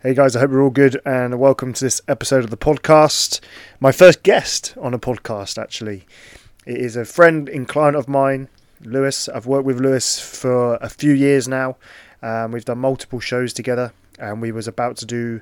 Hey 0.00 0.14
guys, 0.14 0.36
I 0.36 0.38
hope 0.38 0.52
you're 0.52 0.62
all 0.62 0.70
good 0.70 1.00
and 1.04 1.40
welcome 1.40 1.72
to 1.72 1.84
this 1.84 2.00
episode 2.06 2.44
of 2.44 2.50
the 2.50 2.56
podcast. 2.56 3.40
My 3.80 3.90
first 3.90 4.22
guest 4.22 4.74
on 4.80 4.94
a 4.94 4.98
podcast, 5.00 5.60
actually. 5.60 6.06
It 6.64 6.76
is 6.76 6.94
a 6.94 7.04
friend 7.04 7.48
and 7.48 7.66
client 7.66 7.96
of 7.96 8.06
mine, 8.06 8.48
Lewis. 8.80 9.28
I've 9.28 9.46
worked 9.46 9.66
with 9.66 9.80
Lewis 9.80 10.20
for 10.20 10.76
a 10.76 10.88
few 10.88 11.12
years 11.12 11.48
now. 11.48 11.78
Um, 12.22 12.52
we've 12.52 12.64
done 12.64 12.78
multiple 12.78 13.18
shows 13.18 13.52
together 13.52 13.92
and 14.20 14.40
we 14.40 14.52
was 14.52 14.68
about 14.68 14.98
to 14.98 15.04
do 15.04 15.40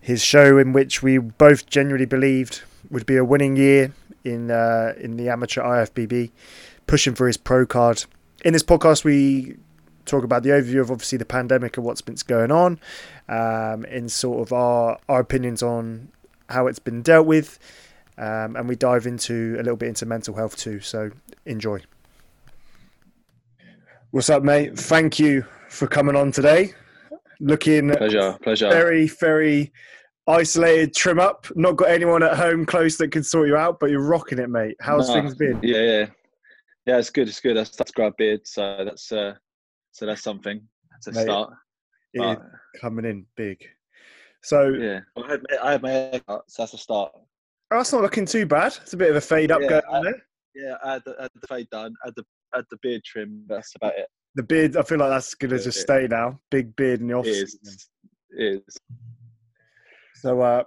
his 0.00 0.24
show 0.24 0.56
in 0.56 0.72
which 0.72 1.02
we 1.02 1.18
both 1.18 1.66
genuinely 1.66 2.06
believed 2.06 2.62
would 2.90 3.04
be 3.04 3.18
a 3.18 3.24
winning 3.26 3.56
year 3.56 3.92
in 4.24 4.50
uh, 4.50 4.94
in 4.96 5.18
the 5.18 5.28
amateur 5.28 5.60
IFBB, 5.60 6.30
pushing 6.86 7.14
for 7.14 7.26
his 7.26 7.36
pro 7.36 7.66
card. 7.66 8.06
In 8.42 8.54
this 8.54 8.62
podcast, 8.62 9.04
we 9.04 9.58
talk 10.04 10.24
about 10.24 10.42
the 10.42 10.50
overview 10.50 10.80
of 10.80 10.90
obviously 10.90 11.18
the 11.18 11.24
pandemic 11.24 11.76
and 11.76 11.86
what's 11.86 12.00
been 12.00 12.16
going 12.26 12.50
on, 12.50 12.78
um, 13.28 13.84
in 13.86 14.08
sort 14.08 14.40
of 14.46 14.52
our 14.52 14.98
our 15.08 15.20
opinions 15.20 15.62
on 15.62 16.08
how 16.48 16.66
it's 16.66 16.78
been 16.78 17.02
dealt 17.02 17.26
with, 17.26 17.58
um, 18.18 18.56
and 18.56 18.68
we 18.68 18.76
dive 18.76 19.06
into 19.06 19.54
a 19.56 19.62
little 19.62 19.76
bit 19.76 19.88
into 19.88 20.06
mental 20.06 20.34
health 20.34 20.56
too. 20.56 20.80
So 20.80 21.10
enjoy. 21.46 21.80
What's 24.10 24.28
up, 24.28 24.42
mate? 24.42 24.78
Thank 24.78 25.18
you 25.18 25.46
for 25.70 25.86
coming 25.86 26.16
on 26.16 26.32
today. 26.32 26.74
Looking 27.40 27.90
pleasure, 27.90 28.36
pleasure. 28.42 28.68
Very, 28.68 29.08
very 29.08 29.72
isolated 30.26 30.94
trim 30.94 31.18
up. 31.18 31.46
Not 31.56 31.76
got 31.76 31.88
anyone 31.88 32.22
at 32.22 32.36
home 32.36 32.66
close 32.66 32.98
that 32.98 33.10
can 33.10 33.24
sort 33.24 33.48
you 33.48 33.56
out, 33.56 33.80
but 33.80 33.90
you're 33.90 34.06
rocking 34.06 34.38
it, 34.38 34.50
mate. 34.50 34.76
How's 34.80 35.08
no, 35.08 35.14
things 35.14 35.34
been? 35.34 35.58
Yeah, 35.62 35.80
yeah, 35.80 36.06
yeah. 36.84 36.98
It's 36.98 37.10
good. 37.10 37.26
It's 37.26 37.40
good. 37.40 37.56
I 37.56 37.64
started 37.64 37.90
to 37.90 37.92
grow 37.94 38.06
a 38.08 38.12
beard, 38.12 38.46
so 38.46 38.84
that's 38.84 39.10
uh, 39.10 39.34
so 39.92 40.06
that's 40.06 40.22
something. 40.22 40.60
That's 40.90 41.06
a 41.06 41.12
mate, 41.12 41.22
start. 41.22 41.52
But, 42.14 42.42
coming 42.80 43.04
in 43.04 43.26
big. 43.36 43.64
So 44.42 44.68
yeah, 44.68 45.00
I 45.16 45.30
had, 45.30 45.40
I 45.62 45.72
had 45.72 45.82
my 45.82 45.90
haircut, 45.90 46.42
so 46.48 46.62
that's 46.62 46.74
a 46.74 46.78
start. 46.78 47.12
Oh, 47.14 47.78
that's 47.78 47.92
not 47.92 48.02
looking 48.02 48.26
too 48.26 48.44
bad. 48.44 48.76
It's 48.82 48.92
a 48.92 48.96
bit 48.96 49.10
of 49.10 49.16
a 49.16 49.20
fade 49.20 49.50
up 49.50 49.62
yeah, 49.62 49.68
going 49.68 49.82
I, 49.90 49.96
on 49.96 50.04
there. 50.04 50.22
Yeah, 50.54 50.74
I 50.84 50.92
had, 50.94 51.02
the, 51.06 51.14
I 51.18 51.22
had 51.22 51.30
the 51.40 51.46
fade 51.46 51.70
done. 51.70 51.94
I 52.02 52.08
had 52.08 52.14
the, 52.16 52.24
I 52.52 52.58
had 52.58 52.64
the 52.70 52.78
beard 52.82 53.02
trim. 53.04 53.44
That's 53.48 53.74
about 53.76 53.96
it. 53.96 54.08
The 54.34 54.42
beard, 54.42 54.76
I 54.76 54.82
feel 54.82 54.98
like 54.98 55.10
that's 55.10 55.34
to 55.34 55.48
just 55.48 55.80
stay 55.80 56.06
now. 56.10 56.40
Big 56.50 56.74
beard 56.76 57.00
in 57.00 57.08
the 57.08 57.14
office. 57.14 57.54
It 57.54 57.60
is. 57.62 57.88
It 58.30 58.62
is. 58.66 58.78
So 60.16 60.40
uh, 60.40 60.64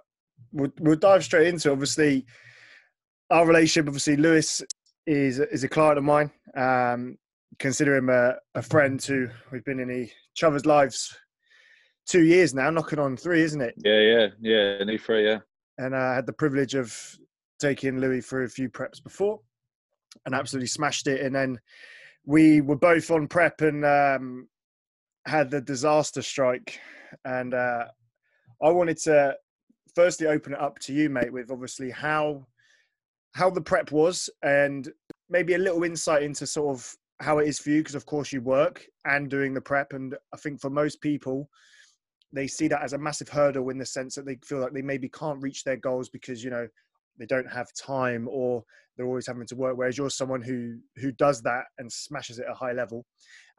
we'll, 0.51 0.71
we'll 0.79 0.95
dive 0.95 1.23
straight 1.23 1.47
into 1.47 1.71
obviously 1.71 2.25
our 3.29 3.45
relationship. 3.45 3.87
Obviously, 3.87 4.17
Lewis 4.17 4.63
is 5.05 5.39
is 5.39 5.63
a 5.63 5.69
client 5.69 5.97
of 5.97 6.03
mine. 6.03 6.31
Um, 6.55 7.17
consider 7.59 7.95
him 7.95 8.09
a, 8.09 8.35
a 8.55 8.61
friend 8.61 9.01
who 9.01 9.27
we've 9.51 9.63
been 9.63 9.79
in 9.79 9.91
each 9.91 10.43
other's 10.43 10.65
lives 10.65 11.15
two 12.05 12.23
years 12.23 12.53
now, 12.53 12.69
knocking 12.69 12.99
on 12.99 13.17
three, 13.17 13.41
isn't 13.41 13.61
it? 13.61 13.75
Yeah, 13.83 13.99
yeah, 13.99 14.27
yeah, 14.39 14.83
new 14.83 14.97
three, 14.97 15.25
yeah. 15.25 15.39
And 15.77 15.95
I 15.95 16.15
had 16.15 16.25
the 16.25 16.33
privilege 16.33 16.75
of 16.75 16.95
taking 17.59 17.99
Louis 17.99 18.21
through 18.21 18.45
a 18.45 18.49
few 18.49 18.69
preps 18.69 19.03
before, 19.03 19.39
and 20.25 20.35
absolutely 20.35 20.67
smashed 20.67 21.07
it. 21.07 21.21
And 21.21 21.35
then 21.35 21.59
we 22.25 22.61
were 22.61 22.77
both 22.77 23.11
on 23.11 23.27
prep 23.27 23.61
and 23.61 23.85
um, 23.85 24.47
had 25.25 25.49
the 25.49 25.61
disaster 25.61 26.21
strike. 26.21 26.79
And 27.25 27.53
uh, 27.53 27.85
I 28.61 28.69
wanted 28.69 28.97
to 28.99 29.35
firstly 29.95 30.27
open 30.27 30.53
it 30.53 30.59
up 30.59 30.79
to 30.79 30.93
you, 30.93 31.09
mate, 31.09 31.31
with 31.31 31.51
obviously 31.51 31.89
how 31.89 32.47
how 33.33 33.49
the 33.49 33.61
prep 33.61 33.91
was 33.91 34.29
and 34.43 34.89
maybe 35.29 35.55
a 35.55 35.57
little 35.57 35.83
insight 35.83 36.23
into 36.23 36.47
sort 36.47 36.73
of 36.73 36.95
how 37.21 37.39
it 37.39 37.47
is 37.47 37.59
for 37.59 37.69
you 37.69 37.79
because 37.79 37.95
of 37.95 38.05
course 38.05 38.33
you 38.33 38.41
work 38.41 38.85
and 39.05 39.29
doing 39.29 39.53
the 39.53 39.61
prep 39.61 39.93
and 39.93 40.15
i 40.33 40.37
think 40.37 40.59
for 40.59 40.69
most 40.69 40.99
people 41.01 41.49
they 42.33 42.47
see 42.47 42.67
that 42.67 42.83
as 42.83 42.93
a 42.93 42.97
massive 42.97 43.29
hurdle 43.29 43.69
in 43.69 43.77
the 43.77 43.85
sense 43.85 44.15
that 44.15 44.25
they 44.25 44.37
feel 44.43 44.59
like 44.59 44.73
they 44.73 44.81
maybe 44.81 45.07
can't 45.09 45.41
reach 45.41 45.63
their 45.63 45.77
goals 45.77 46.09
because 46.09 46.43
you 46.43 46.49
know 46.49 46.67
they 47.17 47.25
don't 47.25 47.49
have 47.49 47.67
time 47.73 48.27
or 48.29 48.63
they're 48.95 49.05
always 49.05 49.27
having 49.27 49.45
to 49.47 49.55
work 49.55 49.77
whereas 49.77 49.97
you're 49.97 50.09
someone 50.09 50.41
who 50.41 50.77
who 50.97 51.11
does 51.13 51.41
that 51.41 51.63
and 51.77 51.91
smashes 51.91 52.39
it 52.39 52.45
at 52.45 52.51
a 52.51 52.55
high 52.55 52.71
level. 52.71 53.05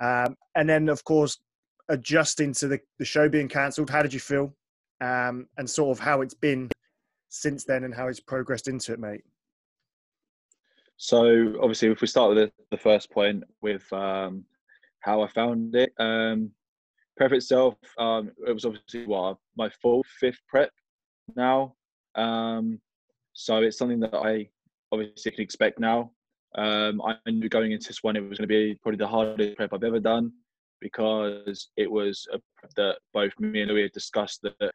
Um, 0.02 0.36
and 0.54 0.68
then 0.68 0.88
of 0.88 1.02
course 1.04 1.38
adjusting 1.88 2.52
to 2.54 2.68
the, 2.68 2.80
the 2.98 3.04
show 3.04 3.28
being 3.28 3.48
cancelled 3.48 3.90
how 3.90 4.02
did 4.02 4.12
you 4.12 4.20
feel? 4.20 4.54
Um, 5.00 5.46
and 5.58 5.68
sort 5.68 5.96
of 5.96 6.02
how 6.02 6.22
it's 6.22 6.34
been 6.34 6.70
since 7.28 7.64
then 7.64 7.84
and 7.84 7.94
how 7.94 8.08
it's 8.08 8.20
progressed 8.20 8.68
into 8.68 8.92
it 8.92 8.98
mate 8.98 9.22
so 10.96 11.54
obviously, 11.60 11.88
if 11.88 12.00
we 12.00 12.06
start 12.06 12.34
with 12.34 12.50
the, 12.70 12.76
first 12.78 13.10
point 13.10 13.44
with 13.60 13.90
um, 13.92 14.44
how 15.00 15.22
I 15.22 15.28
found 15.28 15.74
it, 15.74 15.92
um, 15.98 16.50
prep 17.16 17.32
itself, 17.32 17.74
um, 17.98 18.30
it 18.46 18.52
was 18.52 18.64
obviously 18.64 19.06
what 19.06 19.36
my 19.56 19.70
fourth, 19.82 20.06
fifth 20.18 20.40
prep 20.48 20.70
now. 21.34 21.74
Um, 22.14 22.80
so 23.34 23.58
it's 23.58 23.76
something 23.76 24.00
that 24.00 24.14
I 24.14 24.48
obviously 24.90 25.32
can 25.32 25.42
expect 25.42 25.78
now. 25.78 26.12
Um, 26.56 27.02
I 27.02 27.16
knew 27.30 27.50
going 27.50 27.72
into 27.72 27.88
this 27.88 28.02
one 28.02 28.16
it 28.16 28.26
was 28.26 28.38
going 28.38 28.48
to 28.48 28.54
be 28.54 28.78
probably 28.82 28.96
the 28.96 29.06
hardest 29.06 29.56
prep 29.56 29.74
I've 29.74 29.84
ever 29.84 30.00
done 30.00 30.32
because 30.80 31.68
it 31.76 31.90
was 31.90 32.26
a 32.32 32.38
prep 32.56 32.72
that 32.76 32.98
both 33.12 33.32
me 33.38 33.60
and 33.60 33.70
Louis 33.70 33.82
had 33.82 33.92
discussed 33.92 34.40
that 34.42 34.72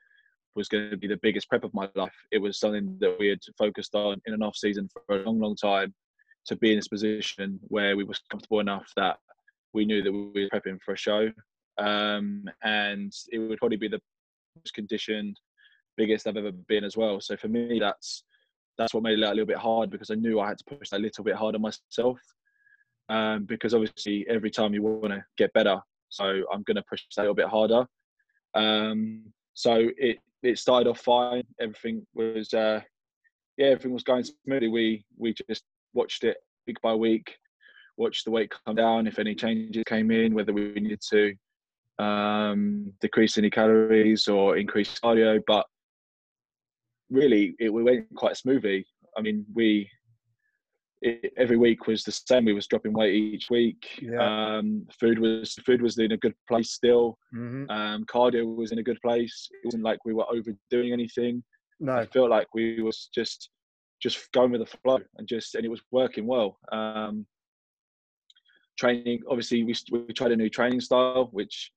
was 0.53 0.67
going 0.67 0.91
to 0.91 0.97
be 0.97 1.07
the 1.07 1.19
biggest 1.23 1.49
prep 1.49 1.63
of 1.63 1.73
my 1.73 1.89
life. 1.95 2.13
It 2.31 2.38
was 2.38 2.59
something 2.59 2.97
that 2.99 3.17
we 3.19 3.29
had 3.29 3.39
focused 3.57 3.95
on 3.95 4.21
in 4.27 4.35
an 4.35 4.43
off 4.43 4.55
season 4.55 4.88
for 4.93 5.19
a 5.19 5.23
long, 5.23 5.39
long 5.39 5.55
time 5.55 5.91
to 6.46 6.56
be 6.56 6.72
in 6.72 6.78
this 6.78 6.88
position 6.88 7.59
where 7.68 7.96
we 7.96 8.03
was 8.03 8.22
comfortable 8.29 8.59
enough 8.59 8.91
that 8.96 9.18
we 9.74 9.85
knew 9.85 10.02
that 10.02 10.12
we 10.12 10.44
were 10.44 10.50
prepping 10.50 10.81
for 10.81 10.94
a 10.94 10.97
show, 10.97 11.31
um, 11.78 12.44
and 12.63 13.13
it 13.31 13.40
would 13.40 13.59
probably 13.59 13.78
be 13.78 13.88
the 13.88 14.02
most 14.56 14.74
conditioned, 14.74 15.40
biggest 15.97 16.28
I've 16.28 16.38
ever 16.38 16.51
been 16.51 16.84
as 16.84 16.97
well. 16.97 17.22
So 17.22 17.38
for 17.38 17.47
me, 17.47 17.80
that's 17.80 18.24
that's 18.78 18.94
what 18.94 19.03
made 19.03 19.19
it 19.19 19.24
a 19.24 19.30
little 19.30 19.46
bit 19.46 19.57
hard 19.57 19.90
because 19.90 20.09
I 20.09 20.16
knew 20.16 20.40
I 20.40 20.47
had 20.47 20.57
to 20.57 20.75
push 20.75 20.90
that 20.90 21.00
a 21.00 21.03
little 21.03 21.24
bit 21.24 21.35
harder 21.35 21.59
myself. 21.59 22.19
Um, 23.09 23.44
because 23.44 23.74
obviously 23.74 24.25
every 24.30 24.50
time 24.50 24.74
you 24.74 24.81
want 24.81 25.13
to 25.13 25.24
get 25.38 25.51
better, 25.53 25.80
so 26.09 26.44
I'm 26.51 26.63
going 26.63 26.78
to 26.78 26.84
push 26.90 27.03
that 27.16 27.22
a 27.22 27.24
little 27.24 27.35
bit 27.35 27.47
harder. 27.47 27.85
Um, 28.53 29.24
so 29.53 29.90
it 29.97 30.19
it 30.44 30.57
started 30.57 30.90
off 30.90 31.00
fine. 31.00 31.44
Everything 31.59 32.06
was 32.13 32.53
uh, 32.53 32.81
yeah, 33.57 33.68
everything 33.68 33.94
was 33.94 34.03
going 34.03 34.24
smoothly. 34.24 34.69
We 34.69 35.06
we 35.18 35.34
just 35.47 35.63
watched 35.94 36.24
it 36.24 36.38
week 36.68 36.81
by 36.81 36.94
week, 36.94 37.35
watched 37.97 38.25
the 38.25 38.31
weight 38.31 38.52
come 38.66 38.75
down, 38.75 39.07
if 39.07 39.19
any 39.19 39.35
changes 39.35 39.84
came 39.88 40.12
in, 40.12 40.34
whether 40.34 40.53
we 40.53 40.74
needed 40.74 41.02
to 41.09 41.34
um, 42.03 42.91
decrease 43.02 43.38
any 43.38 43.50
calories 43.50 44.28
or 44.28 44.57
increase 44.57 45.00
cardio. 45.00 45.40
But 45.47 45.66
really, 47.09 47.56
it 47.59 47.69
went 47.69 48.07
quite 48.16 48.38
smoothly. 48.38 48.85
I 49.18 49.22
mean, 49.22 49.46
we 49.53 49.90
it, 51.01 51.34
every 51.38 51.57
week 51.57 51.88
was 51.88 52.03
the 52.03 52.12
same. 52.12 52.46
We 52.46 52.53
was 52.53 52.68
dropping 52.68 52.94
weight 52.94 53.16
each 53.16 53.50
week. 53.50 54.00
Yeah. 54.01 54.57
Um, 54.57 54.85
food 55.00 55.19
was 55.19 55.53
food 55.66 55.81
was 55.81 55.97
in 55.97 56.12
a 56.12 56.18
good 56.18 56.35
place 56.47 56.72
still. 56.72 57.18
Mm-hmm. 57.35 57.69
Um, 57.69 58.06
cardio 58.06 58.56
was 58.56 58.72
in 58.72 58.80
a 58.80 58.84
good 58.84 59.00
place. 59.01 59.50
It 59.51 59.66
wasn't 59.66 59.84
like 59.84 60.00
we 60.06 60.13
were 60.13 60.30
overdoing 60.30 60.94
anything. 60.94 61.44
No, 61.80 61.94
I 61.94 62.06
felt 62.06 62.30
like 62.30 62.47
we 62.53 62.81
was 62.81 63.09
just 63.13 63.50
just 64.01 64.31
going 64.31 64.51
with 64.51 64.62
the 64.62 64.78
flow 64.84 65.00
and 65.17 65.28
just 65.28 65.56
and 65.56 65.66
it 65.66 65.69
was 65.69 65.81
working 65.91 66.25
well. 66.25 66.57
Um, 66.72 67.25
training, 68.78 69.22
obviously, 69.29 69.63
we 69.63 69.75
we 69.91 70.13
tried 70.13 70.31
a 70.31 70.35
new 70.35 70.50
training 70.50 70.81
style, 70.81 71.29
which 71.31 71.72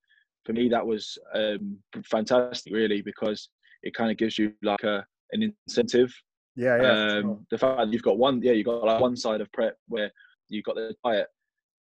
for 0.44 0.52
me 0.52 0.68
that 0.68 0.86
was 0.86 1.18
um, 1.34 1.78
fantastic, 2.04 2.72
really, 2.72 3.02
because 3.02 3.48
it 3.82 3.94
kind 3.94 4.10
of 4.10 4.16
gives 4.16 4.38
you 4.38 4.52
like 4.62 4.82
a 4.82 5.04
an 5.32 5.54
incentive. 5.68 6.12
Yeah, 6.56 6.80
yeah. 6.80 6.90
Um, 6.90 7.22
sure. 7.22 7.40
The 7.50 7.58
fact 7.58 7.78
that 7.78 7.92
you've 7.92 8.02
got 8.02 8.18
one, 8.18 8.40
yeah, 8.42 8.52
you've 8.52 8.66
got 8.66 8.84
like 8.84 9.00
one 9.00 9.16
side 9.16 9.40
of 9.40 9.52
prep 9.52 9.76
where 9.88 10.10
you've 10.48 10.64
got 10.64 10.76
the 10.76 10.94
diet, 11.04 11.26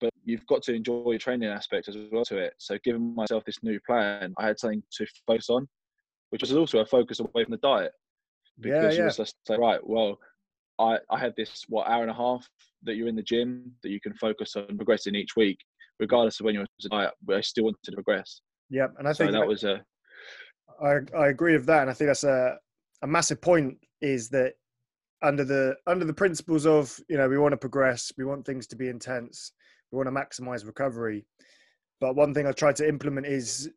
but 0.02 0.12
you've 0.26 0.46
got 0.48 0.62
to 0.64 0.74
enjoy 0.74 1.12
your 1.12 1.20
training 1.20 1.50
aspect 1.50 1.88
as 1.88 1.96
well 2.12 2.26
to 2.26 2.38
it. 2.38 2.54
So, 2.58 2.78
giving 2.84 3.16
myself 3.16 3.44
this 3.46 3.64
new 3.64 3.80
plan, 3.88 4.34
I 4.38 4.48
had 4.48 4.60
something 4.60 4.84
to 4.98 5.08
focus 5.26 5.50
on, 5.50 5.68
which 6.30 6.42
was 6.42 6.54
also 6.54 6.80
a 6.80 6.86
focus 6.86 7.20
away 7.20 7.46
from 7.46 7.52
the 7.52 7.58
diet 7.58 7.94
because 8.60 8.96
yeah, 8.96 9.04
yeah. 9.04 9.10
you 9.10 9.16
just 9.16 9.36
say, 9.46 9.58
right, 9.58 9.80
well, 9.84 10.20
I, 10.80 10.98
I 11.10 11.20
had 11.20 11.34
this 11.36 11.66
what 11.68 11.88
hour 11.88 12.02
and 12.02 12.12
a 12.12 12.14
half 12.14 12.48
that 12.84 12.96
you're 12.96 13.08
in 13.08 13.16
the 13.16 13.24
gym 13.24 13.72
that 13.84 13.90
you 13.90 14.00
can 14.00 14.14
focus 14.14 14.56
on 14.56 14.78
progressing 14.78 15.16
each 15.16 15.36
week, 15.36 15.60
regardless 16.00 16.40
of 16.40 16.46
when 16.46 16.56
you're 16.56 16.66
diet. 16.90 17.12
I 17.30 17.42
still 17.42 17.66
wanted 17.66 17.84
to 17.84 17.92
progress. 17.92 18.42
yeah 18.70 18.88
and 18.98 19.08
I 19.08 19.14
think 19.14 19.32
so 19.32 19.40
that, 19.40 19.48
was 19.48 19.64
a. 19.64 19.82
I 20.82 21.00
I 21.18 21.28
agree 21.28 21.54
with 21.54 21.66
that, 21.66 21.82
and 21.82 21.90
I 21.90 21.94
think 21.94 22.08
that's 22.08 22.24
a 22.24 22.58
a 23.02 23.08
massive 23.08 23.42
point. 23.42 23.78
Is 24.02 24.30
that 24.30 24.54
under 25.22 25.44
the 25.44 25.76
under 25.88 26.06
the 26.06 26.14
principles 26.14 26.66
of 26.66 26.98
you 27.10 27.18
know 27.18 27.28
we 27.28 27.38
want 27.38 27.52
to 27.52 27.58
progress, 27.58 28.12
we 28.18 28.26
want 28.26 28.46
things 28.46 28.68
to 28.68 28.76
be 28.76 28.88
intense, 28.88 29.52
we 29.92 29.98
want 29.98 30.08
to 30.08 30.12
maximize 30.12 30.66
recovery. 30.66 31.26
But 32.00 32.16
one 32.16 32.34
thing 32.34 32.48
I 32.48 32.54
tried 32.54 32.78
to 32.78 32.88
implement 32.88 33.28
is 33.28 33.70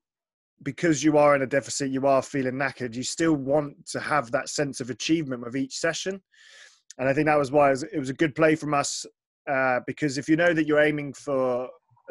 because 0.63 1.03
you 1.03 1.19
are 1.19 1.35
in 1.35 1.43
a 1.43 1.47
deficit, 1.47 1.91
you 1.91 2.07
are 2.07 2.23
feeling 2.23 2.55
knackered, 2.55 2.95
you 2.95 3.03
still 3.03 3.35
want 3.35 3.87
to 3.87 4.01
have 4.01 4.31
that 4.31 4.49
sense 4.49 4.81
of 4.81 4.91
achievement 4.91 5.43
with 5.43 5.57
each 5.57 5.77
session. 5.77 6.21
And 6.99 7.09
I 7.09 7.15
think 7.15 7.27
that 7.27 7.39
was 7.39 7.51
why 7.51 7.71
it 7.71 7.99
was, 7.99 8.11
a 8.11 8.15
good 8.15 8.35
play 8.35 8.55
from 8.55 8.75
us 8.75 9.07
uh, 9.51 9.81
because 9.87 10.19
if 10.19 10.29
you 10.29 10.37
know 10.37 10.53
that 10.53 10.67
you're 10.67 10.81
aiming 10.81 11.15
for 11.15 11.69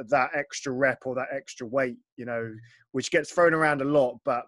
that 0.09 0.31
extra 0.33 0.73
rep 0.73 0.99
or 1.05 1.15
that 1.15 1.27
extra 1.31 1.65
weight, 1.67 1.97
you 2.17 2.25
know, 2.25 2.53
which 2.91 3.11
gets 3.11 3.31
thrown 3.31 3.53
around 3.53 3.81
a 3.81 3.85
lot, 3.85 4.17
but 4.25 4.45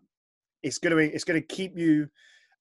it's 0.64 0.78
going 0.78 0.96
to 0.96 1.14
it's 1.14 1.24
going 1.24 1.40
to 1.40 1.48
keep 1.48 1.78
you 1.78 2.08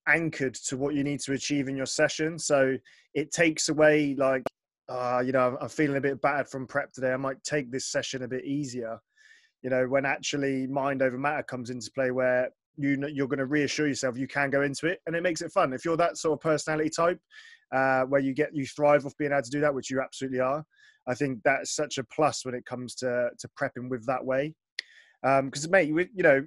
anchored 0.07 0.53
to 0.53 0.77
what 0.77 0.93
you 0.93 1.03
need 1.03 1.19
to 1.21 1.33
achieve 1.33 1.67
in 1.67 1.75
your 1.75 1.85
session. 1.85 2.37
So 2.37 2.77
it 3.13 3.31
takes 3.31 3.69
away 3.69 4.15
like, 4.17 4.43
uh, 4.89 5.23
you 5.25 5.31
know, 5.31 5.57
I'm 5.61 5.69
feeling 5.69 5.97
a 5.97 6.01
bit 6.01 6.21
battered 6.21 6.47
from 6.47 6.67
prep 6.67 6.91
today. 6.91 7.13
I 7.13 7.17
might 7.17 7.41
take 7.43 7.71
this 7.71 7.87
session 7.87 8.23
a 8.23 8.27
bit 8.27 8.45
easier. 8.45 8.99
You 9.63 9.69
know, 9.69 9.87
when 9.87 10.05
actually 10.05 10.67
mind 10.67 11.01
over 11.01 11.17
matter 11.17 11.43
comes 11.43 11.69
into 11.69 11.89
play, 11.91 12.11
where 12.11 12.49
you 12.77 12.97
you're 13.11 13.27
going 13.27 13.39
to 13.39 13.45
reassure 13.45 13.87
yourself 13.87 14.17
you 14.17 14.27
can 14.27 14.49
go 14.49 14.61
into 14.61 14.87
it, 14.87 14.99
and 15.05 15.15
it 15.15 15.23
makes 15.23 15.41
it 15.41 15.51
fun. 15.51 15.73
If 15.73 15.85
you're 15.85 15.97
that 15.97 16.17
sort 16.17 16.37
of 16.37 16.41
personality 16.41 16.89
type, 16.89 17.19
uh, 17.71 18.03
where 18.03 18.21
you 18.21 18.33
get 18.33 18.55
you 18.55 18.65
thrive 18.65 19.05
off 19.05 19.17
being 19.17 19.31
able 19.31 19.43
to 19.43 19.49
do 19.49 19.61
that, 19.61 19.73
which 19.73 19.89
you 19.89 20.01
absolutely 20.01 20.39
are, 20.39 20.65
I 21.07 21.15
think 21.15 21.39
that's 21.43 21.75
such 21.75 21.97
a 21.97 22.03
plus 22.03 22.45
when 22.45 22.55
it 22.55 22.65
comes 22.65 22.95
to 22.95 23.29
to 23.37 23.49
prepping 23.59 23.89
with 23.89 24.05
that 24.05 24.23
way. 24.23 24.53
Because 25.21 25.65
um, 25.65 25.71
mate, 25.71 25.93
we, 25.93 26.09
you 26.13 26.23
know, 26.23 26.45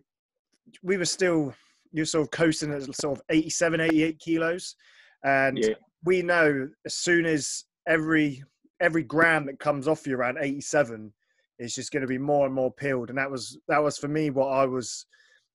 we 0.83 0.99
were 0.99 1.07
still 1.07 1.55
you're 1.93 2.05
sort 2.05 2.23
of 2.23 2.31
coasting 2.31 2.73
at 2.73 2.83
sort 2.95 3.19
of 3.19 3.25
87, 3.31 3.81
88 3.81 4.19
kilos. 4.19 4.77
And 5.25 5.59
yeah. 5.59 5.75
we 6.05 6.23
know 6.23 6.69
as 6.85 6.95
soon 6.95 7.25
as 7.25 7.65
every 7.89 8.45
every 8.81 9.03
gram 9.03 9.47
that 9.47 9.59
comes 9.59 9.89
off 9.89 10.07
you 10.07 10.15
around 10.17 10.37
87 10.39 11.11
is 11.59 11.75
just 11.75 11.93
going 11.93 12.03
to 12.03 12.07
be 12.07 12.19
more 12.19 12.47
and 12.47 12.55
more 12.55 12.73
peeled. 12.73 13.09
And 13.11 13.19
that 13.19 13.31
was 13.31 13.59
that 13.69 13.83
was 13.83 13.99
for 13.99 14.09
me 14.09 14.31
what 14.31 14.49
I 14.49 14.65
was 14.67 15.07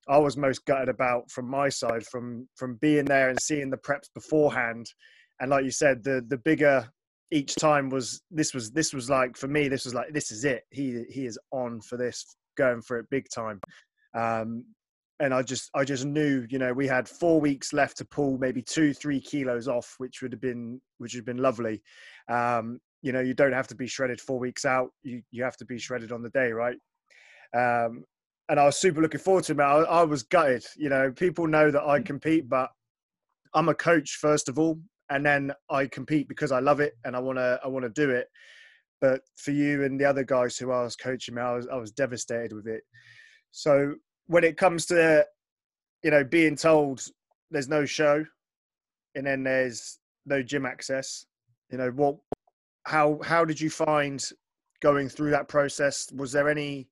I 0.07 0.17
was 0.17 0.37
most 0.37 0.65
gutted 0.65 0.89
about 0.89 1.29
from 1.29 1.49
my 1.49 1.69
side 1.69 2.05
from 2.05 2.47
from 2.55 2.75
being 2.81 3.05
there 3.05 3.29
and 3.29 3.39
seeing 3.41 3.69
the 3.69 3.77
preps 3.77 4.09
beforehand. 4.13 4.87
And 5.39 5.49
like 5.49 5.63
you 5.63 5.71
said, 5.71 6.03
the 6.03 6.23
the 6.27 6.37
bigger 6.37 6.87
each 7.31 7.55
time 7.55 7.89
was 7.89 8.21
this 8.29 8.53
was 8.53 8.71
this 8.71 8.93
was 8.93 9.09
like 9.09 9.37
for 9.37 9.47
me 9.47 9.69
this 9.69 9.85
was 9.85 9.93
like 9.93 10.11
this 10.13 10.31
is 10.31 10.43
it 10.43 10.63
he 10.69 11.03
he 11.09 11.25
is 11.25 11.39
on 11.51 11.79
for 11.79 11.97
this 11.97 12.25
going 12.57 12.81
for 12.81 12.99
it 12.99 13.09
big 13.09 13.25
time 13.33 13.57
um 14.13 14.65
and 15.21 15.35
I 15.35 15.43
just 15.43 15.69
I 15.75 15.83
just 15.85 16.03
knew 16.03 16.45
you 16.49 16.57
know 16.57 16.73
we 16.73 16.87
had 16.87 17.07
four 17.07 17.39
weeks 17.39 17.73
left 17.73 17.97
to 17.97 18.05
pull 18.05 18.39
maybe 18.39 18.61
two 18.61 18.91
three 18.91 19.21
kilos 19.21 19.67
off, 19.67 19.93
which 19.99 20.21
would 20.21 20.33
have 20.33 20.41
been 20.41 20.81
which 20.97 21.13
would 21.13 21.19
have 21.19 21.25
been 21.25 21.43
lovely. 21.43 21.81
Um, 22.27 22.79
you 23.01 23.11
know 23.11 23.19
you 23.19 23.33
don't 23.33 23.53
have 23.53 23.67
to 23.67 23.75
be 23.75 23.87
shredded 23.87 24.21
four 24.21 24.39
weeks 24.39 24.65
out; 24.65 24.91
you 25.03 25.21
you 25.31 25.43
have 25.43 25.57
to 25.57 25.65
be 25.65 25.77
shredded 25.77 26.11
on 26.11 26.21
the 26.21 26.29
day, 26.29 26.51
right? 26.51 26.77
Um, 27.55 28.03
and 28.49 28.59
I 28.59 28.65
was 28.65 28.77
super 28.77 29.01
looking 29.01 29.19
forward 29.19 29.45
to 29.45 29.53
it. 29.53 29.59
I, 29.59 29.79
I 29.79 30.03
was 30.03 30.23
gutted. 30.23 30.65
You 30.75 30.89
know, 30.89 31.11
people 31.11 31.47
know 31.47 31.71
that 31.71 31.83
I 31.83 32.01
compete, 32.01 32.49
but 32.49 32.69
I'm 33.53 33.69
a 33.69 33.75
coach 33.75 34.17
first 34.19 34.49
of 34.49 34.59
all, 34.59 34.79
and 35.09 35.25
then 35.25 35.51
I 35.69 35.87
compete 35.87 36.27
because 36.27 36.51
I 36.51 36.59
love 36.59 36.79
it 36.79 36.93
and 37.05 37.15
I 37.15 37.19
want 37.19 37.37
to 37.37 37.59
I 37.63 37.67
want 37.67 37.83
to 37.83 37.89
do 37.89 38.09
it. 38.09 38.27
But 38.99 39.21
for 39.35 39.51
you 39.51 39.83
and 39.83 39.99
the 39.99 40.05
other 40.05 40.23
guys 40.23 40.57
who 40.57 40.71
I 40.71 40.83
was 40.83 40.95
coaching, 40.95 41.37
I 41.37 41.53
was 41.53 41.67
I 41.67 41.75
was 41.75 41.91
devastated 41.91 42.53
with 42.53 42.67
it. 42.67 42.83
So 43.51 43.95
when 44.27 44.43
it 44.43 44.57
comes 44.57 44.85
to 44.87 45.25
you 46.03 46.11
know 46.11 46.23
being 46.23 46.55
told 46.55 47.03
there's 47.51 47.67
no 47.67 47.85
show 47.85 48.23
and 49.15 49.25
then 49.25 49.43
there's 49.43 49.99
no 50.25 50.41
gym 50.41 50.65
access 50.65 51.25
you 51.69 51.77
know 51.77 51.91
what 51.91 52.15
how 52.85 53.19
how 53.23 53.45
did 53.45 53.59
you 53.59 53.69
find 53.69 54.23
going 54.81 55.09
through 55.09 55.31
that 55.31 55.47
process? 55.47 56.11
Was 56.11 56.31
there 56.31 56.49
any 56.49 56.87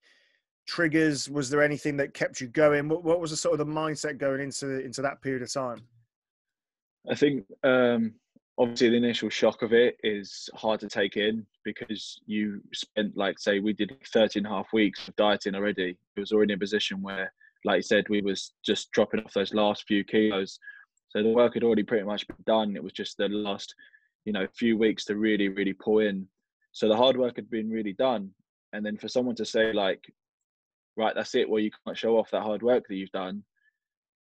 triggers? 0.67 1.29
Was 1.29 1.49
there 1.49 1.63
anything 1.63 1.97
that 1.97 2.13
kept 2.13 2.39
you 2.39 2.47
going? 2.47 2.87
What, 2.87 3.03
what 3.03 3.19
was 3.19 3.31
the 3.31 3.37
sort 3.37 3.59
of 3.59 3.65
the 3.65 3.71
mindset 3.71 4.17
going 4.17 4.41
into 4.41 4.83
into 4.83 5.01
that 5.01 5.21
period 5.21 5.41
of 5.41 5.51
time? 5.51 5.81
I 7.09 7.15
think 7.15 7.45
um 7.63 8.13
obviously 8.57 8.89
the 8.89 8.97
initial 8.97 9.29
shock 9.29 9.61
of 9.61 9.73
it 9.73 9.97
is 10.03 10.49
hard 10.53 10.81
to 10.81 10.89
take 10.89 11.15
in 11.15 11.45
because 11.63 12.19
you 12.25 12.61
spent 12.73 13.15
like 13.15 13.39
say 13.39 13.59
we 13.59 13.73
did 13.73 13.95
13 14.13 14.45
and 14.45 14.53
a 14.53 14.57
half 14.57 14.67
weeks 14.73 15.07
of 15.07 15.15
dieting 15.15 15.55
already. 15.55 15.97
It 16.15 16.19
was 16.19 16.31
already 16.31 16.53
in 16.53 16.57
a 16.57 16.59
position 16.59 17.01
where 17.01 17.31
like 17.65 17.77
you 17.77 17.83
said 17.83 18.05
we 18.09 18.21
was 18.21 18.53
just 18.63 18.91
dropping 18.91 19.21
off 19.21 19.33
those 19.33 19.53
last 19.53 19.85
few 19.87 20.03
kilos. 20.03 20.59
So 21.09 21.23
the 21.23 21.29
work 21.29 21.55
had 21.55 21.63
already 21.63 21.83
pretty 21.83 22.05
much 22.05 22.27
been 22.27 22.37
done. 22.45 22.75
It 22.75 22.83
was 22.83 22.93
just 22.93 23.17
the 23.17 23.29
last 23.29 23.73
you 24.29 24.33
know 24.33 24.43
a 24.43 24.57
few 24.59 24.77
weeks 24.77 25.05
to 25.05 25.15
really 25.15 25.49
really 25.49 25.73
pull 25.73 25.99
in. 25.99 26.27
So 26.71 26.87
the 26.87 26.95
hard 26.95 27.17
work 27.17 27.35
had 27.37 27.49
been 27.49 27.67
really 27.67 27.93
done. 27.93 28.29
And 28.73 28.85
then 28.85 28.95
for 28.95 29.07
someone 29.07 29.33
to 29.37 29.43
say 29.43 29.73
like 29.73 30.03
right 30.95 31.15
that's 31.15 31.33
it. 31.33 31.49
Well 31.49 31.59
you 31.59 31.71
can't 31.83 31.97
show 31.97 32.15
off 32.15 32.29
that 32.29 32.43
hard 32.43 32.61
work 32.61 32.83
that 32.87 32.95
you've 32.95 33.09
done. 33.09 33.43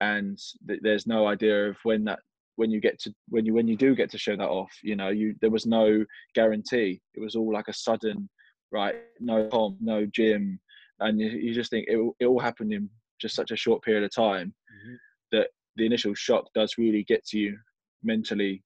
And 0.01 0.39
th- 0.67 0.81
there's 0.83 1.07
no 1.07 1.27
idea 1.27 1.69
of 1.69 1.77
when 1.83 2.05
that 2.05 2.21
when 2.57 2.71
you 2.71 2.81
get 2.81 2.99
to 3.01 3.15
when 3.29 3.45
you 3.45 3.53
when 3.53 3.69
you 3.69 3.77
do 3.77 3.95
get 3.95 4.11
to 4.13 4.19
show 4.19 4.35
that 4.35 4.49
off 4.49 4.73
you 4.83 4.97
know 4.97 5.11
you 5.11 5.35
there 5.43 5.51
was 5.51 5.67
no 5.67 6.07
guarantee. 6.35 7.03
It 7.13 7.21
was 7.21 7.37
all 7.37 7.53
like 7.53 7.69
a 7.69 7.75
sudden 7.75 8.31
right 8.73 8.95
no 9.21 9.47
home 9.53 9.77
no 9.79 10.07
gym. 10.07 10.59
And 11.01 11.21
you, 11.21 11.29
you 11.29 11.53
just 11.53 11.71
think 11.71 11.85
it, 11.87 11.99
it 12.19 12.25
all 12.25 12.41
happened 12.41 12.73
in 12.73 12.89
just 13.21 13.37
such 13.37 13.51
a 13.51 13.57
short 13.57 13.83
period 13.83 14.05
of 14.05 14.15
time 14.15 14.55
mm-hmm. 14.73 14.95
that 15.33 15.49
the 15.77 15.85
initial 15.85 16.15
shock 16.15 16.47
does 16.55 16.79
really 16.79 17.05
get 17.05 17.27
to 17.27 17.39
you 17.39 17.59
mentally 18.03 18.63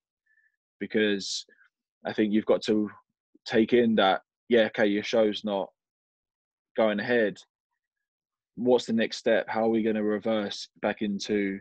because 0.82 1.46
i 2.05 2.12
think 2.12 2.32
you've 2.32 2.52
got 2.52 2.61
to 2.61 2.90
take 3.46 3.73
in 3.73 3.94
that 3.94 4.23
yeah 4.49 4.64
okay 4.64 4.87
your 4.87 5.05
show's 5.05 5.44
not 5.44 5.69
going 6.76 7.00
ahead. 7.00 7.37
What's 8.56 8.87
the 8.87 8.93
next 8.93 9.17
step? 9.19 9.46
How 9.49 9.64
are 9.64 9.69
we 9.69 9.82
going 9.82 9.96
to 9.96 10.02
reverse 10.02 10.69
back 10.81 11.02
into 11.02 11.58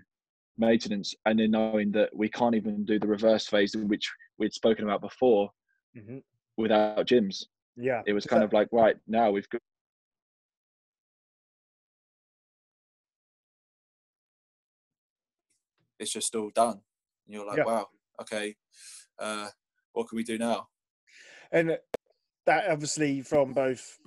maintenance? 0.58 1.16
And 1.26 1.40
then 1.40 1.52
knowing 1.52 1.92
that 1.94 2.10
we 2.16 2.30
can't 2.30 2.56
even 2.56 2.86
do 2.86 3.00
the 3.00 3.08
reverse 3.08 3.48
phase 3.48 3.76
in 3.76 3.88
which 3.88 4.12
we'd 4.38 4.54
spoken 4.54 4.86
about 4.86 5.02
before 5.02 5.50
mm-hmm. 5.98 6.18
without 6.58 7.08
gyms. 7.08 7.46
Yeah. 7.78 8.02
It 8.06 8.14
was 8.14 8.26
kind 8.26 8.42
that... 8.42 8.48
of 8.48 8.54
like 8.54 8.68
right 8.72 8.96
now 9.08 9.32
we've 9.32 9.50
got 9.50 9.62
it's 16.00 16.12
just 16.12 16.36
all 16.36 16.52
done. 16.54 16.82
And 17.28 17.36
you're 17.36 17.46
like 17.46 17.58
yeah. 17.58 17.66
wow 17.66 17.88
okay 18.22 18.56
uh 19.22 19.48
what 19.94 20.08
can 20.10 20.18
we 20.18 20.24
do 20.24 20.38
now 20.38 20.68
and 21.52 21.78
that 22.46 22.70
obviously 22.70 23.22
from 23.22 23.54
both 23.54 23.98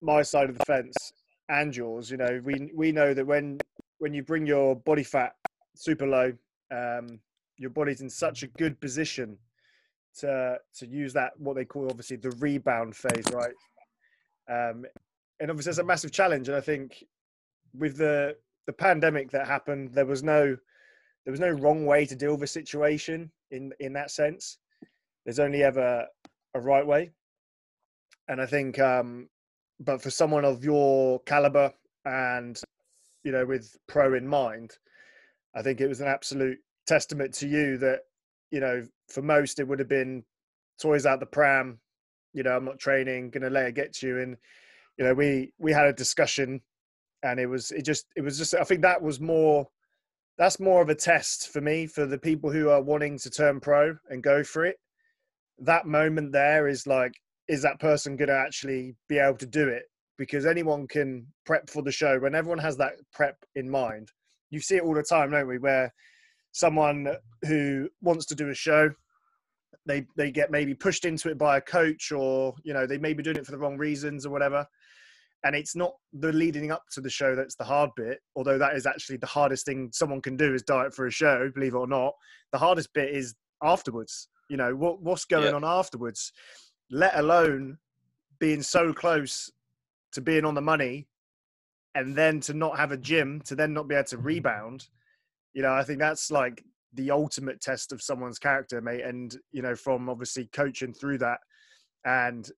my 0.00 0.22
side 0.22 0.48
of 0.48 0.56
the 0.56 0.64
fence 0.64 1.12
and 1.48 1.76
yours 1.76 2.10
you 2.10 2.16
know 2.16 2.40
we 2.44 2.70
we 2.74 2.92
know 2.92 3.12
that 3.12 3.26
when 3.26 3.58
when 3.98 4.14
you 4.14 4.22
bring 4.22 4.46
your 4.46 4.76
body 4.76 5.02
fat 5.02 5.34
super 5.80 6.06
low. 6.06 6.32
Um, 6.70 7.20
your 7.56 7.70
body's 7.70 8.00
in 8.00 8.10
such 8.10 8.42
a 8.42 8.46
good 8.46 8.80
position 8.80 9.36
to 10.18 10.58
to 10.76 10.86
use 10.86 11.12
that 11.12 11.32
what 11.38 11.56
they 11.56 11.64
call 11.64 11.88
obviously 11.88 12.16
the 12.16 12.30
rebound 12.32 12.94
phase, 12.94 13.24
right? 13.32 13.54
Um, 14.48 14.84
and 15.40 15.50
obviously 15.50 15.70
it's 15.70 15.78
a 15.78 15.84
massive 15.84 16.12
challenge. 16.12 16.48
And 16.48 16.56
I 16.56 16.60
think 16.60 17.04
with 17.76 17.96
the 17.96 18.36
the 18.66 18.72
pandemic 18.72 19.30
that 19.30 19.46
happened, 19.46 19.92
there 19.92 20.06
was 20.06 20.22
no 20.22 20.56
there 21.24 21.32
was 21.32 21.40
no 21.40 21.50
wrong 21.50 21.86
way 21.86 22.06
to 22.06 22.16
deal 22.16 22.32
with 22.32 22.42
a 22.42 22.46
situation 22.46 23.30
in 23.50 23.72
in 23.80 23.92
that 23.94 24.10
sense. 24.10 24.58
There's 25.24 25.38
only 25.38 25.62
ever 25.62 26.06
a 26.54 26.60
right 26.60 26.86
way. 26.86 27.10
And 28.28 28.40
I 28.40 28.46
think, 28.46 28.78
um, 28.78 29.28
but 29.78 30.00
for 30.02 30.10
someone 30.10 30.44
of 30.44 30.64
your 30.64 31.20
caliber 31.20 31.72
and 32.04 32.60
you 33.24 33.32
know 33.32 33.44
with 33.44 33.76
pro 33.86 34.14
in 34.14 34.26
mind, 34.26 34.72
I 35.54 35.62
think 35.62 35.80
it 35.80 35.88
was 35.88 36.00
an 36.00 36.08
absolute 36.08 36.58
testament 36.86 37.34
to 37.34 37.48
you 37.48 37.78
that, 37.78 38.00
you 38.50 38.60
know, 38.60 38.86
for 39.08 39.22
most 39.22 39.58
it 39.58 39.68
would 39.68 39.78
have 39.78 39.88
been 39.88 40.24
toys 40.80 41.06
out 41.06 41.20
the 41.20 41.26
pram, 41.26 41.78
you 42.32 42.42
know, 42.42 42.56
I'm 42.56 42.64
not 42.64 42.78
training, 42.78 43.30
gonna 43.30 43.50
let 43.50 43.66
it 43.66 43.74
get 43.74 44.02
you. 44.02 44.18
And, 44.18 44.36
you 44.96 45.04
know, 45.04 45.14
we 45.14 45.52
we 45.58 45.72
had 45.72 45.86
a 45.86 45.92
discussion 45.92 46.60
and 47.22 47.38
it 47.38 47.46
was 47.46 47.70
it 47.70 47.84
just 47.84 48.06
it 48.16 48.22
was 48.22 48.38
just 48.38 48.54
I 48.54 48.64
think 48.64 48.82
that 48.82 49.02
was 49.02 49.20
more 49.20 49.68
that's 50.40 50.58
more 50.58 50.80
of 50.80 50.88
a 50.88 50.94
test 50.94 51.50
for 51.52 51.60
me 51.60 51.86
for 51.86 52.06
the 52.06 52.16
people 52.16 52.50
who 52.50 52.70
are 52.70 52.80
wanting 52.80 53.18
to 53.18 53.28
turn 53.28 53.60
pro 53.60 53.94
and 54.08 54.22
go 54.22 54.42
for 54.42 54.64
it. 54.64 54.76
That 55.58 55.84
moment 55.84 56.32
there 56.32 56.66
is 56.66 56.86
like, 56.86 57.12
is 57.46 57.60
that 57.60 57.78
person 57.78 58.16
going 58.16 58.30
to 58.30 58.38
actually 58.38 58.94
be 59.06 59.18
able 59.18 59.36
to 59.36 59.46
do 59.46 59.68
it? 59.68 59.82
Because 60.16 60.46
anyone 60.46 60.88
can 60.88 61.26
prep 61.44 61.68
for 61.68 61.82
the 61.82 61.92
show. 61.92 62.18
When 62.18 62.34
everyone 62.34 62.58
has 62.60 62.78
that 62.78 62.94
prep 63.12 63.36
in 63.54 63.68
mind, 63.68 64.08
you 64.48 64.60
see 64.60 64.76
it 64.76 64.82
all 64.82 64.94
the 64.94 65.02
time, 65.02 65.30
don't 65.30 65.46
we? 65.46 65.58
Where 65.58 65.92
someone 66.52 67.16
who 67.46 67.90
wants 68.00 68.24
to 68.26 68.34
do 68.34 68.48
a 68.48 68.54
show, 68.54 68.88
they 69.84 70.06
they 70.16 70.30
get 70.30 70.50
maybe 70.50 70.74
pushed 70.74 71.04
into 71.04 71.28
it 71.28 71.36
by 71.36 71.58
a 71.58 71.60
coach, 71.60 72.12
or 72.12 72.54
you 72.64 72.72
know 72.72 72.86
they 72.86 72.98
may 72.98 73.12
be 73.12 73.22
doing 73.22 73.36
it 73.36 73.44
for 73.44 73.52
the 73.52 73.58
wrong 73.58 73.76
reasons 73.76 74.24
or 74.24 74.30
whatever. 74.30 74.66
And 75.44 75.56
it's 75.56 75.74
not 75.74 75.94
the 76.12 76.32
leading 76.32 76.70
up 76.70 76.82
to 76.92 77.00
the 77.00 77.08
show 77.08 77.34
that's 77.34 77.56
the 77.56 77.64
hard 77.64 77.90
bit, 77.96 78.18
although 78.36 78.58
that 78.58 78.76
is 78.76 78.86
actually 78.86 79.16
the 79.16 79.26
hardest 79.26 79.64
thing 79.64 79.90
someone 79.92 80.20
can 80.20 80.36
do 80.36 80.54
is 80.54 80.62
diet 80.62 80.94
for 80.94 81.06
a 81.06 81.10
show, 81.10 81.50
believe 81.54 81.74
it 81.74 81.78
or 81.78 81.86
not. 81.86 82.12
The 82.52 82.58
hardest 82.58 82.92
bit 82.92 83.14
is 83.14 83.34
afterwards. 83.62 84.28
You 84.50 84.56
know 84.56 84.74
what 84.74 85.00
what's 85.00 85.24
going 85.24 85.46
yeah. 85.46 85.52
on 85.52 85.64
afterwards, 85.64 86.32
let 86.90 87.16
alone 87.16 87.78
being 88.38 88.62
so 88.62 88.92
close 88.92 89.50
to 90.12 90.20
being 90.20 90.44
on 90.44 90.54
the 90.54 90.60
money 90.60 91.06
and 91.94 92.16
then 92.16 92.40
to 92.40 92.54
not 92.54 92.78
have 92.78 92.92
a 92.92 92.96
gym 92.96 93.40
to 93.44 93.54
then 93.54 93.72
not 93.72 93.88
be 93.88 93.94
able 93.94 94.04
to 94.04 94.16
mm-hmm. 94.16 94.26
rebound 94.26 94.88
you 95.52 95.62
know 95.62 95.72
i 95.72 95.82
think 95.82 95.98
that's 95.98 96.30
like 96.30 96.64
the 96.94 97.10
ultimate 97.10 97.60
test 97.60 97.92
of 97.92 98.02
someone's 98.02 98.38
character 98.38 98.80
mate 98.80 99.02
and 99.02 99.36
you 99.52 99.62
know 99.62 99.76
from 99.76 100.08
obviously 100.08 100.48
coaching 100.52 100.92
through 100.92 101.18
that 101.18 101.38
and 102.04 102.50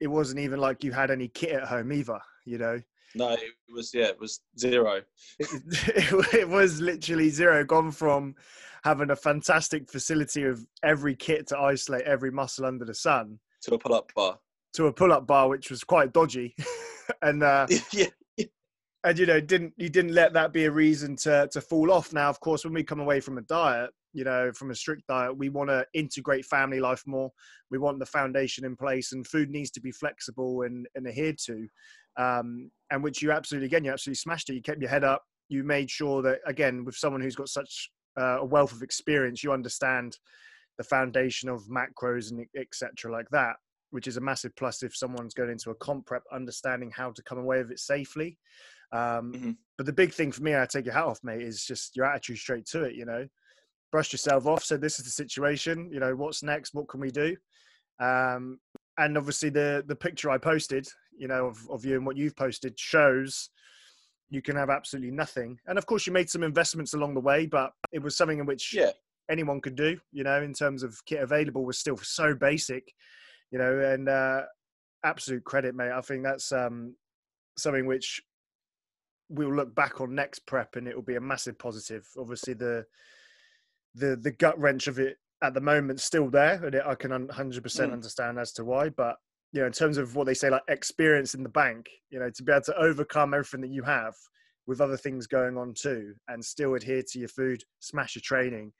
it 0.00 0.08
wasn't 0.08 0.38
even 0.38 0.60
like 0.60 0.84
you 0.84 0.92
had 0.92 1.10
any 1.10 1.28
kit 1.28 1.52
at 1.52 1.68
home 1.68 1.92
either 1.92 2.20
you 2.44 2.58
know 2.58 2.80
No, 3.14 3.30
it 3.30 3.40
was 3.72 3.92
yeah, 3.94 4.06
it 4.06 4.20
was 4.20 4.40
zero. 4.58 5.02
It, 5.38 5.48
it, 5.72 6.34
it 6.34 6.48
was 6.48 6.80
literally 6.80 7.30
zero. 7.30 7.64
Gone 7.64 7.92
from 7.92 8.34
having 8.82 9.10
a 9.10 9.16
fantastic 9.16 9.88
facility 9.90 10.42
of 10.44 10.66
every 10.82 11.14
kit 11.14 11.46
to 11.48 11.58
isolate 11.58 12.02
every 12.02 12.30
muscle 12.30 12.66
under 12.66 12.84
the 12.84 12.94
sun 12.94 13.38
to 13.62 13.74
a 13.74 13.78
pull-up 13.78 14.12
bar 14.14 14.38
to 14.74 14.86
a 14.86 14.92
pull-up 14.92 15.26
bar, 15.26 15.48
which 15.48 15.70
was 15.70 15.84
quite 15.84 16.12
dodgy, 16.12 16.54
and 17.22 17.42
uh, 17.42 17.66
yeah. 17.92 18.06
And 19.04 19.18
you 19.18 19.26
know 19.26 19.40
didn't 19.40 19.74
you 19.76 19.88
didn't 19.88 20.14
let 20.14 20.32
that 20.32 20.52
be 20.52 20.64
a 20.64 20.70
reason 20.70 21.14
to 21.16 21.48
to 21.52 21.60
fall 21.60 21.92
off. 21.92 22.12
Now, 22.12 22.30
of 22.30 22.40
course, 22.40 22.64
when 22.64 22.74
we 22.74 22.82
come 22.82 23.00
away 23.00 23.20
from 23.20 23.38
a 23.38 23.42
diet, 23.42 23.90
you 24.14 24.24
know, 24.24 24.50
from 24.52 24.70
a 24.70 24.74
strict 24.74 25.06
diet, 25.08 25.36
we 25.36 25.50
want 25.50 25.68
to 25.68 25.84
integrate 25.92 26.46
family 26.46 26.80
life 26.80 27.02
more. 27.04 27.30
We 27.70 27.78
want 27.78 27.98
the 27.98 28.06
foundation 28.06 28.64
in 28.64 28.76
place, 28.76 29.12
and 29.12 29.26
food 29.26 29.50
needs 29.50 29.70
to 29.72 29.80
be 29.80 29.90
flexible 29.90 30.62
and, 30.62 30.86
and 30.94 31.06
adhered 31.06 31.38
to. 31.46 31.68
Um, 32.16 32.70
and 32.90 33.02
which 33.02 33.20
you 33.20 33.32
absolutely, 33.32 33.66
again, 33.66 33.84
you 33.84 33.90
absolutely 33.90 34.16
smashed 34.16 34.48
it. 34.48 34.54
You 34.54 34.62
kept 34.62 34.80
your 34.80 34.88
head 34.88 35.04
up. 35.04 35.22
You 35.48 35.64
made 35.64 35.90
sure 35.90 36.22
that, 36.22 36.38
again, 36.46 36.84
with 36.84 36.94
someone 36.94 37.20
who's 37.20 37.34
got 37.34 37.48
such 37.48 37.90
uh, 38.18 38.38
a 38.40 38.44
wealth 38.44 38.72
of 38.72 38.82
experience, 38.82 39.42
you 39.42 39.52
understand 39.52 40.16
the 40.78 40.84
foundation 40.84 41.48
of 41.48 41.62
macros 41.64 42.30
and 42.30 42.46
etc. 42.56 43.12
like 43.12 43.28
that, 43.30 43.56
which 43.90 44.06
is 44.06 44.16
a 44.16 44.20
massive 44.20 44.54
plus 44.56 44.82
if 44.84 44.96
someone's 44.96 45.34
going 45.34 45.50
into 45.50 45.70
a 45.70 45.74
comp 45.74 46.06
prep, 46.06 46.22
understanding 46.32 46.90
how 46.90 47.10
to 47.10 47.22
come 47.24 47.38
away 47.38 47.58
with 47.58 47.72
it 47.72 47.80
safely. 47.80 48.38
Um, 48.94 49.32
mm-hmm. 49.32 49.50
But 49.76 49.86
the 49.86 49.92
big 49.92 50.12
thing 50.12 50.30
for 50.30 50.42
me, 50.42 50.54
I 50.54 50.66
take 50.66 50.84
your 50.84 50.94
hat 50.94 51.04
off, 51.04 51.18
mate, 51.24 51.42
is 51.42 51.64
just 51.64 51.96
your 51.96 52.06
attitude 52.06 52.38
straight 52.38 52.64
to 52.66 52.84
it. 52.84 52.94
You 52.94 53.04
know, 53.04 53.26
brushed 53.90 54.12
yourself 54.12 54.46
off, 54.46 54.64
said, 54.64 54.80
"This 54.80 54.98
is 54.98 55.04
the 55.04 55.10
situation. 55.10 55.90
You 55.92 56.00
know, 56.00 56.14
what's 56.14 56.42
next? 56.42 56.74
What 56.74 56.88
can 56.88 57.00
we 57.00 57.10
do?" 57.10 57.36
Um, 58.00 58.60
and 58.98 59.18
obviously, 59.18 59.50
the 59.50 59.84
the 59.86 59.96
picture 59.96 60.30
I 60.30 60.38
posted, 60.38 60.86
you 61.16 61.26
know, 61.26 61.46
of, 61.46 61.58
of 61.70 61.84
you 61.84 61.96
and 61.96 62.06
what 62.06 62.16
you've 62.16 62.36
posted 62.36 62.78
shows 62.78 63.50
you 64.30 64.42
can 64.42 64.56
have 64.56 64.70
absolutely 64.70 65.10
nothing. 65.10 65.58
And 65.66 65.78
of 65.78 65.86
course, 65.86 66.06
you 66.06 66.12
made 66.12 66.30
some 66.30 66.42
investments 66.42 66.94
along 66.94 67.14
the 67.14 67.20
way, 67.20 67.46
but 67.46 67.72
it 67.92 68.02
was 68.02 68.16
something 68.16 68.38
in 68.38 68.46
which 68.46 68.74
yeah. 68.74 68.90
anyone 69.30 69.60
could 69.60 69.76
do. 69.76 69.98
You 70.12 70.24
know, 70.24 70.42
in 70.42 70.52
terms 70.52 70.82
of 70.82 70.96
kit 71.06 71.22
available, 71.22 71.64
was 71.64 71.78
still 71.78 71.96
so 71.96 72.34
basic. 72.34 72.92
You 73.50 73.58
know, 73.58 73.78
and 73.78 74.08
uh, 74.08 74.42
absolute 75.04 75.44
credit, 75.44 75.74
mate. 75.74 75.92
I 75.92 76.00
think 76.00 76.24
that's 76.24 76.52
um, 76.52 76.94
something 77.56 77.86
which 77.86 78.20
we'll 79.28 79.54
look 79.54 79.74
back 79.74 80.00
on 80.00 80.14
next 80.14 80.46
prep, 80.46 80.76
and 80.76 80.86
it 80.86 80.94
will 80.94 81.02
be 81.02 81.16
a 81.16 81.20
massive 81.20 81.58
positive. 81.58 82.06
Obviously, 82.18 82.54
the 82.54 82.84
the 83.94 84.16
the 84.16 84.32
gut 84.32 84.58
wrench 84.58 84.86
of 84.86 84.98
it 84.98 85.18
at 85.42 85.54
the 85.54 85.60
moment 85.60 86.00
still 86.00 86.30
there, 86.30 86.64
and 86.64 86.74
it, 86.74 86.82
I 86.86 86.94
can 86.94 87.10
100% 87.10 87.28
mm. 87.28 87.92
understand 87.92 88.38
as 88.38 88.52
to 88.52 88.64
why. 88.64 88.88
But 88.88 89.16
you 89.52 89.60
know, 89.60 89.66
in 89.66 89.72
terms 89.72 89.98
of 89.98 90.16
what 90.16 90.26
they 90.26 90.34
say, 90.34 90.50
like 90.50 90.62
experience 90.68 91.34
in 91.34 91.42
the 91.42 91.48
bank, 91.48 91.86
you 92.10 92.18
know, 92.18 92.30
to 92.30 92.42
be 92.42 92.52
able 92.52 92.62
to 92.62 92.76
overcome 92.76 93.34
everything 93.34 93.60
that 93.60 93.70
you 93.70 93.82
have 93.82 94.14
with 94.66 94.80
other 94.80 94.96
things 94.96 95.26
going 95.26 95.56
on 95.56 95.74
too, 95.74 96.14
and 96.28 96.44
still 96.44 96.74
adhere 96.74 97.02
to 97.12 97.18
your 97.18 97.28
food, 97.28 97.62
smash 97.80 98.14
your 98.14 98.22
training, 98.22 98.72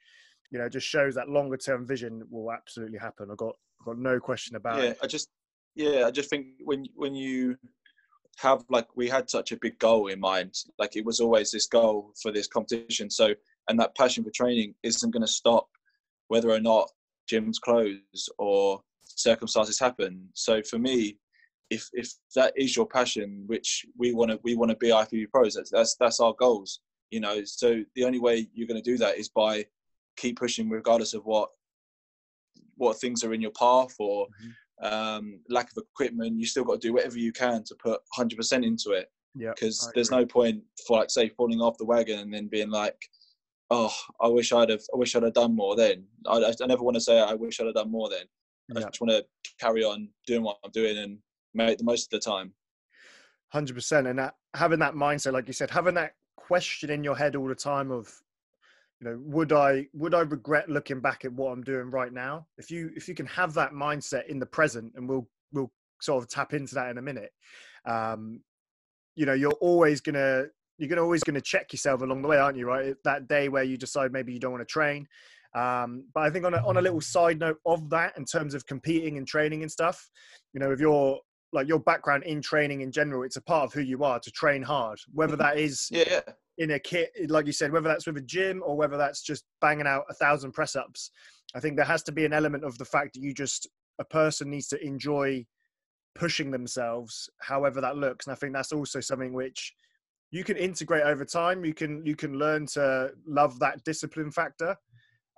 you 0.51 0.59
know, 0.59 0.69
just 0.69 0.87
shows 0.87 1.15
that 1.15 1.29
longer 1.29 1.57
term 1.57 1.85
vision 1.85 2.23
will 2.29 2.51
absolutely 2.51 2.97
happen. 2.97 3.29
I've 3.31 3.37
got 3.37 3.55
I've 3.79 3.85
got 3.85 3.97
no 3.97 4.19
question 4.19 4.55
about 4.55 4.81
yeah, 4.81 4.89
it. 4.89 4.97
I 5.01 5.07
just 5.07 5.29
yeah, 5.75 6.05
I 6.05 6.11
just 6.11 6.29
think 6.29 6.47
when 6.63 6.85
when 6.95 7.13
you 7.13 7.57
have 8.37 8.65
like 8.69 8.87
we 8.95 9.07
had 9.07 9.29
such 9.29 9.51
a 9.51 9.57
big 9.57 9.79
goal 9.79 10.07
in 10.07 10.19
mind, 10.19 10.53
like 10.77 10.95
it 10.95 11.05
was 11.05 11.19
always 11.19 11.51
this 11.51 11.67
goal 11.67 12.11
for 12.21 12.31
this 12.31 12.47
competition. 12.47 13.09
So 13.09 13.33
and 13.69 13.79
that 13.79 13.95
passion 13.95 14.23
for 14.23 14.31
training 14.31 14.75
isn't 14.83 15.11
going 15.11 15.21
to 15.21 15.27
stop 15.27 15.67
whether 16.27 16.49
or 16.49 16.59
not 16.59 16.89
gyms 17.31 17.59
close 17.59 18.29
or 18.37 18.81
circumstances 19.03 19.79
happen. 19.79 20.27
So 20.33 20.61
for 20.61 20.77
me, 20.77 21.17
if 21.69 21.89
if 21.93 22.11
that 22.35 22.53
is 22.55 22.75
your 22.75 22.85
passion, 22.85 23.43
which 23.47 23.85
we 23.97 24.13
want 24.13 24.31
to 24.31 24.39
we 24.43 24.55
want 24.55 24.71
to 24.71 24.77
be 24.77 24.89
IFBB 24.89 25.29
pros, 25.31 25.55
that's, 25.55 25.71
that's 25.71 25.95
that's 25.95 26.19
our 26.19 26.33
goals. 26.33 26.81
You 27.11 27.21
know, 27.21 27.43
so 27.45 27.83
the 27.95 28.03
only 28.03 28.19
way 28.19 28.47
you're 28.53 28.67
going 28.67 28.81
to 28.81 28.91
do 28.91 28.97
that 28.97 29.17
is 29.17 29.29
by 29.29 29.65
keep 30.17 30.37
pushing, 30.37 30.69
regardless 30.69 31.13
of 31.13 31.25
what 31.25 31.49
what 32.77 32.97
things 32.97 33.23
are 33.23 33.33
in 33.33 33.41
your 33.41 33.51
path 33.51 33.95
or 33.99 34.25
mm-hmm. 34.25 34.49
Um, 34.81 35.39
lack 35.49 35.71
of 35.71 35.83
equipment. 35.83 36.39
You 36.39 36.45
still 36.45 36.63
got 36.63 36.81
to 36.81 36.87
do 36.87 36.93
whatever 36.93 37.17
you 37.17 37.31
can 37.31 37.63
to 37.65 37.75
put 37.75 38.01
100% 38.17 38.65
into 38.65 38.91
it. 38.91 39.07
Yeah, 39.37 39.51
because 39.53 39.91
there's 39.93 40.11
no 40.11 40.25
point 40.25 40.63
for 40.87 40.99
like 40.99 41.09
say 41.09 41.27
falling 41.27 41.59
off 41.59 41.77
the 41.77 41.83
wagon 41.85 42.19
and 42.19 42.33
then 42.33 42.47
being 42.47 42.69
like, 42.69 42.95
oh, 43.69 43.93
I 44.21 44.27
wish 44.27 44.53
I'd 44.53 44.69
have, 44.69 44.81
I 44.93 44.97
wish 44.97 45.13
I'd 45.13 45.23
have 45.23 45.33
done 45.33 45.55
more 45.55 45.75
then. 45.75 46.05
I, 46.25 46.37
I 46.37 46.65
never 46.67 46.83
want 46.83 46.95
to 46.95 47.01
say 47.01 47.19
I 47.19 47.33
wish 47.33 47.59
I'd 47.59 47.65
have 47.65 47.75
done 47.75 47.91
more 47.91 48.09
then. 48.09 48.25
I 48.75 48.79
just 48.79 49.01
want 49.01 49.11
to 49.11 49.25
carry 49.59 49.83
on 49.83 50.09
doing 50.25 50.43
what 50.43 50.57
I'm 50.63 50.71
doing 50.71 50.97
and 50.97 51.19
make 51.53 51.77
the 51.77 51.83
most 51.83 52.05
of 52.05 52.09
the 52.11 52.31
time. 52.31 52.53
Hundred 53.49 53.75
percent, 53.75 54.07
and 54.07 54.19
that, 54.19 54.35
having 54.53 54.79
that 54.79 54.95
mindset, 54.95 55.33
like 55.33 55.47
you 55.47 55.53
said, 55.53 55.69
having 55.69 55.93
that 55.95 56.13
question 56.35 56.89
in 56.89 57.03
your 57.03 57.15
head 57.15 57.35
all 57.35 57.47
the 57.47 57.55
time 57.55 57.91
of, 57.91 58.11
you 58.99 59.09
know, 59.09 59.19
would 59.21 59.51
I 59.51 59.87
would 59.93 60.13
I 60.13 60.21
regret 60.21 60.69
looking 60.69 61.01
back 61.01 61.25
at 61.25 61.33
what 61.33 61.51
I'm 61.51 61.63
doing 61.63 61.91
right 61.91 62.13
now? 62.13 62.47
If 62.57 62.71
you 62.71 62.91
if 62.95 63.07
you 63.07 63.15
can 63.15 63.25
have 63.27 63.53
that 63.55 63.71
mindset 63.71 64.27
in 64.27 64.39
the 64.39 64.45
present, 64.45 64.93
and 64.95 65.07
we'll 65.07 65.27
we'll 65.51 65.71
sort 66.01 66.23
of 66.23 66.29
tap 66.29 66.53
into 66.53 66.75
that 66.75 66.89
in 66.89 66.97
a 66.97 67.01
minute. 67.01 67.31
Um, 67.85 68.41
you 69.15 69.25
know, 69.25 69.33
you're 69.33 69.51
always 69.53 70.01
gonna 70.01 70.45
you're 70.77 70.89
gonna 70.89 71.03
always 71.03 71.23
gonna 71.23 71.41
check 71.41 71.73
yourself 71.73 72.01
along 72.01 72.21
the 72.21 72.27
way, 72.27 72.37
aren't 72.37 72.57
you? 72.57 72.67
Right, 72.67 72.95
that 73.03 73.27
day 73.27 73.49
where 73.49 73.63
you 73.63 73.77
decide 73.77 74.11
maybe 74.11 74.33
you 74.33 74.39
don't 74.39 74.51
want 74.51 74.61
to 74.61 74.71
train. 74.71 75.07
Um, 75.55 76.05
but 76.13 76.23
I 76.23 76.29
think 76.29 76.45
on 76.45 76.53
a, 76.53 76.67
on 76.67 76.77
a 76.77 76.81
little 76.81 76.99
side 76.99 77.39
note 77.39 77.59
of 77.65 77.89
that, 77.89 78.17
in 78.17 78.25
terms 78.25 78.53
of 78.53 78.65
competing 78.65 79.17
and 79.17 79.25
training 79.25 79.61
and 79.61 79.71
stuff, 79.71 80.09
you 80.53 80.59
know, 80.59 80.71
if 80.71 80.79
your 80.79 81.19
like 81.53 81.67
your 81.67 81.79
background 81.79 82.23
in 82.23 82.41
training 82.41 82.81
in 82.81 82.91
general, 82.91 83.23
it's 83.23 83.37
a 83.37 83.41
part 83.41 83.65
of 83.65 83.73
who 83.73 83.81
you 83.81 84.03
are 84.03 84.19
to 84.19 84.31
train 84.31 84.61
hard, 84.61 84.99
whether 85.13 85.35
that 85.37 85.57
is 85.57 85.87
yeah, 85.91 86.03
yeah. 86.07 86.33
In 86.57 86.71
a 86.71 86.79
kit, 86.79 87.11
like 87.29 87.45
you 87.45 87.51
said, 87.51 87.71
whether 87.71 87.87
that's 87.87 88.05
with 88.05 88.17
a 88.17 88.21
gym 88.21 88.63
or 88.65 88.77
whether 88.77 88.97
that's 88.97 89.21
just 89.21 89.43
banging 89.61 89.87
out 89.87 90.05
a 90.09 90.13
thousand 90.13 90.53
press 90.53 90.75
ups. 90.75 91.11
I 91.53 91.59
think 91.59 91.75
there 91.75 91.85
has 91.85 92.03
to 92.03 92.11
be 92.11 92.25
an 92.25 92.33
element 92.33 92.63
of 92.63 92.77
the 92.77 92.85
fact 92.85 93.13
that 93.13 93.21
you 93.21 93.33
just 93.33 93.67
a 93.99 94.05
person 94.05 94.49
needs 94.49 94.67
to 94.67 94.85
enjoy 94.85 95.45
pushing 96.15 96.51
themselves, 96.51 97.29
however 97.39 97.81
that 97.81 97.97
looks. 97.97 98.25
And 98.25 98.33
I 98.33 98.35
think 98.35 98.53
that's 98.53 98.71
also 98.71 98.99
something 98.99 99.33
which 99.33 99.73
you 100.31 100.43
can 100.43 100.57
integrate 100.57 101.03
over 101.03 101.25
time. 101.25 101.63
You 101.65 101.73
can 101.73 102.05
you 102.05 102.15
can 102.15 102.37
learn 102.37 102.65
to 102.67 103.11
love 103.27 103.59
that 103.59 103.83
discipline 103.83 104.31
factor. 104.31 104.75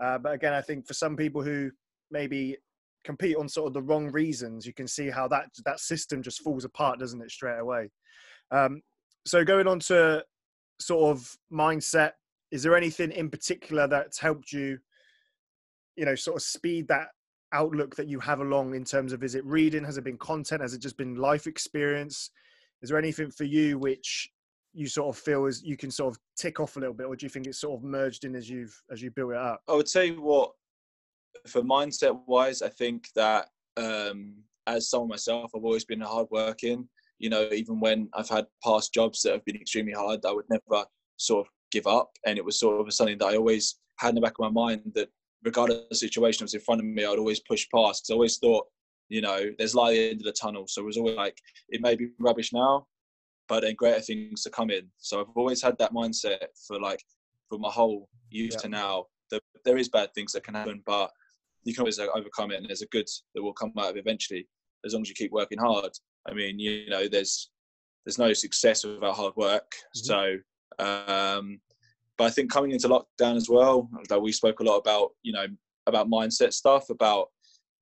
Uh, 0.03 0.17
but 0.17 0.33
again, 0.33 0.53
I 0.53 0.61
think 0.61 0.87
for 0.87 0.93
some 0.93 1.15
people 1.15 1.41
who 1.41 1.71
maybe 2.11 2.57
compete 3.03 3.35
on 3.35 3.49
sort 3.49 3.67
of 3.67 3.73
the 3.73 3.81
wrong 3.81 4.11
reasons, 4.11 4.65
you 4.65 4.73
can 4.73 4.87
see 4.87 5.09
how 5.09 5.27
that 5.29 5.49
that 5.65 5.79
system 5.79 6.21
just 6.21 6.41
falls 6.41 6.65
apart, 6.65 6.99
doesn't 6.99 7.21
it, 7.21 7.31
straight 7.31 7.59
away? 7.59 7.89
Um, 8.51 8.81
so 9.25 9.43
going 9.43 9.67
on 9.67 9.79
to 9.81 10.23
sort 10.79 11.15
of 11.15 11.37
mindset, 11.51 12.13
is 12.51 12.63
there 12.63 12.75
anything 12.75 13.11
in 13.11 13.29
particular 13.29 13.87
that's 13.87 14.19
helped 14.19 14.51
you, 14.51 14.77
you 15.95 16.05
know, 16.05 16.15
sort 16.15 16.37
of 16.37 16.43
speed 16.43 16.87
that 16.87 17.09
outlook 17.53 17.95
that 17.95 18.07
you 18.07 18.19
have 18.19 18.39
along 18.39 18.75
in 18.75 18.83
terms 18.83 19.13
of 19.13 19.23
is 19.23 19.35
it 19.35 19.45
reading, 19.45 19.83
has 19.83 19.97
it 19.97 20.03
been 20.03 20.17
content, 20.17 20.61
has 20.61 20.73
it 20.73 20.81
just 20.81 20.97
been 20.97 21.15
life 21.15 21.47
experience? 21.47 22.31
Is 22.81 22.89
there 22.89 22.97
anything 22.97 23.31
for 23.31 23.45
you 23.45 23.79
which 23.79 24.29
you 24.73 24.87
sort 24.87 25.15
of 25.15 25.21
feel 25.21 25.45
as 25.45 25.63
you 25.63 25.75
can 25.75 25.89
sort 25.89 26.13
of 26.13 26.19
tick 26.37 26.59
off 26.59 26.75
a 26.75 26.79
little 26.79 26.93
bit, 26.93 27.07
or 27.07 27.15
do 27.15 27.25
you 27.25 27.29
think 27.29 27.47
it's 27.47 27.61
sort 27.61 27.79
of 27.79 27.83
merged 27.83 28.25
in 28.25 28.35
as 28.35 28.49
you've 28.49 28.79
as 28.91 29.01
you 29.01 29.09
build 29.09 29.31
it 29.31 29.37
up? 29.37 29.61
I 29.67 29.73
would 29.73 29.87
say 29.87 30.11
what 30.11 30.51
for 31.47 31.61
mindset 31.61 32.19
wise, 32.27 32.61
I 32.61 32.69
think 32.69 33.09
that 33.15 33.49
um, 33.75 34.35
as 34.67 34.89
someone 34.89 35.09
myself, 35.09 35.51
I've 35.55 35.63
always 35.63 35.85
been 35.85 36.01
hard 36.01 36.27
working. 36.29 36.87
You 37.19 37.29
know, 37.29 37.49
even 37.51 37.79
when 37.79 38.09
I've 38.13 38.29
had 38.29 38.45
past 38.63 38.93
jobs 38.93 39.21
that 39.23 39.33
have 39.33 39.45
been 39.45 39.55
extremely 39.55 39.93
hard, 39.93 40.25
I 40.25 40.31
would 40.31 40.49
never 40.49 40.85
sort 41.17 41.47
of 41.47 41.51
give 41.71 41.87
up, 41.87 42.11
and 42.25 42.37
it 42.37 42.45
was 42.45 42.59
sort 42.59 42.85
of 42.85 42.93
something 42.93 43.17
that 43.17 43.25
I 43.25 43.35
always 43.37 43.79
had 43.99 44.09
in 44.09 44.15
the 44.15 44.21
back 44.21 44.35
of 44.39 44.43
my 44.43 44.49
mind 44.49 44.91
that 44.95 45.09
regardless 45.43 45.79
of 45.79 45.89
the 45.89 45.95
situation 45.95 46.39
that 46.39 46.45
was 46.45 46.53
in 46.53 46.61
front 46.61 46.81
of 46.81 46.85
me, 46.85 47.03
I'd 47.03 47.17
always 47.17 47.39
push 47.39 47.67
past 47.73 48.03
because 48.03 48.11
I 48.11 48.13
always 48.13 48.37
thought, 48.37 48.65
you 49.09 49.21
know, 49.21 49.51
there's 49.57 49.75
light 49.75 49.91
at 49.91 49.99
the 49.99 50.09
end 50.09 50.21
of 50.21 50.25
the 50.25 50.33
tunnel. 50.33 50.65
So 50.67 50.81
it 50.81 50.85
was 50.85 50.97
always 50.97 51.15
like, 51.15 51.37
it 51.69 51.81
may 51.81 51.95
be 51.95 52.09
rubbish 52.19 52.53
now, 52.53 52.87
but 53.47 53.61
then 53.61 53.75
greater 53.75 54.01
things 54.01 54.43
to 54.43 54.49
come 54.49 54.69
in. 54.69 54.87
So 54.97 55.21
I've 55.21 55.27
always 55.35 55.61
had 55.61 55.77
that 55.79 55.93
mindset 55.93 56.47
for 56.67 56.79
like 56.79 57.03
for 57.49 57.57
my 57.57 57.69
whole 57.69 58.09
youth 58.29 58.53
yeah. 58.53 58.59
to 58.59 58.69
now. 58.69 59.05
That 59.29 59.41
there 59.65 59.77
is 59.77 59.89
bad 59.89 60.13
things 60.13 60.31
that 60.33 60.43
can 60.43 60.55
happen, 60.55 60.81
but 60.85 61.11
you 61.63 61.73
can 61.73 61.81
always 61.81 61.99
uh, 61.99 62.07
overcome 62.15 62.51
it, 62.51 62.57
and 62.57 62.67
there's 62.67 62.81
a 62.81 62.87
good 62.87 63.07
that 63.35 63.43
will 63.43 63.53
come 63.53 63.73
out 63.77 63.89
of 63.89 63.97
eventually 63.97 64.47
as 64.85 64.93
long 64.93 65.01
as 65.01 65.09
you 65.09 65.15
keep 65.15 65.31
working 65.31 65.57
hard. 65.57 65.91
I 66.27 66.33
mean, 66.33 66.59
you 66.59 66.89
know, 66.89 67.07
there's 67.07 67.49
there's 68.05 68.17
no 68.17 68.33
success 68.33 68.85
without 68.85 69.15
hard 69.15 69.35
work. 69.35 69.71
Mm-hmm. 69.95 70.05
So, 70.05 70.37
um, 70.79 71.59
but 72.17 72.25
I 72.25 72.29
think 72.29 72.51
coming 72.51 72.71
into 72.71 72.87
lockdown 72.87 73.35
as 73.35 73.49
well, 73.49 73.89
that 74.09 74.21
we 74.21 74.31
spoke 74.31 74.59
a 74.59 74.63
lot 74.63 74.77
about, 74.77 75.11
you 75.23 75.33
know, 75.33 75.45
about 75.87 76.09
mindset 76.09 76.53
stuff, 76.53 76.89
about 76.89 77.27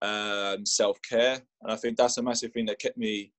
um, 0.01 0.65
self 0.65 0.99
care, 1.07 1.39
and 1.61 1.71
I 1.71 1.75
think 1.75 1.97
that's 1.97 2.17
a 2.17 2.23
massive 2.23 2.51
thing 2.53 2.65
that 2.65 2.79
kept 2.79 2.97
me 2.97 3.33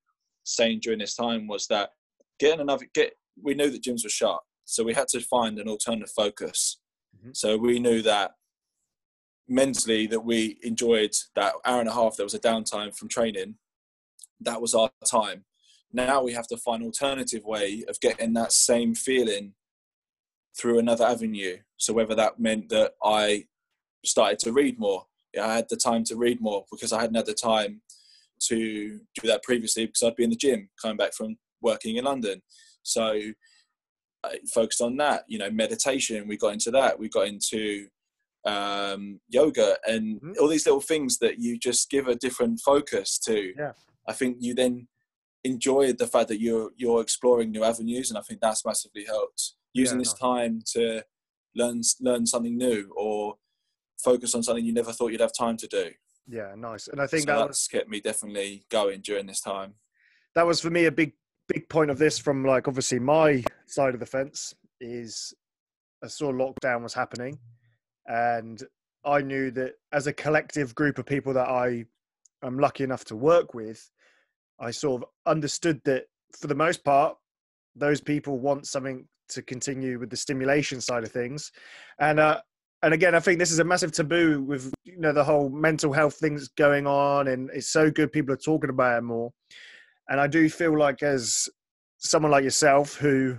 sane 0.47 0.79
during 0.81 1.01
this 1.01 1.15
time 1.15 1.47
was 1.47 1.67
that 1.67 1.91
getting 2.39 2.61
another 2.61 2.87
get 2.95 3.15
we 3.43 3.55
knew 3.55 3.71
that 3.71 3.83
gyms 3.83 4.05
were 4.05 4.11
shut 4.11 4.41
so 4.65 4.85
we 4.85 4.95
had 4.95 5.09
to 5.09 5.21
find 5.21 5.59
an 5.59 5.69
alternative 5.69 6.11
focus 6.11 6.79
mm-hmm. 7.17 7.31
so 7.33 7.57
we 7.57 7.79
knew 7.79 8.01
that 8.01 8.33
mentally 9.49 10.07
that 10.07 10.21
we 10.21 10.59
enjoyed 10.63 11.15
that 11.35 11.55
hour 11.65 11.81
and 11.81 11.89
a 11.89 11.93
half 11.93 12.17
there 12.17 12.25
was 12.25 12.35
a 12.35 12.39
downtime 12.39 12.97
from 12.97 13.09
training 13.09 13.57
that 14.41 14.61
was 14.61 14.75
our 14.75 14.91
time 15.05 15.45
now 15.93 16.23
we 16.23 16.33
have 16.33 16.47
to 16.49 16.57
find 16.57 16.83
alternative 16.83 17.45
way 17.45 17.85
of 17.89 17.99
getting 18.01 18.35
that 18.35 18.53
same 18.53 18.95
feeling 18.95 19.55
through 20.59 20.79
another 20.79 21.05
avenue. 21.07 21.59
So 21.77 21.93
whether 21.93 22.15
that 22.15 22.39
meant 22.39 22.69
that 22.69 22.93
I 23.03 23.45
started 24.05 24.39
to 24.41 24.53
read 24.53 24.79
more, 24.79 25.07
I 25.41 25.55
had 25.55 25.67
the 25.69 25.77
time 25.77 26.05
to 26.05 26.17
read 26.17 26.41
more 26.41 26.65
because 26.71 26.93
I 26.93 27.01
hadn't 27.01 27.17
had 27.17 27.27
the 27.27 27.35
time 27.35 27.83
to 28.49 29.01
do 29.21 29.29
that 29.29 29.43
previously 29.43 29.87
because 29.87 30.03
I'd 30.03 30.17
be 30.17 30.25
in 30.25 30.31
the 30.31 30.37
gym 30.37 30.69
coming 30.81 30.97
back 30.97 31.15
from 31.15 31.37
working 31.63 31.97
in 31.97 32.05
London. 32.05 32.43
So 32.83 33.19
I 34.25 34.39
focused 34.53 34.81
on 34.81 34.97
that, 34.99 35.25
you 35.29 35.39
know, 35.39 35.51
meditation. 35.51 36.29
We 36.29 36.37
got 36.37 36.53
into 36.53 36.71
that. 36.73 36.99
We 36.99 37.09
got 37.09 37.29
into 37.29 37.89
um, 38.47 39.21
yoga 39.29 39.77
and 39.87 40.17
mm-hmm. 40.17 40.33
all 40.41 40.49
these 40.49 40.67
little 40.67 40.81
things 40.81 41.19
that 41.19 41.39
you 41.39 41.59
just 41.59 41.91
give 41.91 42.07
a 42.07 42.15
different 42.15 42.61
focus 42.61 43.19
to. 43.27 43.53
Yeah. 43.59 43.73
I 44.09 44.13
think 44.13 44.39
you 44.41 44.55
then 44.55 44.89
enjoy 45.45 45.93
the 45.93 46.07
fact 46.07 46.29
that 46.29 46.41
you're 46.41 46.71
you're 46.77 47.01
exploring 47.01 47.51
new 47.51 47.65
avenues, 47.65 48.11
and 48.11 48.19
I 48.19 48.23
think 48.23 48.41
that's 48.41 48.65
massively 48.65 49.05
helped. 49.05 49.55
Using 49.73 49.99
yeah, 49.99 50.03
this 50.05 50.15
time 50.15 50.63
to 50.73 51.03
learn 51.55 51.83
learn 52.01 52.27
something 52.27 52.57
new 52.57 52.93
or 52.97 53.37
focus 54.03 54.35
on 54.35 54.43
something 54.43 54.65
you 54.65 54.73
never 54.73 54.93
thought 54.93 55.13
you'd 55.13 55.21
have 55.21 55.37
time 55.37 55.57
to 55.59 55.67
do. 55.67 55.91
Yeah, 56.27 56.55
nice. 56.57 56.89
And 56.89 57.01
I 57.01 57.07
think 57.07 57.23
so 57.23 57.27
that 57.27 57.47
that's 57.47 57.69
kept 57.69 57.89
me 57.89 58.01
definitely 58.01 58.67
going 58.71 59.01
during 59.01 59.27
this 59.27 59.41
time. 59.41 59.75
That 60.35 60.47
was 60.47 60.61
for 60.61 60.71
me 60.71 60.87
a 60.87 60.93
big 60.93 61.13
big 61.49 61.69
point 61.69 61.91
of 61.91 61.99
this 61.99 62.19
from 62.19 62.45
like 62.45 62.67
obviously 62.67 62.99
my 62.99 63.45
side 63.67 63.95
of 63.95 64.01
the 64.01 64.07
fence 64.07 64.53
is 64.81 65.33
I 66.03 66.09
saw 66.09 66.33
lockdown 66.33 66.83
was 66.83 66.93
happening 66.93 67.39
and 68.07 68.63
I 69.05 69.21
knew 69.21 69.51
that 69.53 69.75
as 69.93 70.09
a 70.09 70.13
collective 70.13 70.75
group 70.75 70.99
of 70.99 71.07
people 71.07 71.33
that 71.35 71.49
I 71.49 71.85
am 72.43 72.59
lucky 72.59 72.85
enough 72.85 73.05
to 73.07 73.17
work 73.17 73.55
with, 73.55 73.91
I 74.59 74.71
sort 74.71 75.03
of 75.03 75.09
understood 75.27 75.81
that 75.85 76.05
for 76.39 76.47
the 76.47 76.55
most 76.55 76.85
part, 76.85 77.17
those 77.75 78.01
people 78.01 78.39
want 78.39 78.67
something 78.67 79.07
to 79.29 79.43
continue 79.43 79.99
with 79.99 80.11
the 80.11 80.17
stimulation 80.17 80.81
side 80.81 81.05
of 81.05 81.13
things, 81.13 81.53
and 81.99 82.19
uh, 82.21 82.41
and 82.83 82.95
again, 82.95 83.15
I 83.15 83.21
think 83.21 83.39
this 83.39 83.51
is 83.51 83.59
a 83.59 83.65
massive 83.65 83.93
taboo 83.93 84.43
with 84.43 84.73
you 84.85 84.99
know 84.99 85.13
the 85.13 85.25
whole 85.25 85.49
mental 85.49 85.93
health 85.93 86.15
things 86.15 86.49
going 86.57 86.87
on, 86.87 87.29
and 87.29 87.51
it's 87.53 87.69
so 87.69 87.91
good 87.91 88.13
people 88.13 88.33
are 88.35 88.39
talking 88.39 88.71
about 88.71 88.99
it 88.99 89.03
more. 89.03 89.33
And 90.09 90.21
I 90.21 90.27
do 90.27 90.49
feel 90.49 90.79
like 90.79 91.03
as 91.03 91.49
someone 91.99 92.31
like 92.31 92.45
yourself 92.45 92.95
who 92.95 93.39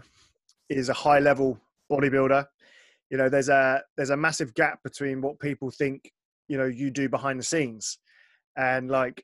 is 0.69 0.89
a 0.89 0.93
high 0.93 1.19
level 1.19 1.59
bodybuilder, 1.91 2.45
you 3.09 3.17
know, 3.17 3.29
there's 3.29 3.49
a 3.49 3.81
there's 3.95 4.09
a 4.09 4.17
massive 4.17 4.53
gap 4.53 4.83
between 4.83 5.21
what 5.21 5.39
people 5.39 5.71
think 5.71 6.11
you 6.47 6.57
know 6.57 6.65
you 6.65 6.89
do 6.89 7.07
behind 7.07 7.39
the 7.39 7.43
scenes, 7.43 7.99
and 8.57 8.89
like 8.89 9.23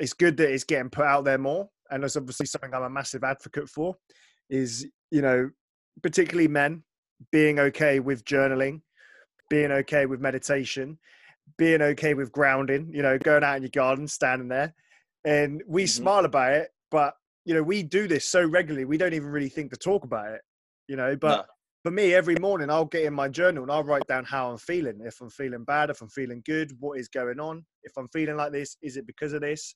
it's 0.00 0.12
good 0.12 0.36
that 0.38 0.52
it's 0.52 0.64
getting 0.64 0.90
put 0.90 1.04
out 1.04 1.24
there 1.24 1.38
more. 1.38 1.68
And 1.90 2.02
that's 2.02 2.16
obviously 2.16 2.46
something 2.46 2.74
I'm 2.74 2.82
a 2.82 2.90
massive 2.90 3.22
advocate 3.22 3.68
for. 3.68 3.96
Is 4.48 4.86
you 5.12 5.22
know, 5.22 5.50
particularly 6.02 6.48
men 6.48 6.82
being 7.30 7.60
okay 7.60 8.00
with 8.00 8.24
journaling, 8.24 8.80
being 9.48 9.70
okay 9.70 10.06
with 10.06 10.20
meditation, 10.20 10.98
being 11.58 11.82
okay 11.82 12.14
with 12.14 12.32
grounding. 12.32 12.90
You 12.92 13.02
know, 13.02 13.18
going 13.18 13.44
out 13.44 13.56
in 13.56 13.62
your 13.62 13.70
garden, 13.70 14.08
standing 14.08 14.48
there 14.48 14.74
and 15.24 15.62
we 15.66 15.84
mm-hmm. 15.84 16.02
smile 16.02 16.24
about 16.24 16.52
it 16.52 16.70
but 16.90 17.14
you 17.44 17.54
know 17.54 17.62
we 17.62 17.82
do 17.82 18.06
this 18.06 18.26
so 18.26 18.44
regularly 18.44 18.84
we 18.84 18.96
don't 18.96 19.14
even 19.14 19.28
really 19.28 19.48
think 19.48 19.70
to 19.70 19.76
talk 19.76 20.04
about 20.04 20.32
it 20.32 20.40
you 20.88 20.96
know 20.96 21.16
but 21.16 21.36
no. 21.36 21.42
For 21.82 21.90
me 21.90 22.14
every 22.14 22.36
morning 22.36 22.70
i'll 22.70 22.84
get 22.84 23.04
in 23.04 23.14
my 23.14 23.28
journal 23.28 23.62
and 23.62 23.72
i'll 23.72 23.84
write 23.84 24.06
down 24.06 24.24
how 24.24 24.50
i'm 24.50 24.58
feeling 24.58 25.00
if 25.04 25.20
i'm 25.20 25.30
feeling 25.30 25.64
bad 25.64 25.90
if 25.90 26.00
i'm 26.02 26.08
feeling 26.08 26.42
good 26.44 26.72
what 26.78 26.98
is 26.98 27.08
going 27.08 27.40
on 27.40 27.64
if 27.82 27.92
i'm 27.96 28.08
feeling 28.08 28.36
like 28.36 28.52
this 28.52 28.76
is 28.82 28.96
it 28.96 29.06
because 29.06 29.32
of 29.32 29.40
this 29.40 29.74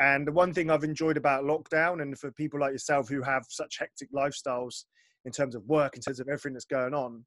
and 0.00 0.26
the 0.26 0.32
one 0.32 0.52
thing 0.52 0.70
i've 0.70 0.84
enjoyed 0.84 1.16
about 1.16 1.44
lockdown 1.44 2.02
and 2.02 2.18
for 2.18 2.30
people 2.32 2.60
like 2.60 2.72
yourself 2.72 3.08
who 3.08 3.22
have 3.22 3.44
such 3.48 3.78
hectic 3.78 4.12
lifestyles 4.12 4.84
in 5.24 5.32
terms 5.32 5.54
of 5.54 5.64
work 5.66 5.96
in 5.96 6.02
terms 6.02 6.20
of 6.20 6.28
everything 6.28 6.52
that's 6.52 6.64
going 6.64 6.94
on 6.94 7.24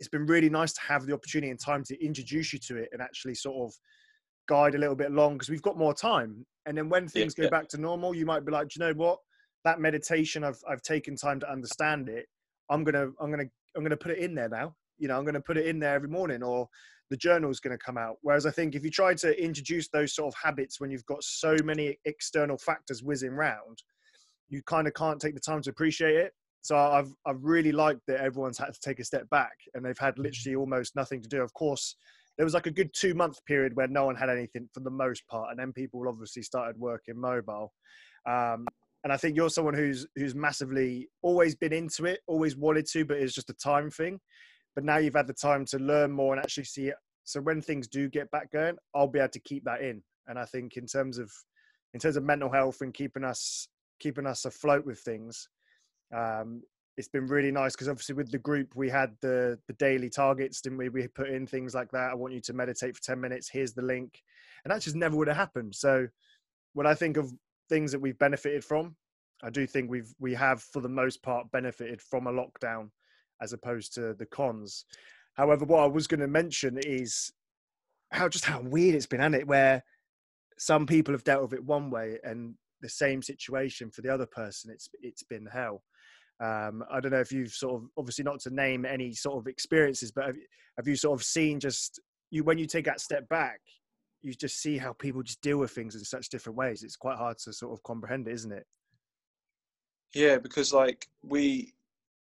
it's 0.00 0.08
been 0.08 0.26
really 0.26 0.50
nice 0.50 0.72
to 0.72 0.80
have 0.80 1.06
the 1.06 1.14
opportunity 1.14 1.50
and 1.50 1.60
time 1.60 1.84
to 1.84 2.04
introduce 2.04 2.52
you 2.52 2.58
to 2.58 2.76
it 2.76 2.88
and 2.92 3.00
actually 3.00 3.34
sort 3.34 3.56
of 3.68 3.74
guide 4.48 4.74
a 4.74 4.78
little 4.78 4.96
bit 4.96 5.12
long 5.12 5.34
because 5.34 5.48
we've 5.48 5.62
got 5.62 5.78
more 5.78 5.94
time. 5.94 6.44
And 6.66 6.76
then 6.76 6.88
when 6.88 7.08
things 7.08 7.34
yeah, 7.36 7.42
go 7.42 7.46
yeah. 7.46 7.60
back 7.60 7.68
to 7.68 7.80
normal, 7.80 8.14
you 8.14 8.26
might 8.26 8.44
be 8.44 8.52
like, 8.52 8.68
do 8.68 8.74
you 8.78 8.86
know 8.86 8.94
what? 8.94 9.18
That 9.64 9.80
meditation, 9.80 10.44
I've 10.44 10.60
I've 10.68 10.82
taken 10.82 11.16
time 11.16 11.40
to 11.40 11.50
understand 11.50 12.08
it. 12.08 12.26
I'm 12.70 12.84
gonna 12.84 13.08
I'm 13.20 13.30
gonna 13.30 13.48
I'm 13.76 13.82
gonna 13.82 13.96
put 13.96 14.12
it 14.12 14.18
in 14.18 14.34
there 14.34 14.48
now. 14.48 14.74
You 14.98 15.08
know, 15.08 15.18
I'm 15.18 15.24
gonna 15.24 15.40
put 15.40 15.56
it 15.56 15.66
in 15.66 15.78
there 15.78 15.94
every 15.94 16.08
morning, 16.08 16.42
or 16.42 16.68
the 17.10 17.16
journal's 17.16 17.60
gonna 17.60 17.78
come 17.78 17.98
out. 17.98 18.16
Whereas 18.22 18.46
I 18.46 18.50
think 18.50 18.74
if 18.74 18.84
you 18.84 18.90
try 18.90 19.14
to 19.14 19.42
introduce 19.42 19.88
those 19.88 20.14
sort 20.14 20.32
of 20.32 20.40
habits 20.42 20.80
when 20.80 20.90
you've 20.90 21.06
got 21.06 21.22
so 21.22 21.56
many 21.64 21.98
external 22.04 22.58
factors 22.58 23.02
whizzing 23.02 23.32
round, 23.32 23.82
you 24.48 24.62
kind 24.66 24.86
of 24.86 24.94
can't 24.94 25.20
take 25.20 25.34
the 25.34 25.40
time 25.40 25.62
to 25.62 25.70
appreciate 25.70 26.16
it. 26.16 26.32
So 26.62 26.76
I've 26.76 27.12
I've 27.26 27.42
really 27.42 27.72
liked 27.72 28.00
that 28.08 28.20
everyone's 28.20 28.58
had 28.58 28.72
to 28.72 28.80
take 28.80 29.00
a 29.00 29.04
step 29.04 29.28
back 29.30 29.52
and 29.74 29.84
they've 29.84 29.98
had 29.98 30.18
literally 30.18 30.56
almost 30.56 30.96
nothing 30.96 31.20
to 31.20 31.28
do. 31.28 31.42
Of 31.42 31.52
course, 31.52 31.96
there 32.36 32.46
was 32.46 32.54
like 32.54 32.66
a 32.66 32.70
good 32.70 32.90
two 32.94 33.14
month 33.14 33.44
period 33.46 33.76
where 33.76 33.88
no 33.88 34.06
one 34.06 34.16
had 34.16 34.30
anything 34.30 34.68
for 34.72 34.80
the 34.80 34.90
most 34.90 35.26
part, 35.28 35.50
and 35.50 35.58
then 35.58 35.72
people 35.72 36.02
obviously 36.08 36.42
started 36.42 36.78
working 36.78 37.20
mobile. 37.20 37.72
Um, 38.26 38.66
and 39.04 39.12
I 39.12 39.18
think 39.18 39.36
you're 39.36 39.50
someone 39.50 39.74
who's 39.74 40.06
who's 40.16 40.34
massively 40.34 41.08
always 41.22 41.54
been 41.54 41.72
into 41.72 42.06
it, 42.06 42.20
always 42.26 42.56
wanted 42.56 42.86
to, 42.86 43.04
but 43.04 43.18
it's 43.18 43.34
just 43.34 43.50
a 43.50 43.54
time 43.54 43.90
thing. 43.90 44.18
But 44.74 44.84
now 44.84 44.96
you've 44.96 45.14
had 45.14 45.26
the 45.26 45.34
time 45.34 45.66
to 45.66 45.78
learn 45.78 46.10
more 46.10 46.34
and 46.34 46.42
actually 46.42 46.64
see 46.64 46.88
it. 46.88 46.96
So 47.22 47.40
when 47.40 47.60
things 47.60 47.86
do 47.86 48.08
get 48.08 48.30
back 48.30 48.50
going, 48.50 48.76
I'll 48.94 49.06
be 49.06 49.18
able 49.18 49.28
to 49.28 49.40
keep 49.40 49.64
that 49.64 49.82
in. 49.82 50.02
And 50.26 50.38
I 50.38 50.46
think 50.46 50.76
in 50.76 50.86
terms 50.86 51.18
of 51.18 51.30
in 51.92 52.00
terms 52.00 52.16
of 52.16 52.24
mental 52.24 52.50
health 52.50 52.80
and 52.80 52.94
keeping 52.94 53.24
us 53.24 53.68
keeping 54.00 54.26
us 54.26 54.46
afloat 54.46 54.86
with 54.86 54.98
things, 55.00 55.48
um, 56.16 56.62
it's 56.96 57.08
been 57.08 57.26
really 57.26 57.52
nice 57.52 57.72
because 57.72 57.88
obviously 57.88 58.14
with 58.14 58.30
the 58.30 58.38
group 58.38 58.68
we 58.74 58.88
had 58.88 59.10
the 59.20 59.58
the 59.66 59.74
daily 59.74 60.08
targets 60.08 60.60
didn't 60.60 60.78
we 60.78 60.88
we 60.88 61.06
put 61.08 61.28
in 61.28 61.44
things 61.44 61.74
like 61.74 61.90
that 61.90 62.10
i 62.10 62.14
want 62.14 62.32
you 62.32 62.40
to 62.40 62.52
meditate 62.52 62.94
for 62.94 63.02
10 63.02 63.20
minutes 63.20 63.48
here's 63.50 63.72
the 63.72 63.82
link 63.82 64.22
and 64.64 64.70
that 64.70 64.80
just 64.80 64.94
never 64.94 65.16
would 65.16 65.26
have 65.26 65.36
happened 65.36 65.74
so 65.74 66.06
when 66.74 66.86
i 66.86 66.94
think 66.94 67.16
of 67.16 67.32
things 67.68 67.92
that 67.92 68.00
we've 68.00 68.18
benefited 68.18 68.64
from. 68.64 68.96
I 69.42 69.50
do 69.50 69.66
think 69.66 69.90
we've 69.90 70.12
we 70.18 70.34
have 70.34 70.62
for 70.62 70.80
the 70.80 70.88
most 70.88 71.22
part 71.22 71.50
benefited 71.50 72.00
from 72.00 72.26
a 72.26 72.32
lockdown 72.32 72.90
as 73.42 73.52
opposed 73.52 73.94
to 73.94 74.14
the 74.14 74.26
cons. 74.26 74.84
However 75.34 75.64
what 75.64 75.82
i 75.82 75.86
was 75.86 76.06
going 76.06 76.20
to 76.20 76.28
mention 76.28 76.78
is 76.78 77.32
how 78.12 78.28
just 78.28 78.44
how 78.44 78.60
weird 78.60 78.94
it's 78.94 79.06
been 79.06 79.20
and 79.20 79.34
it 79.34 79.46
where 79.46 79.82
some 80.56 80.86
people 80.86 81.12
have 81.12 81.24
dealt 81.24 81.42
with 81.42 81.52
it 81.52 81.64
one 81.64 81.90
way 81.90 82.18
and 82.22 82.54
the 82.80 82.88
same 82.88 83.20
situation 83.22 83.90
for 83.90 84.02
the 84.02 84.12
other 84.12 84.26
person 84.26 84.70
it's 84.70 84.88
it's 85.02 85.22
been 85.22 85.46
hell. 85.46 85.82
Um, 86.40 86.84
I 86.90 87.00
don't 87.00 87.12
know 87.12 87.20
if 87.20 87.32
you've 87.32 87.52
sort 87.52 87.76
of 87.76 87.88
obviously 87.96 88.24
not 88.24 88.40
to 88.40 88.50
name 88.50 88.84
any 88.84 89.12
sort 89.12 89.38
of 89.38 89.46
experiences, 89.46 90.10
but 90.10 90.26
have, 90.26 90.36
have 90.76 90.88
you 90.88 90.96
sort 90.96 91.18
of 91.18 91.24
seen 91.24 91.60
just 91.60 92.00
you 92.30 92.42
when 92.44 92.58
you 92.58 92.66
take 92.66 92.84
that 92.86 93.00
step 93.00 93.28
back, 93.28 93.60
you 94.24 94.32
just 94.32 94.60
see 94.60 94.78
how 94.78 94.94
people 94.94 95.22
just 95.22 95.42
deal 95.42 95.58
with 95.58 95.70
things 95.70 95.94
in 95.94 96.02
such 96.02 96.30
different 96.30 96.56
ways. 96.56 96.82
It's 96.82 96.96
quite 96.96 97.18
hard 97.18 97.38
to 97.38 97.52
sort 97.52 97.74
of 97.74 97.82
comprehend 97.82 98.26
it, 98.26 98.32
isn't 98.32 98.52
it? 98.52 98.66
Yeah, 100.14 100.38
because 100.38 100.72
like 100.72 101.06
we, 101.22 101.74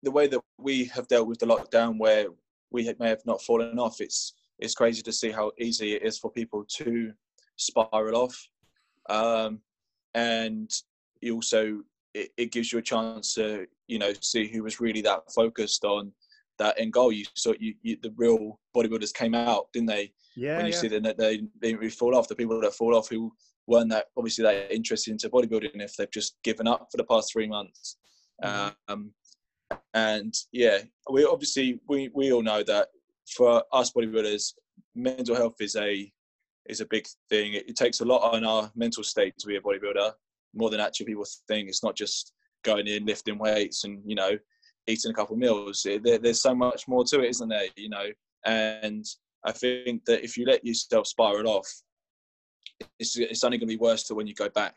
the 0.04 0.11
way 0.11 0.28
that 0.28 0.40
we 0.58 0.84
have 0.87 1.08
dealt 1.08 1.26
with 1.26 1.40
the 1.40 1.46
lockdown, 1.46 1.98
where 1.98 2.26
we 2.70 2.94
may 3.00 3.08
have 3.08 3.26
not 3.26 3.42
fallen 3.42 3.78
off, 3.78 4.00
it's 4.00 4.34
it's 4.61 4.74
crazy 4.74 5.02
to 5.02 5.12
see 5.12 5.30
how 5.30 5.50
easy 5.58 5.94
it 5.94 6.02
is 6.02 6.18
for 6.18 6.30
people 6.30 6.64
to 6.76 7.12
spiral 7.56 8.16
off, 8.16 8.48
um, 9.08 9.61
and 10.14 10.70
you 11.20 11.34
also 11.34 11.80
it, 12.14 12.30
it 12.37 12.52
gives 12.52 12.72
you 12.72 12.78
a 12.78 12.82
chance 12.82 13.34
to 13.34 13.66
you 13.88 13.98
know 13.98 14.12
see 14.20 14.46
who 14.46 14.62
was 14.62 14.80
really 14.80 15.00
that 15.02 15.32
focused 15.32 15.84
on 15.84 16.12
that 16.59 16.79
end 16.79 16.92
goal. 16.92 17.12
You 17.12 17.25
saw 17.35 17.53
you, 17.59 17.75
you 17.83 17.97
the 18.03 18.12
real 18.16 18.59
bodybuilders 18.77 19.14
came 19.14 19.35
out, 19.35 19.73
didn't 19.73 19.88
they? 19.88 20.12
Yeah. 20.37 20.57
When 20.57 20.66
you 20.66 20.73
yeah. 20.73 20.79
see 20.79 20.88
that 20.88 21.03
they, 21.03 21.12
they 21.61 21.68
didn't 21.68 21.81
really 21.81 21.90
fall 21.90 22.16
off, 22.16 22.29
the 22.29 22.35
people 22.35 22.61
that 22.61 22.75
fall 22.75 22.94
off 22.94 23.09
who 23.09 23.33
weren't 23.66 23.90
that 23.90 24.07
obviously 24.16 24.44
that 24.44 24.75
interested 24.75 25.11
into 25.11 25.29
bodybuilding 25.29 25.71
if 25.75 25.97
they've 25.97 26.11
just 26.11 26.37
given 26.42 26.66
up 26.66 26.88
for 26.90 26.97
the 26.97 27.05
past 27.05 27.33
three 27.33 27.47
months. 27.47 27.97
Mm-hmm. 28.42 28.92
Um, 28.92 29.12
and 29.94 30.35
yeah, 30.53 30.79
we 31.11 31.25
obviously 31.25 31.81
we 31.88 32.11
we 32.14 32.33
all 32.33 32.42
know 32.42 32.62
that 32.62 32.88
for 33.31 33.62
us 33.73 33.92
bodybuilders, 33.92 34.53
mental 34.94 35.37
health 35.37 35.57
is 35.61 35.77
a 35.77 36.11
is 36.68 36.81
a 36.81 36.87
big 36.87 37.07
thing. 37.29 37.55
It, 37.55 37.68
it 37.68 37.77
takes 37.77 38.01
a 38.01 38.05
lot 38.05 38.35
on 38.35 38.44
our 38.44 38.71
mental 38.75 39.03
state 39.03 39.35
to 39.38 39.47
be 39.47 39.57
a 39.57 39.61
bodybuilder 39.61 40.12
more 40.55 40.71
than 40.71 40.81
actually 40.81 41.07
people 41.07 41.27
think. 41.47 41.68
It's 41.68 41.85
not 41.85 41.97
just 41.97 42.33
going 42.64 42.87
in, 42.87 43.05
lifting 43.07 43.38
weights, 43.38 43.85
and 43.85 44.01
you 44.05 44.14
know, 44.14 44.38
eating 44.88 45.11
a 45.11 45.14
couple 45.14 45.35
of 45.35 45.40
meals. 45.40 45.85
There, 45.85 46.18
there's 46.18 46.42
so 46.42 46.55
much 46.55 46.88
more 46.88 47.05
to 47.05 47.20
it, 47.20 47.29
isn't 47.31 47.48
there? 47.48 47.66
You 47.77 47.90
know, 47.90 48.07
and 48.44 49.05
I 49.44 49.53
think 49.53 50.05
that 50.07 50.24
if 50.24 50.37
you 50.37 50.46
let 50.46 50.64
yourself 50.64 51.07
spiral 51.07 51.48
off, 51.48 51.68
it's, 52.98 53.16
it's 53.16 53.44
only 53.44 53.59
going 53.59 53.68
to 53.68 53.77
be 53.77 53.81
worse 53.81 54.05
to 54.05 54.14
when 54.14 54.27
you 54.27 54.35
go 54.35 54.48
back. 54.48 54.74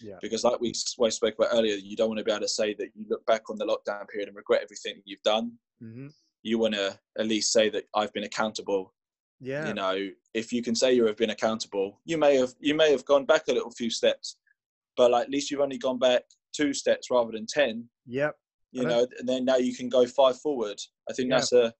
Yeah. 0.00 0.16
Because, 0.22 0.44
like 0.44 0.60
we, 0.60 0.72
we 0.98 1.10
spoke 1.10 1.34
about 1.34 1.48
earlier, 1.52 1.74
you 1.74 1.96
don't 1.96 2.08
want 2.08 2.18
to 2.18 2.24
be 2.24 2.30
able 2.30 2.42
to 2.42 2.48
say 2.48 2.74
that 2.74 2.90
you 2.94 3.04
look 3.08 3.24
back 3.26 3.50
on 3.50 3.58
the 3.58 3.66
lockdown 3.66 4.06
period 4.08 4.28
and 4.28 4.36
regret 4.36 4.62
everything 4.62 5.02
you've 5.04 5.22
done. 5.22 5.52
Mm-hmm. 5.82 6.08
You 6.42 6.58
want 6.58 6.74
to 6.74 6.98
at 7.18 7.26
least 7.26 7.52
say 7.52 7.68
that 7.70 7.84
I've 7.94 8.12
been 8.12 8.24
accountable. 8.24 8.94
Yeah. 9.40 9.68
You 9.68 9.74
know, 9.74 10.08
if 10.34 10.52
you 10.52 10.62
can 10.62 10.74
say 10.74 10.92
you 10.92 11.04
have 11.06 11.16
been 11.16 11.30
accountable, 11.30 12.00
you 12.04 12.16
may 12.16 12.36
have 12.36 12.54
you 12.60 12.74
may 12.74 12.90
have 12.90 13.04
gone 13.04 13.24
back 13.24 13.48
a 13.48 13.52
little 13.52 13.70
few 13.70 13.90
steps, 13.90 14.36
but 14.96 15.10
like 15.10 15.24
at 15.24 15.30
least 15.30 15.50
you've 15.50 15.60
only 15.60 15.78
gone 15.78 15.98
back 15.98 16.22
two 16.52 16.72
steps 16.72 17.08
rather 17.10 17.32
than 17.32 17.46
ten. 17.46 17.88
Yep. 18.06 18.36
You 18.72 18.84
know, 18.84 19.06
and 19.18 19.28
then 19.28 19.44
now 19.44 19.56
you 19.56 19.74
can 19.74 19.88
go 19.88 20.06
five 20.06 20.38
forward. 20.40 20.78
I 21.08 21.12
think 21.12 21.30
Yeah. 21.30 21.36
that's 21.36 21.52
a 21.52 21.72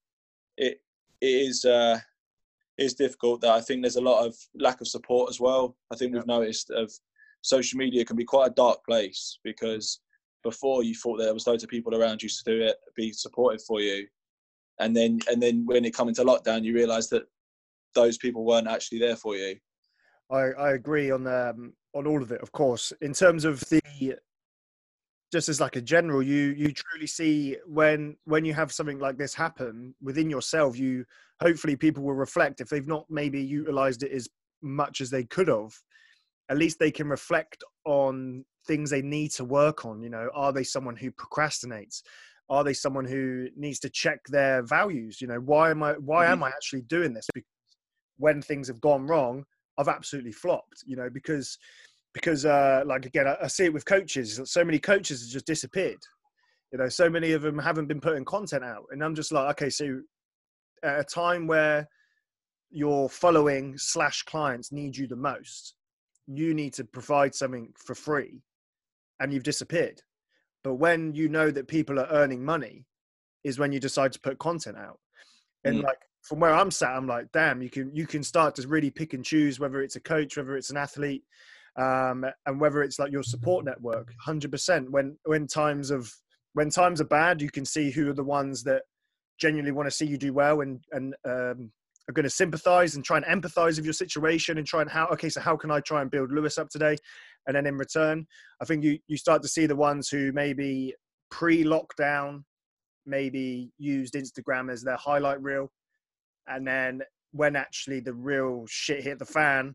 it. 0.57 0.81
It 1.21 1.27
is 1.27 1.65
uh, 1.65 1.99
it 2.79 2.85
is 2.85 2.95
difficult. 2.95 3.41
That 3.41 3.51
I 3.51 3.61
think 3.61 3.83
there's 3.83 3.97
a 3.97 4.01
lot 4.01 4.25
of 4.27 4.37
lack 4.55 4.81
of 4.81 4.89
support 4.89 5.29
as 5.31 5.41
well. 5.41 5.77
I 5.93 5.97
think 5.97 6.15
we've 6.15 6.27
noticed 6.27 6.71
of 6.71 6.93
social 7.43 7.79
media 7.79 8.05
can 8.05 8.17
be 8.17 8.25
quite 8.25 8.51
a 8.51 8.55
dark 8.55 8.85
place 8.85 9.39
because 9.45 10.01
before 10.45 10.83
you 10.83 10.95
thought 10.95 11.19
there 11.19 11.35
was 11.35 11.47
loads 11.47 11.63
of 11.65 11.71
people 11.71 11.95
around 11.95 12.23
you 12.23 12.29
to 12.29 12.45
do 12.45 12.63
it, 12.63 12.77
be 12.97 13.13
supportive 13.13 13.63
for 13.67 13.81
you, 13.81 14.07
and 14.81 14.97
then 14.97 15.19
and 15.31 15.43
then 15.43 15.67
when 15.67 15.85
it 15.85 15.95
come 15.95 16.09
into 16.09 16.25
lockdown, 16.25 16.65
you 16.65 16.75
realise 16.75 17.09
that 17.09 17.25
those 17.95 18.17
people 18.17 18.45
weren't 18.45 18.69
actually 18.69 18.99
there 18.99 19.17
for 19.17 19.37
you. 19.37 19.57
I, 20.31 20.51
I 20.53 20.73
agree 20.73 21.11
on 21.11 21.27
um, 21.27 21.73
on 21.95 22.07
all 22.07 22.23
of 22.23 22.33
it, 22.33 22.41
of 22.41 22.53
course. 22.53 22.93
In 23.01 23.13
terms 23.13 23.45
of 23.45 23.61
the 23.69 24.17
just 25.31 25.49
as 25.49 25.61
like 25.61 25.77
a 25.77 25.83
general, 25.83 26.23
you 26.23 26.55
you 26.57 26.73
truly 26.73 27.07
see 27.07 27.57
when 27.67 28.17
when 28.25 28.45
you 28.45 28.55
have 28.55 28.73
something 28.73 28.99
like 28.99 29.19
this 29.19 29.35
happen 29.35 29.95
within 30.01 30.31
yourself, 30.31 30.79
you 30.79 31.05
hopefully 31.41 31.77
people 31.77 32.03
will 32.03 32.15
reflect 32.15 32.61
if 32.61 32.69
they've 32.69 32.87
not 32.87 33.05
maybe 33.11 33.41
utilized 33.41 34.03
it 34.03 34.13
as 34.13 34.29
much 34.63 35.01
as 35.01 35.11
they 35.11 35.25
could 35.25 35.49
have. 35.49 35.73
At 36.51 36.57
least 36.57 36.79
they 36.79 36.91
can 36.91 37.09
reflect 37.09 37.63
on 37.85 38.45
things 38.67 38.91
they 38.91 39.03
need 39.03 39.31
to 39.33 39.45
work 39.45 39.85
on. 39.85 40.03
You 40.03 40.09
know, 40.09 40.31
are 40.35 40.53
they 40.53 40.65
someone 40.65 40.97
who 40.97 41.11
procrastinates? 41.13 42.03
Are 42.49 42.65
they 42.65 42.73
someone 42.73 43.05
who 43.05 43.49
needs 43.55 43.79
to 43.81 43.91
check 43.91 44.21
their 44.29 44.63
values? 44.63 45.21
You 45.21 45.27
know, 45.27 45.41
why 45.41 45.71
am 45.71 45.83
I 45.83 45.93
why 45.95 46.27
am 46.27 46.37
mm-hmm. 46.37 46.45
I 46.45 46.49
actually 46.49 46.83
doing 46.83 47.13
this? 47.13 47.27
Because 47.35 47.49
when 48.17 48.41
things 48.41 48.69
have 48.69 48.81
gone 48.81 49.07
wrong, 49.07 49.45
I've 49.77 49.89
absolutely 49.89 50.33
flopped, 50.33 50.83
you 50.87 50.97
know, 50.97 51.11
because 51.11 51.59
because 52.21 52.45
uh, 52.45 52.83
like 52.87 53.07
again, 53.07 53.27
I, 53.27 53.37
I 53.45 53.47
see 53.47 53.65
it 53.65 53.73
with 53.73 53.85
coaches. 53.85 54.41
So 54.45 54.65
many 54.65 54.79
coaches 54.79 55.23
have 55.23 55.31
just 55.31 55.47
disappeared. 55.47 55.99
You 56.73 56.79
know, 56.79 56.89
so 56.89 57.09
many 57.09 57.33
of 57.33 57.43
them 57.43 57.59
haven't 57.59 57.87
been 57.87 58.01
putting 58.01 58.25
content 58.25 58.65
out, 58.65 58.85
and 58.91 59.03
I'm 59.03 59.15
just 59.15 59.33
like, 59.33 59.51
okay, 59.53 59.71
so 59.71 60.01
at 60.83 61.01
a 61.01 61.05
time 61.05 61.47
where 61.47 61.89
your 62.71 63.09
following 63.09 63.77
slash 63.79 64.23
clients 64.25 64.71
need 64.71 64.97
you 64.97 65.07
the 65.07 65.17
most, 65.17 65.75
you 66.27 66.53
need 66.53 66.75
to 66.75 66.85
provide 66.85 67.35
something 67.35 67.73
for 67.77 67.95
free, 67.95 68.43
and 69.21 69.33
you've 69.33 69.43
disappeared. 69.43 70.03
But 70.65 70.75
when 70.75 71.15
you 71.15 71.29
know 71.29 71.51
that 71.51 71.69
people 71.69 71.99
are 71.99 72.09
earning 72.11 72.45
money, 72.45 72.85
is 73.45 73.59
when 73.59 73.73
you 73.73 73.81
decide 73.81 74.13
to 74.13 74.21
put 74.21 74.39
content 74.39 74.77
out. 74.77 74.99
And 75.65 75.79
Mm. 75.79 75.85
like 75.85 75.99
from 76.23 76.41
where 76.41 76.53
I'm 76.53 76.71
sat, 76.71 76.97
I'm 76.97 77.07
like, 77.07 77.33
damn, 77.33 77.63
you 77.63 77.71
can 77.71 77.95
you 77.95 78.07
can 78.07 78.23
start 78.23 78.55
to 78.57 78.69
really 78.69 78.91
pick 78.91 79.15
and 79.15 79.25
choose 79.25 79.59
whether 79.59 79.81
it's 79.83 79.97
a 79.97 80.01
coach, 80.01 80.37
whether 80.37 80.57
it's 80.57 80.71
an 80.71 80.77
athlete, 80.77 81.25
um, 81.79 82.25
and 82.47 82.61
whether 82.61 82.83
it's 82.83 82.99
like 82.99 83.13
your 83.13 83.23
support 83.23 83.65
network. 83.65 84.13
Hundred 84.21 84.51
percent. 84.51 84.91
When 84.91 85.17
when 85.25 85.47
times 85.47 85.91
of 85.91 86.13
when 86.55 86.71
times 86.71 87.01
are 87.01 87.05
bad, 87.07 87.41
you 87.41 87.51
can 87.51 87.65
see 87.65 87.91
who 87.91 88.11
are 88.11 88.15
the 88.15 88.25
ones 88.25 88.63
that 88.65 88.83
genuinely 89.41 89.73
want 89.73 89.87
to 89.87 89.95
see 89.95 90.07
you 90.07 90.19
do 90.19 90.33
well 90.33 90.61
and 90.61 90.81
and 90.93 91.15
um, 91.25 91.71
are 92.09 92.15
going 92.15 92.25
to 92.25 92.31
sympathize 92.31 92.97
and 92.97 93.05
try 93.05 93.19
and 93.19 93.27
empathize 93.27 93.77
with 93.77 93.85
your 93.85 93.95
situation 93.95 94.59
and 94.59 94.67
try 94.67 94.81
and 94.81 94.91
how 94.91 95.07
okay, 95.09 95.29
so 95.29 95.41
how 95.41 95.57
can 95.57 95.71
I 95.71 95.81
try 95.81 96.03
and 96.03 96.11
build 96.11 96.33
Lewis 96.33 96.59
up 96.59 96.69
today? 96.69 96.97
And 97.47 97.57
then 97.57 97.67
in 97.67 97.77
return, 97.77 98.27
I 98.61 98.65
think 98.65 98.83
you 98.83 98.99
you 99.07 99.17
start 99.17 99.43
to 99.43 99.49
see 99.49 99.67
the 99.67 99.77
ones 99.77 100.09
who 100.09 100.33
maybe 100.33 100.95
pre-lockdown 101.31 102.43
maybe 103.07 103.71
used 103.79 104.15
Instagram 104.15 104.71
as 104.71 104.83
their 104.83 104.97
highlight 104.97 105.41
reel. 105.43 105.71
And 106.47 106.67
then 106.67 107.03
when 107.33 107.57
actually 107.57 108.01
the 108.01 108.15
real 108.15 108.65
shit 108.69 109.03
hit 109.03 109.19
the 109.19 109.25
fan, 109.25 109.75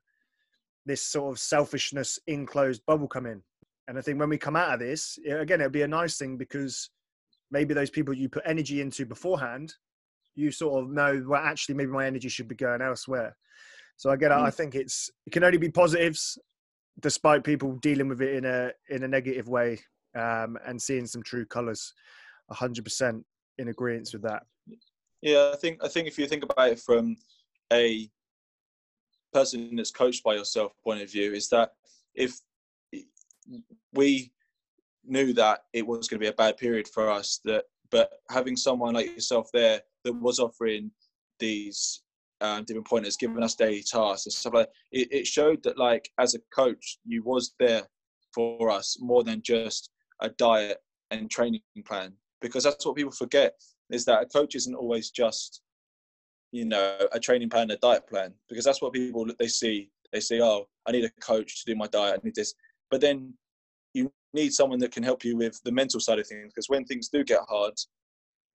this 0.85 1.01
sort 1.01 1.31
of 1.31 1.39
selfishness 1.39 2.19
enclosed 2.27 2.81
bubble 2.85 3.07
come 3.07 3.25
in. 3.25 3.41
And 3.87 3.97
I 3.97 4.01
think 4.01 4.19
when 4.19 4.29
we 4.29 4.37
come 4.37 4.55
out 4.55 4.73
of 4.73 4.79
this, 4.79 5.17
again, 5.29 5.59
it'll 5.59 5.71
be 5.71 5.81
a 5.81 5.87
nice 5.87 6.17
thing 6.17 6.37
because 6.37 6.89
maybe 7.51 7.73
those 7.73 7.89
people 7.89 8.13
you 8.13 8.29
put 8.29 8.43
energy 8.45 8.81
into 8.81 9.05
beforehand, 9.05 9.73
you 10.35 10.51
sort 10.51 10.83
of 10.83 10.89
know, 10.91 11.23
well, 11.27 11.41
actually, 11.41 11.75
maybe 11.75 11.91
my 11.91 12.05
energy 12.05 12.29
should 12.29 12.47
be 12.47 12.55
going 12.55 12.81
elsewhere. 12.81 13.35
So 13.97 14.09
again, 14.09 14.31
I 14.31 14.45
I 14.45 14.51
think 14.51 14.75
it's 14.75 15.09
it 15.25 15.31
can 15.31 15.43
only 15.43 15.57
be 15.57 15.69
positives, 15.69 16.37
despite 16.99 17.43
people 17.43 17.73
dealing 17.75 18.07
with 18.07 18.21
it 18.21 18.35
in 18.35 18.45
a 18.45 18.71
in 18.89 19.03
a 19.03 19.07
negative 19.07 19.47
way 19.47 19.79
um, 20.15 20.57
and 20.65 20.81
seeing 20.81 21.05
some 21.05 21.23
true 21.23 21.45
colours. 21.45 21.93
hundred 22.49 22.83
percent 22.83 23.23
in 23.57 23.67
agreement 23.69 24.09
with 24.13 24.23
that. 24.23 24.43
Yeah, 25.21 25.51
I 25.53 25.57
think 25.57 25.83
I 25.83 25.87
think 25.87 26.07
if 26.07 26.17
you 26.17 26.27
think 26.27 26.43
about 26.43 26.71
it 26.71 26.79
from 26.79 27.15
a 27.71 28.09
person 29.33 29.75
that's 29.75 29.91
coached 29.91 30.23
by 30.23 30.35
yourself 30.35 30.73
point 30.83 31.01
of 31.01 31.11
view, 31.11 31.33
is 31.33 31.49
that 31.49 31.71
if 32.15 32.39
we 33.93 34.31
knew 35.05 35.33
that 35.33 35.63
it 35.73 35.85
was 35.85 36.07
going 36.07 36.19
to 36.19 36.23
be 36.23 36.29
a 36.29 36.33
bad 36.33 36.57
period 36.57 36.87
for 36.87 37.09
us, 37.09 37.39
that 37.45 37.65
but 37.91 38.11
having 38.29 38.55
someone 38.55 38.95
like 38.95 39.07
yourself 39.07 39.49
there 39.53 39.81
that 40.03 40.13
was 40.13 40.39
offering 40.39 40.91
these 41.39 42.01
um, 42.41 42.63
different 42.63 42.87
pointers, 42.87 43.17
giving 43.17 43.43
us 43.43 43.55
daily 43.55 43.83
tasks 43.83 44.25
and 44.25 44.33
stuff 44.33 44.53
like 44.53 44.67
that, 44.67 44.73
it, 44.91 45.07
it 45.11 45.27
showed 45.27 45.61
that 45.63 45.77
like 45.77 46.09
as 46.19 46.35
a 46.35 46.39
coach, 46.53 46.97
you 47.05 47.23
was 47.23 47.53
there 47.59 47.83
for 48.33 48.69
us 48.69 48.97
more 48.99 49.23
than 49.23 49.41
just 49.41 49.89
a 50.21 50.29
diet 50.29 50.79
and 51.11 51.29
training 51.29 51.61
plan 51.85 52.13
because 52.41 52.63
that's 52.63 52.85
what 52.85 52.95
people 52.95 53.11
forget 53.11 53.53
is 53.89 54.05
that 54.05 54.21
a 54.21 54.25
coach 54.25 54.55
isn't 54.55 54.75
always 54.75 55.11
just 55.11 55.61
you 56.53 56.65
know 56.65 56.97
a 57.11 57.19
training 57.19 57.49
plan 57.49 57.69
a 57.71 57.77
diet 57.77 58.07
plan 58.07 58.33
because 58.47 58.63
that's 58.63 58.81
what 58.81 58.93
people 58.93 59.25
they 59.39 59.47
see 59.47 59.89
they 60.11 60.19
say 60.19 60.39
oh 60.39 60.65
i 60.87 60.91
need 60.91 61.03
a 61.03 61.09
coach 61.19 61.63
to 61.63 61.71
do 61.71 61.77
my 61.77 61.87
diet 61.87 62.19
i 62.19 62.25
need 62.25 62.35
this 62.35 62.53
but 62.89 63.01
then 63.01 63.33
you 63.93 64.11
need 64.33 64.53
someone 64.53 64.79
that 64.79 64.91
can 64.91 65.03
help 65.03 65.25
you 65.25 65.35
with 65.35 65.59
the 65.63 65.71
mental 65.71 65.99
side 65.99 66.19
of 66.19 66.27
things 66.27 66.53
because 66.53 66.69
when 66.69 66.85
things 66.85 67.09
do 67.09 67.23
get 67.23 67.41
hard 67.49 67.73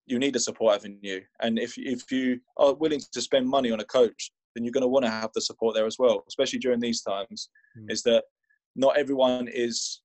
you 0.07 0.19
need 0.19 0.35
a 0.37 0.41
support 0.41 0.77
avenue 0.77 1.21
and 1.41 1.59
if 1.59 1.77
if 1.77 2.11
you 2.11 2.41
are 2.57 2.73
willing 2.75 3.01
to 3.13 3.21
spend 3.21 3.47
money 3.47 3.71
on 3.71 3.81
a 3.81 3.85
coach 3.85 4.31
then 4.55 4.65
you're 4.65 4.73
going 4.73 4.83
to 4.83 4.89
want 4.89 5.05
to 5.05 5.11
have 5.11 5.31
the 5.35 5.41
support 5.41 5.75
there 5.75 5.87
as 5.87 5.99
well 5.99 6.25
especially 6.29 6.59
during 6.59 6.81
these 6.81 7.03
times 7.03 7.51
Mm. 7.77 7.93
is 7.93 8.03
that 8.03 8.25
not 8.75 8.97
everyone 8.97 9.47
is 9.47 10.01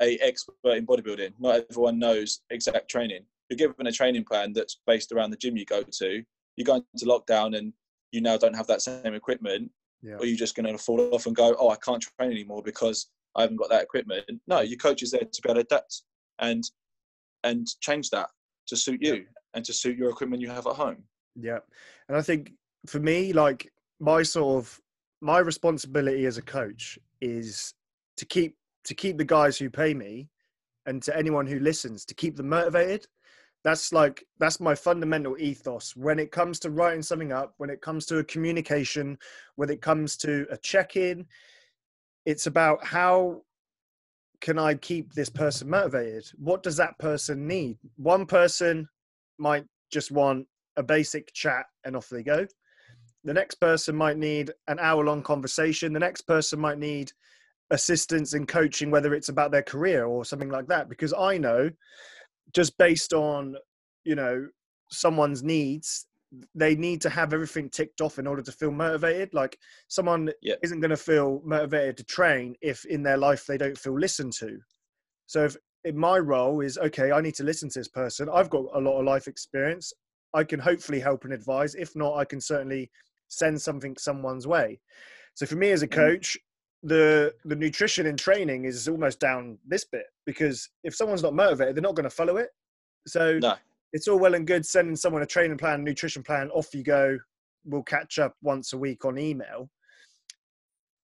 a 0.00 0.16
expert 0.18 0.76
in 0.76 0.86
bodybuilding. 0.86 1.32
Not 1.38 1.64
everyone 1.70 1.98
knows 1.98 2.40
exact 2.50 2.90
training. 2.90 3.24
You're 3.48 3.56
given 3.68 3.86
a 3.86 3.92
training 3.92 4.24
plan 4.24 4.52
that's 4.52 4.80
based 4.86 5.12
around 5.12 5.30
the 5.30 5.36
gym 5.36 5.56
you 5.56 5.64
go 5.64 5.82
to. 5.82 6.24
You 6.56 6.64
go 6.64 6.76
into 6.76 7.06
lockdown 7.06 7.56
and 7.56 7.72
you 8.10 8.20
now 8.20 8.36
don't 8.36 8.56
have 8.56 8.66
that 8.66 8.82
same 8.82 9.14
equipment, 9.14 9.70
Yeah. 10.02 10.16
or 10.16 10.26
you're 10.26 10.36
just 10.36 10.54
going 10.54 10.70
to 10.70 10.78
fall 10.78 11.14
off 11.14 11.26
and 11.26 11.34
go, 11.34 11.54
"Oh, 11.58 11.70
I 11.70 11.76
can't 11.76 12.02
train 12.02 12.30
anymore 12.30 12.62
because 12.62 13.10
I 13.34 13.42
haven't 13.42 13.56
got 13.56 13.70
that 13.70 13.82
equipment." 13.82 14.24
No, 14.46 14.60
your 14.60 14.78
coach 14.78 15.02
is 15.02 15.10
there 15.10 15.20
to 15.24 15.42
be 15.42 15.48
able 15.48 15.54
to 15.56 15.60
adapt 15.66 16.02
and 16.38 16.62
and 17.44 17.66
change 17.80 18.10
that 18.10 18.28
to 18.68 18.76
suit 18.76 19.02
you 19.02 19.26
and 19.54 19.64
to 19.64 19.72
suit 19.72 19.96
your 19.96 20.10
equipment 20.10 20.40
you 20.42 20.48
have 20.50 20.66
at 20.66 20.76
home. 20.76 21.04
Yeah. 21.34 21.58
And 22.08 22.16
I 22.16 22.22
think 22.22 22.52
for 22.86 23.00
me, 23.00 23.32
like 23.32 23.72
my 24.00 24.22
sort 24.22 24.58
of 24.62 24.80
my 25.20 25.38
responsibility 25.38 26.26
as 26.26 26.36
a 26.36 26.42
coach 26.42 26.98
is 27.20 27.74
to 28.16 28.24
keep 28.26 28.56
to 28.84 28.94
keep 28.94 29.16
the 29.16 29.24
guys 29.24 29.56
who 29.56 29.70
pay 29.70 29.94
me 29.94 30.28
and 30.86 31.02
to 31.04 31.16
anyone 31.16 31.46
who 31.46 31.60
listens 31.60 32.04
to 32.04 32.14
keep 32.14 32.36
them 32.36 32.48
motivated. 32.48 33.06
That's 33.64 33.92
like 33.92 34.24
that's 34.40 34.58
my 34.58 34.74
fundamental 34.74 35.36
ethos 35.38 35.94
when 35.94 36.18
it 36.18 36.32
comes 36.32 36.58
to 36.60 36.70
writing 36.70 37.02
something 37.02 37.32
up, 37.32 37.54
when 37.58 37.70
it 37.70 37.80
comes 37.80 38.06
to 38.06 38.18
a 38.18 38.24
communication, 38.24 39.16
when 39.54 39.70
it 39.70 39.80
comes 39.80 40.16
to 40.18 40.46
a 40.50 40.56
check-in, 40.56 41.26
it's 42.26 42.46
about 42.46 42.84
how 42.84 43.42
can 44.40 44.58
I 44.58 44.74
keep 44.74 45.12
this 45.12 45.30
person 45.30 45.70
motivated? 45.70 46.24
What 46.36 46.64
does 46.64 46.76
that 46.76 46.98
person 46.98 47.46
need? 47.46 47.78
One 47.96 48.26
person 48.26 48.88
might 49.38 49.64
just 49.92 50.10
want 50.10 50.46
a 50.76 50.82
basic 50.82 51.32
chat 51.32 51.66
and 51.84 51.94
off 51.94 52.08
they 52.08 52.24
go. 52.24 52.46
The 53.24 53.34
next 53.34 53.56
person 53.56 53.94
might 53.94 54.18
need 54.18 54.50
an 54.66 54.80
hour 54.80 55.04
long 55.04 55.22
conversation. 55.22 55.92
The 55.92 56.00
next 56.00 56.22
person 56.22 56.58
might 56.58 56.78
need 56.78 57.12
assistance 57.70 58.32
and 58.32 58.48
coaching, 58.48 58.90
whether 58.90 59.14
it's 59.14 59.28
about 59.28 59.52
their 59.52 59.62
career 59.62 60.04
or 60.06 60.24
something 60.24 60.50
like 60.50 60.66
that. 60.66 60.88
Because 60.88 61.12
I 61.12 61.38
know 61.38 61.70
just 62.54 62.76
based 62.78 63.12
on, 63.12 63.56
you 64.04 64.14
know, 64.14 64.48
someone's 64.90 65.42
needs, 65.42 66.06
they 66.54 66.74
need 66.74 67.00
to 67.02 67.10
have 67.10 67.32
everything 67.32 67.68
ticked 67.68 68.00
off 68.00 68.18
in 68.18 68.26
order 68.26 68.42
to 68.42 68.52
feel 68.52 68.70
motivated. 68.70 69.34
Like 69.34 69.58
someone 69.88 70.30
Yeah. 70.40 70.54
isn't 70.62 70.80
going 70.80 70.90
to 70.90 70.96
feel 70.96 71.42
motivated 71.44 71.96
to 71.98 72.04
train 72.04 72.56
if 72.62 72.84
in 72.86 73.02
their 73.02 73.16
life 73.18 73.46
they 73.46 73.58
don't 73.58 73.76
feel 73.78 73.98
listened 73.98 74.32
to. 74.34 74.58
So 75.26 75.44
if 75.44 75.56
in 75.84 75.96
my 75.96 76.18
role 76.18 76.60
is 76.60 76.78
okay, 76.78 77.12
I 77.12 77.20
need 77.20 77.34
to 77.36 77.44
listen 77.44 77.68
to 77.70 77.78
this 77.80 77.88
person. 77.88 78.28
I've 78.32 78.50
got 78.50 78.64
a 78.74 78.80
lot 78.80 78.98
of 78.98 79.04
life 79.04 79.28
experience. 79.28 79.92
I 80.34 80.44
can 80.44 80.60
hopefully 80.60 81.00
help 81.00 81.24
and 81.24 81.32
advise. 81.34 81.74
If 81.74 81.94
not, 81.96 82.16
I 82.16 82.24
can 82.24 82.40
certainly 82.40 82.90
send 83.28 83.60
something 83.60 83.96
someone's 83.96 84.46
way. 84.46 84.80
So 85.34 85.46
for 85.46 85.56
me 85.56 85.70
as 85.70 85.82
a 85.82 85.88
Mm. 85.88 85.92
coach, 85.92 86.38
the 86.82 87.32
the 87.44 87.56
nutrition 87.56 88.06
and 88.06 88.18
training 88.18 88.64
is 88.64 88.88
almost 88.88 89.20
down 89.20 89.58
this 89.66 89.84
bit 89.84 90.06
because 90.26 90.68
if 90.82 90.94
someone's 90.94 91.22
not 91.22 91.34
motivated, 91.34 91.76
they're 91.76 91.82
not 91.82 91.94
going 91.94 92.04
to 92.04 92.10
follow 92.10 92.36
it. 92.36 92.50
So 93.06 93.38
No, 93.38 93.54
it's 93.92 94.08
all 94.08 94.18
well 94.18 94.34
and 94.34 94.46
good 94.46 94.64
sending 94.66 94.96
someone 94.96 95.22
a 95.22 95.26
training 95.26 95.58
plan, 95.58 95.84
nutrition 95.84 96.22
plan, 96.22 96.50
off 96.50 96.74
you 96.74 96.82
go. 96.82 97.18
We'll 97.64 97.82
catch 97.82 98.18
up 98.18 98.34
once 98.42 98.72
a 98.72 98.78
week 98.78 99.04
on 99.04 99.18
email. 99.18 99.70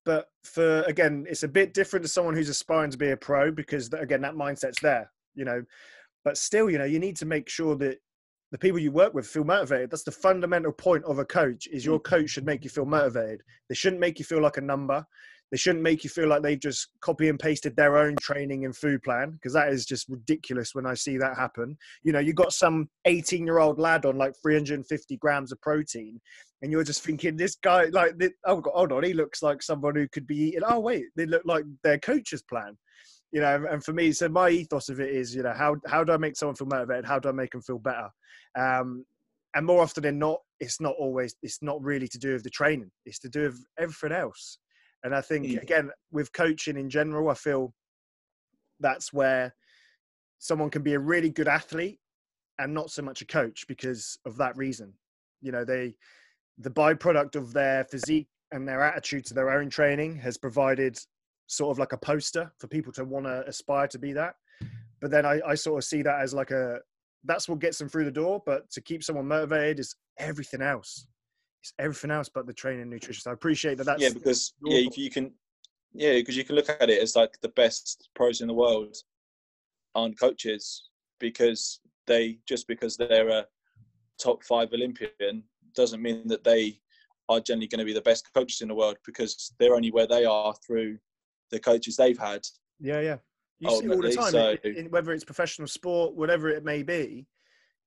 but 0.05 0.29
for 0.43 0.83
again, 0.83 1.27
it's 1.29 1.43
a 1.43 1.49
bit 1.49 1.75
different 1.75 2.05
to 2.05 2.09
someone 2.09 2.35
who's 2.35 2.49
aspiring 2.49 2.91
to 2.91 2.99
be 2.99 3.11
a 3.11 3.17
pro 3.17 3.51
because 3.53 3.93
again, 3.93 4.23
that 4.23 4.35
mindset's 4.35 4.81
there, 4.81 5.11
you 5.35 5.45
know. 5.45 5.63
But 6.25 6.39
still, 6.39 6.71
you 6.71 6.79
know, 6.79 6.85
you 6.85 6.99
need 6.99 7.17
to 7.17 7.27
make 7.27 7.49
sure 7.49 7.77
that 7.77 7.99
the 8.51 8.59
people 8.59 8.79
you 8.79 8.91
work 8.91 9.13
with 9.15 9.27
feel 9.27 9.45
motivated. 9.45 9.91
That's 9.91 10.05
the 10.05 10.11
fundamental 10.11 10.73
point 10.73 11.05
of 11.05 11.19
a 11.19 11.25
coach. 11.25 11.69
Is 11.69 11.85
your 11.85 12.01
mm. 12.01 12.05
coach 12.05 12.31
should 12.31 12.47
make 12.47 12.65
you 12.65 12.71
feel 12.71 12.87
motivated. 12.87 13.43
They 13.69 13.75
shouldn't 13.75 14.01
make 14.01 14.19
you 14.19 14.25
feel 14.25 14.41
like 14.41 14.57
a 14.57 14.63
number. 14.63 15.07
They 15.51 15.57
shouldn't 15.57 15.83
make 15.83 16.05
you 16.05 16.11
feel 16.11 16.29
like 16.29 16.43
they've 16.43 16.61
just 16.61 16.89
copy 17.01 17.29
and 17.29 17.39
pasted 17.39 17.75
their 17.75 17.97
own 17.97 18.17
training 18.21 18.65
and 18.65 18.77
food 18.77 19.03
plan 19.03 19.31
because 19.31 19.55
that 19.55 19.71
is 19.71 19.87
just 19.87 20.09
ridiculous 20.09 20.75
when 20.75 20.87
I 20.87 20.95
see 20.95 21.17
that 21.19 21.37
happen. 21.37 21.77
You 22.03 22.13
know, 22.13 22.19
you 22.19 22.35
got 22.35 22.53
some 22.53 22.89
18 23.07 23.47
year 23.47 23.59
old 23.59 23.79
lad 23.79 24.05
on 24.05 24.19
like 24.19 24.35
350 24.43 25.17
grams 25.17 25.53
of 25.53 25.61
protein, 25.61 26.21
and 26.61 26.73
you're 26.73 26.85
just 26.85 27.03
thinking, 27.03 27.37
this 27.37 27.55
guy, 27.55 27.85
like, 27.87 28.15
oh, 28.45 28.61
God, 28.61 28.73
hold 28.75 28.93
on, 28.93 29.05
he 29.05 29.15
looks 29.15 29.43
like 29.43 29.63
someone 29.63 29.95
who 29.95 30.09
could 30.09 30.27
be 30.27 30.37
eating. 30.37 30.61
Oh, 30.67 30.81
wait, 30.81 31.07
they 31.17 31.27
look 31.27 31.43
like 31.45 31.65
their 31.83 31.99
coach's 31.99 32.43
plan. 32.43 32.77
You 33.31 33.43
know, 33.43 33.67
and 33.71 33.85
for 33.85 33.93
me, 33.93 34.13
so 34.13 34.29
my 34.29 34.49
ethos 34.49 34.89
of 34.89 35.01
it 35.01 35.11
is, 35.11 35.35
you 35.35 35.43
know, 35.43 35.53
how 35.53 35.77
how 35.87 36.03
do 36.03 36.13
I 36.13 36.17
make 36.17 36.37
someone 36.37 36.57
feel 36.57 36.67
motivated? 36.67 37.05
How 37.05 37.19
do 37.19 37.29
I 37.29 37.33
make 37.33 37.53
them 37.53 37.61
feel 37.61 37.79
better? 37.79 38.09
Um, 38.59 39.05
and 39.55 39.67
more 39.67 39.83
often 39.83 40.03
than 40.03 40.19
not, 40.19 40.41
it's 40.61 40.81
not 40.81 40.95
always, 40.99 41.35
it's 41.43 41.63
not 41.63 41.83
really 41.83 42.09
to 42.09 42.19
do 42.19 42.33
with 42.33 42.43
the 42.43 42.51
training. 42.51 42.91
It's 43.07 43.19
to 43.21 43.29
do 43.29 43.43
with 43.43 43.65
everything 43.79 44.13
else. 44.13 44.59
And 45.05 45.15
I 45.15 45.21
think 45.21 45.47
mm. 45.47 45.63
again 45.63 45.91
with 46.11 46.33
coaching 46.33 46.77
in 46.77 46.91
general, 46.91 47.31
I 47.31 47.35
feel 47.35 47.73
that's 48.81 49.13
where 49.13 49.55
someone 50.39 50.71
can 50.71 50.83
be 50.83 50.95
a 50.95 50.99
really 50.99 51.31
good 51.31 51.49
athlete 51.49 51.99
and 52.59 52.75
not 52.75 52.91
so 52.91 53.03
much 53.03 53.23
a 53.23 53.27
coach 53.27 53.67
because 53.69 54.19
of 54.25 54.37
that 54.39 54.57
reason. 54.57 54.93
You 55.41 55.53
know, 55.53 55.65
they 55.65 55.95
the 56.59 56.71
byproduct 56.71 57.37
of 57.37 57.53
their 57.53 57.85
physique 57.85 58.29
and 58.51 58.67
their 58.67 58.83
attitude 58.83 59.25
to 59.27 59.35
their 59.35 59.51
own 59.51 59.71
training 59.71 60.17
has 60.17 60.37
provided 60.37 60.99
sort 61.47 61.71
of 61.71 61.79
like 61.79 61.93
a 61.93 61.99
poster 61.99 62.51
for 62.59 62.67
people 62.67 62.93
to 62.93 63.05
want 63.05 63.27
to 63.27 63.47
aspire 63.47 63.87
to 63.89 63.99
be 63.99 64.13
that. 64.13 64.35
But 65.01 65.11
then 65.11 65.25
I, 65.25 65.41
I 65.47 65.55
sort 65.55 65.79
of 65.79 65.85
see 65.85 66.03
that 66.03 66.21
as 66.21 66.35
like 66.35 66.51
a 66.51 66.81
that's 67.25 67.49
what 67.49 67.61
gets 67.61 67.79
them 67.79 67.89
through 67.89 68.05
the 68.05 68.11
door. 68.11 68.43
But 68.45 68.69
to 68.73 68.81
keep 68.81 69.05
someone 69.05 69.29
motivated 69.29 69.79
is 69.79 69.95
everything 70.19 70.63
else 70.63 71.07
everything 71.79 72.11
else 72.11 72.29
but 72.29 72.47
the 72.47 72.53
training 72.53 72.83
and 72.83 72.91
nutrition. 72.91 73.23
So 73.23 73.31
I 73.31 73.35
appreciate 73.35 73.79
that. 73.79 73.85
That's 73.85 74.03
yeah, 74.03 74.11
because 74.13 74.55
yeah, 74.65 74.89
you 74.95 75.11
can 75.11 75.33
yeah, 75.93 76.15
because 76.15 76.37
you 76.37 76.45
can 76.45 76.57
look 76.57 76.69
at 76.69 76.91
it 76.91 77.03
as 77.03 77.17
like 77.17 77.39
the 77.41 77.49
best 77.51 78.09
pros 78.15 78.41
in 78.41 78.49
the 78.49 78.55
world 78.55 78.97
aren't 79.95 80.19
coaches 80.19 80.91
because 81.19 81.81
they 82.07 82.39
just 82.47 82.69
because 82.69 82.97
they're 82.97 83.29
a 83.29 83.47
top 84.19 84.45
five 84.45 84.73
Olympian 84.73 85.43
doesn't 85.75 86.03
mean 86.03 86.27
that 86.27 86.45
they 86.45 86.81
are 87.29 87.41
generally 87.41 87.69
going 87.69 87.79
to 87.79 87.85
be 87.85 87.93
the 87.93 88.01
best 88.01 88.33
coaches 88.35 88.61
in 88.61 88.69
the 88.69 88.75
world 88.75 88.97
because 89.05 89.53
they're 89.59 89.75
only 89.75 89.91
where 89.91 90.07
they 90.07 90.25
are 90.25 90.55
through 90.67 90.99
the 91.51 91.59
coaches 91.59 91.97
they've 91.97 92.19
had. 92.19 92.41
Yeah, 92.81 93.01
yeah. 93.01 93.17
You 93.61 93.71
see 93.71 93.89
all 93.89 94.01
the 94.01 94.13
time, 94.13 94.31
so, 94.31 94.57
in, 94.65 94.77
in, 94.77 94.91
whether 94.91 95.13
it's 95.13 95.25
professional 95.25 95.67
sport, 95.67 96.15
whatever 96.15 96.49
it 96.49 96.65
may 96.65 96.83
be, 96.83 97.27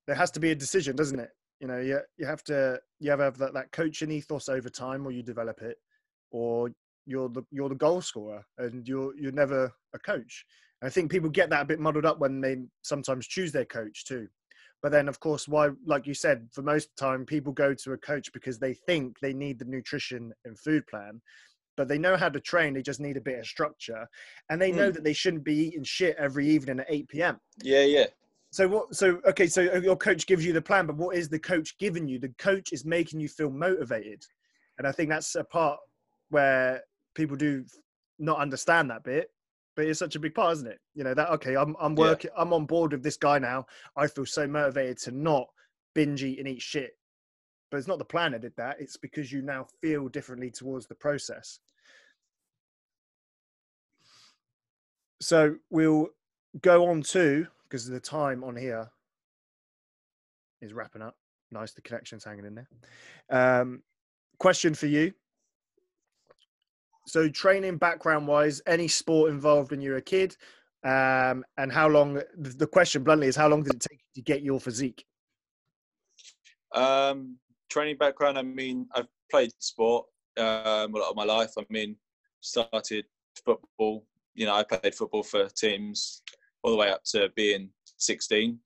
there 0.06 0.16
has 0.16 0.30
to 0.32 0.40
be 0.40 0.52
a 0.52 0.56
decision, 0.56 0.96
doesn't 0.96 1.20
it? 1.20 1.30
You 1.62 1.68
know 1.68 1.80
you, 1.80 2.00
you 2.18 2.26
have 2.26 2.44
to 2.44 2.80
you 3.00 3.12
have, 3.12 3.20
have 3.20 3.38
that, 3.38 3.54
that 3.54 3.72
coaching 3.72 4.12
ethos 4.12 4.50
over 4.50 4.68
time 4.68 5.06
or 5.06 5.12
you 5.12 5.22
develop 5.22 5.62
it 5.62 5.78
or 6.32 6.70
you're 7.06 7.30
the 7.30 7.44
you're 7.52 7.70
the 7.70 7.76
goal 7.76 8.02
scorer 8.02 8.44
and 8.58 8.88
you're 8.88 9.16
you're 9.16 9.32
never 9.32 9.72
a 9.94 10.00
coach. 10.00 10.46
And 10.82 10.88
i 10.88 10.92
think 10.92 11.12
people 11.12 11.30
get 11.30 11.50
that 11.52 11.62
a 11.62 11.66
bit 11.66 11.80
muddled 11.80 12.06
up 12.06 12.20
when 12.20 12.42
they 12.42 12.58
sometimes 12.82 13.28
choose 13.28 13.52
their 13.52 13.66
coach 13.66 14.06
too. 14.06 14.28
But 14.82 14.92
then 14.92 15.08
of 15.08 15.20
course 15.20 15.48
why 15.48 15.70
like 15.86 16.08
you 16.08 16.16
said 16.16 16.48
for 16.52 16.64
most 16.64 16.86
of 16.86 16.92
the 16.98 17.06
time 17.06 17.26
people 17.26 17.54
go 17.54 17.76
to 17.76 17.94
a 17.94 17.98
coach 17.98 18.34
because 18.34 18.58
they 18.58 18.74
think 18.74 19.20
they 19.20 19.34
need 19.34 19.60
the 19.60 19.66
nutrition 19.66 20.34
and 20.44 20.60
food 20.60 20.86
plan 20.88 21.22
but 21.78 21.88
they 21.88 21.98
know 21.98 22.18
how 22.18 22.30
to 22.30 22.40
train 22.40 22.74
they 22.74 22.82
just 22.82 23.00
need 23.00 23.16
a 23.16 23.22
bit 23.22 23.40
of 23.40 23.46
structure 23.46 24.06
and 24.50 24.62
they 24.62 24.72
know 24.72 24.90
mm. 24.90 24.94
that 24.94 25.04
they 25.04 25.14
shouldn't 25.14 25.44
be 25.44 25.56
eating 25.56 25.84
shit 25.84 26.16
every 26.18 26.48
evening 26.48 26.80
at 26.80 26.86
8 26.90 27.08
p.m 27.08 27.40
yeah 27.64 27.84
yeah 27.84 28.08
so 28.52 28.68
what? 28.68 28.96
So 28.96 29.22
okay. 29.26 29.48
So 29.48 29.68
uh, 29.74 29.80
your 29.80 29.96
coach 29.96 30.28
gives 30.28 30.46
you 30.46 30.52
the 30.52 30.62
plan, 30.62 30.86
but 30.86 30.98
what 30.98 31.16
is 31.16 31.30
the 31.30 31.40
coach 31.40 31.78
giving 31.78 32.08
you? 32.08 32.20
The 32.20 32.34
coach 32.38 32.74
is 32.74 32.84
making 32.84 33.22
you 33.22 33.30
feel 33.30 33.50
motivated, 33.50 34.26
and 34.78 34.86
I 34.86 34.92
think 34.92 35.10
that's 35.10 35.36
a 35.36 35.44
part 35.44 35.80
where 36.30 36.82
people 37.16 37.38
do 37.38 37.66
not 38.20 38.40
understand 38.40 38.90
that 38.92 39.04
bit. 39.04 39.32
But 39.78 39.86
it's 39.86 40.00
such 40.00 40.18
a 40.18 40.20
big 40.20 40.36
part, 40.36 40.52
isn't 40.54 40.68
it? 40.68 40.80
You 40.96 41.06
know 41.06 41.14
that 41.14 41.30
okay. 41.32 41.56
I'm 41.56 41.78
I'm 41.80 41.96
working. 41.96 42.30
Yeah. 42.36 42.42
I'm 42.42 42.52
on 42.52 42.66
board 42.66 42.92
with 42.92 43.04
this 43.04 43.16
guy 43.16 43.40
now. 43.40 43.66
I 43.96 44.08
feel 44.08 44.26
so 44.26 44.46
motivated 44.46 44.98
to 45.00 45.12
not 45.12 45.48
binge 45.96 46.24
eat 46.24 46.40
and 46.40 46.48
eat 46.48 46.62
shit. 46.62 46.92
But 47.70 47.78
it's 47.78 47.88
not 47.88 48.00
the 48.00 48.06
plan 48.06 48.34
that 48.34 48.42
did 48.42 48.56
that. 48.58 48.82
It's 48.82 48.98
because 48.98 49.32
you 49.32 49.42
now 49.42 49.66
feel 49.82 50.10
differently 50.10 50.52
towards 50.52 50.88
the 50.88 50.96
process. 50.96 51.60
So 55.22 55.56
we'll 55.70 56.10
go 56.62 56.90
on 56.90 57.02
to 57.04 57.48
because 57.72 57.88
the 57.88 58.00
time 58.00 58.44
on 58.44 58.56
here 58.56 58.92
is 60.62 60.74
wrapping 60.74 61.02
up. 61.02 61.16
Nice, 61.52 61.72
the 61.72 61.82
connection's 61.82 62.24
hanging 62.24 62.46
in 62.46 62.56
there. 62.56 62.68
Um, 63.62 63.82
question 64.40 64.74
for 64.74 64.88
you. 64.88 65.14
So, 67.08 67.30
training 67.30 67.78
background 67.78 68.28
wise, 68.28 68.62
any 68.68 68.88
sport 68.88 69.32
involved 69.32 69.72
when 69.72 69.82
you 69.82 69.92
were 69.92 69.98
a 69.98 70.02
kid, 70.02 70.36
um, 70.84 71.44
and 71.58 71.72
how 71.72 71.88
long? 71.88 72.22
The 72.38 72.68
question 72.68 73.04
bluntly 73.04 73.28
is, 73.28 73.36
how 73.36 73.48
long 73.48 73.64
did 73.64 73.76
it 73.76 73.86
take 73.90 74.00
to 74.16 74.22
get 74.22 74.44
your 74.44 74.60
physique? 74.60 75.04
Um, 76.76 77.38
training 77.70 77.98
background. 77.98 78.38
I 78.38 78.44
mean, 78.44 78.88
I've 78.94 79.08
played 79.32 79.52
sport 79.60 80.06
um, 80.38 80.94
a 80.94 80.98
lot 81.00 81.10
of 81.10 81.16
my 81.16 81.26
life. 81.26 81.52
I 81.58 81.66
mean, 81.70 81.96
started 82.42 83.06
football. 83.44 84.06
You 84.36 84.46
know, 84.46 84.56
I 84.56 84.64
played 84.64 84.94
football 84.96 85.24
for 85.24 85.48
teams 85.50 86.22
all 86.64 86.72
the 86.72 86.78
way 86.78 86.90
up 86.90 87.04
to 87.12 87.30
being 87.36 87.70
16. 87.98 88.60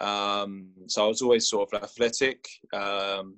Um, 0.00 0.70
so 0.86 1.04
I 1.04 1.08
was 1.08 1.22
always 1.22 1.48
sort 1.48 1.72
of 1.72 1.82
athletic, 1.82 2.48
um, 2.72 3.36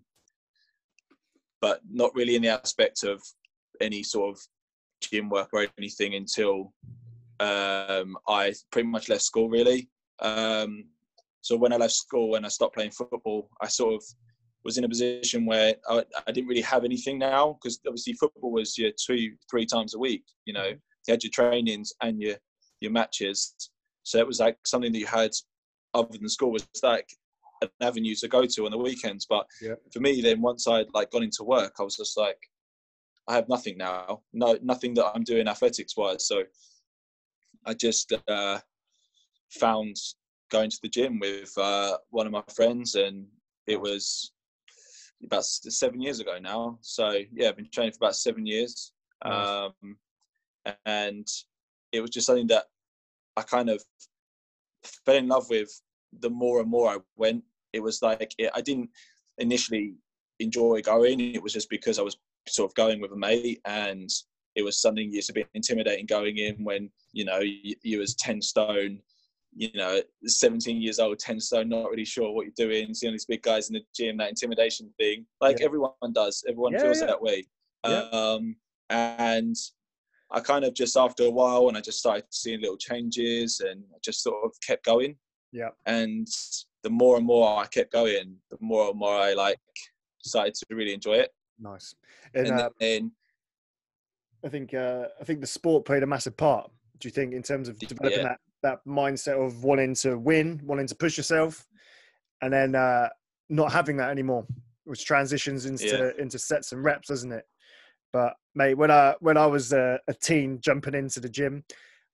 but 1.60 1.80
not 1.90 2.14
really 2.14 2.36
in 2.36 2.42
the 2.42 2.48
aspect 2.48 3.02
of 3.02 3.22
any 3.80 4.02
sort 4.02 4.36
of 4.36 4.42
gym 5.00 5.28
work 5.28 5.48
or 5.52 5.66
anything 5.78 6.14
until 6.14 6.72
um, 7.40 8.16
I 8.28 8.54
pretty 8.70 8.88
much 8.88 9.08
left 9.08 9.22
school, 9.22 9.48
really. 9.48 9.88
Um, 10.20 10.84
so 11.40 11.56
when 11.56 11.72
I 11.72 11.76
left 11.76 11.94
school 11.94 12.36
and 12.36 12.46
I 12.46 12.48
stopped 12.48 12.74
playing 12.74 12.92
football, 12.92 13.48
I 13.60 13.66
sort 13.66 13.94
of 13.94 14.04
was 14.64 14.78
in 14.78 14.84
a 14.84 14.88
position 14.88 15.44
where 15.44 15.74
I, 15.88 16.04
I 16.26 16.30
didn't 16.30 16.48
really 16.48 16.62
have 16.62 16.84
anything 16.84 17.18
now 17.18 17.58
because 17.60 17.80
obviously 17.86 18.12
football 18.12 18.52
was 18.52 18.78
your 18.78 18.92
two, 18.92 19.32
three 19.50 19.66
times 19.66 19.94
a 19.94 19.98
week. 19.98 20.22
You 20.44 20.54
know, 20.54 20.66
you 20.68 20.78
had 21.08 21.24
your 21.24 21.32
trainings 21.32 21.92
and 22.00 22.20
your 22.20 22.36
your 22.80 22.92
matches, 22.92 23.54
so 24.02 24.18
it 24.18 24.26
was 24.26 24.40
like 24.40 24.56
something 24.64 24.92
that 24.92 24.98
you 24.98 25.06
had 25.06 25.30
other 25.94 26.18
than 26.18 26.28
school 26.28 26.52
was 26.52 26.66
like 26.82 27.08
an 27.62 27.68
avenue 27.80 28.14
to 28.16 28.28
go 28.28 28.44
to 28.46 28.64
on 28.64 28.70
the 28.70 28.78
weekends. 28.78 29.26
But 29.26 29.46
yeah. 29.60 29.74
for 29.92 30.00
me, 30.00 30.20
then 30.20 30.40
once 30.40 30.66
I'd 30.66 30.92
like 30.94 31.10
gone 31.10 31.22
into 31.22 31.44
work, 31.44 31.74
I 31.78 31.82
was 31.82 31.96
just 31.96 32.16
like, 32.16 32.38
I 33.28 33.34
have 33.34 33.48
nothing 33.48 33.78
now. 33.78 34.22
No, 34.32 34.58
nothing 34.62 34.94
that 34.94 35.12
I'm 35.14 35.22
doing 35.22 35.48
athletics 35.48 35.96
wise. 35.96 36.26
So 36.26 36.42
I 37.64 37.74
just 37.74 38.12
uh, 38.28 38.58
found 39.50 39.96
going 40.50 40.70
to 40.70 40.78
the 40.82 40.88
gym 40.88 41.18
with 41.20 41.52
uh, 41.56 41.96
one 42.10 42.26
of 42.26 42.32
my 42.32 42.42
friends, 42.54 42.96
and 42.96 43.26
it 43.66 43.80
was 43.80 44.32
about 45.24 45.44
seven 45.44 46.00
years 46.00 46.18
ago 46.18 46.38
now. 46.40 46.78
So 46.80 47.18
yeah, 47.32 47.48
I've 47.48 47.56
been 47.56 47.70
training 47.72 47.92
for 47.92 48.06
about 48.06 48.16
seven 48.16 48.44
years, 48.44 48.92
nice. 49.24 49.48
um, 49.48 49.96
and 50.84 51.26
it 51.92 52.00
was 52.00 52.10
just 52.10 52.26
something 52.26 52.48
that 52.48 52.64
I 53.36 53.42
kind 53.42 53.70
of 53.70 53.82
fell 55.04 55.16
in 55.16 55.28
love 55.28 55.48
with 55.48 55.70
the 56.20 56.30
more 56.30 56.60
and 56.60 56.70
more 56.70 56.90
I 56.90 56.98
went. 57.16 57.42
It 57.72 57.80
was 57.80 58.02
like 58.02 58.34
it, 58.38 58.50
I 58.54 58.60
didn't 58.60 58.90
initially 59.38 59.94
enjoy 60.38 60.82
going. 60.82 61.20
It 61.20 61.42
was 61.42 61.52
just 61.52 61.70
because 61.70 61.98
I 61.98 62.02
was 62.02 62.16
sort 62.48 62.70
of 62.70 62.74
going 62.74 63.00
with 63.00 63.12
a 63.12 63.16
mate, 63.16 63.60
and 63.64 64.10
it 64.54 64.62
was 64.62 64.80
something 64.80 65.10
used 65.10 65.28
to 65.28 65.32
be 65.32 65.46
intimidating 65.54 66.06
going 66.06 66.38
in 66.38 66.62
when 66.64 66.90
you 67.12 67.24
know 67.24 67.40
you, 67.40 67.74
you 67.82 67.98
was 67.98 68.14
ten 68.14 68.42
stone, 68.42 69.00
you 69.54 69.70
know, 69.74 70.00
17 70.24 70.80
years 70.80 70.98
old, 70.98 71.18
10 71.18 71.38
stone, 71.40 71.68
not 71.68 71.90
really 71.90 72.04
sure 72.04 72.32
what 72.32 72.46
you're 72.46 72.68
doing, 72.68 72.94
seeing 72.94 73.12
these 73.12 73.26
big 73.26 73.42
guys 73.42 73.68
in 73.68 73.74
the 73.74 73.82
gym, 73.94 74.16
that 74.16 74.30
intimidation 74.30 74.90
thing. 74.98 75.26
Like 75.40 75.60
yeah. 75.60 75.66
everyone 75.66 75.92
does, 76.12 76.44
everyone 76.48 76.72
yeah, 76.72 76.80
feels 76.80 77.00
yeah. 77.00 77.06
that 77.06 77.22
way. 77.22 77.44
Um, 77.84 78.56
and 78.88 79.56
I 80.32 80.40
kind 80.40 80.64
of 80.64 80.74
just 80.74 80.96
after 80.96 81.24
a 81.24 81.30
while, 81.30 81.68
and 81.68 81.76
I 81.76 81.80
just 81.80 81.98
started 81.98 82.24
seeing 82.30 82.60
little 82.60 82.76
changes, 82.76 83.60
and 83.60 83.82
I 83.94 83.98
just 84.02 84.22
sort 84.22 84.44
of 84.44 84.52
kept 84.66 84.84
going. 84.84 85.16
Yeah. 85.52 85.68
And 85.86 86.26
the 86.82 86.90
more 86.90 87.16
and 87.16 87.26
more 87.26 87.60
I 87.60 87.66
kept 87.66 87.92
going, 87.92 88.36
the 88.50 88.56
more 88.60 88.90
and 88.90 88.98
more 88.98 89.14
I 89.14 89.34
like 89.34 89.60
started 90.22 90.54
to 90.54 90.66
really 90.74 90.94
enjoy 90.94 91.14
it. 91.14 91.30
Nice. 91.60 91.94
And, 92.34 92.48
and 92.48 92.60
uh, 92.60 92.70
then 92.80 93.12
I 94.44 94.48
think 94.48 94.74
uh, 94.74 95.06
I 95.20 95.24
think 95.24 95.40
the 95.40 95.46
sport 95.46 95.84
played 95.84 96.02
a 96.02 96.06
massive 96.06 96.36
part. 96.36 96.70
Do 96.98 97.08
you 97.08 97.12
think 97.12 97.34
in 97.34 97.42
terms 97.42 97.68
of 97.68 97.78
developing 97.78 98.18
yeah. 98.18 98.28
that 98.28 98.38
that 98.62 98.78
mindset 98.86 99.44
of 99.44 99.64
wanting 99.64 99.94
to 99.96 100.18
win, 100.18 100.60
wanting 100.64 100.86
to 100.86 100.94
push 100.94 101.16
yourself, 101.16 101.66
and 102.40 102.52
then 102.52 102.74
uh, 102.74 103.08
not 103.48 103.72
having 103.72 103.96
that 103.98 104.10
anymore, 104.10 104.46
which 104.84 105.04
transitions 105.04 105.66
into 105.66 105.86
yeah. 105.86 106.22
into 106.22 106.38
sets 106.38 106.72
and 106.72 106.84
reps, 106.84 107.08
doesn't 107.08 107.32
it? 107.32 107.44
But 108.12 108.34
mate, 108.54 108.74
when 108.74 108.90
I 108.90 109.14
when 109.20 109.36
I 109.36 109.46
was 109.46 109.72
a, 109.72 109.98
a 110.08 110.14
teen 110.14 110.58
jumping 110.60 110.94
into 110.94 111.20
the 111.20 111.28
gym, 111.28 111.64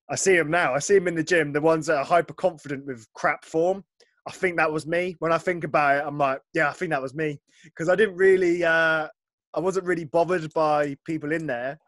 I 0.09 0.17
see 0.17 0.37
him 0.37 0.51
now. 0.51 0.75
I 0.75 0.79
see 0.79 0.97
him 0.97 1.09
in 1.09 1.15
the 1.15 1.25
gym. 1.25 1.53
The 1.53 1.61
ones 1.61 1.87
that 1.87 1.99
are 1.99 2.05
hyper 2.05 2.35
confident 2.35 2.87
with 2.87 3.07
crap 3.15 3.45
form. 3.45 3.85
I 4.27 4.31
think 4.31 4.57
that 4.59 4.73
was 4.73 4.87
me. 4.87 5.17
When 5.21 5.33
I 5.33 5.39
think 5.39 5.65
about 5.65 5.97
it, 5.97 6.07
I'm 6.07 6.19
like, 6.19 6.41
yeah, 6.55 6.69
I 6.69 6.73
think 6.73 6.91
that 6.91 7.03
was 7.03 7.15
me 7.15 7.41
because 7.65 7.89
I 7.89 7.97
didn't 7.97 8.17
really, 8.17 8.63
uh, 8.63 9.09
I 9.55 9.61
wasn't 9.61 9.87
really 9.87 10.05
bothered 10.05 10.53
by 10.53 10.97
people 11.07 11.33
in 11.33 11.47
there. 11.47 11.79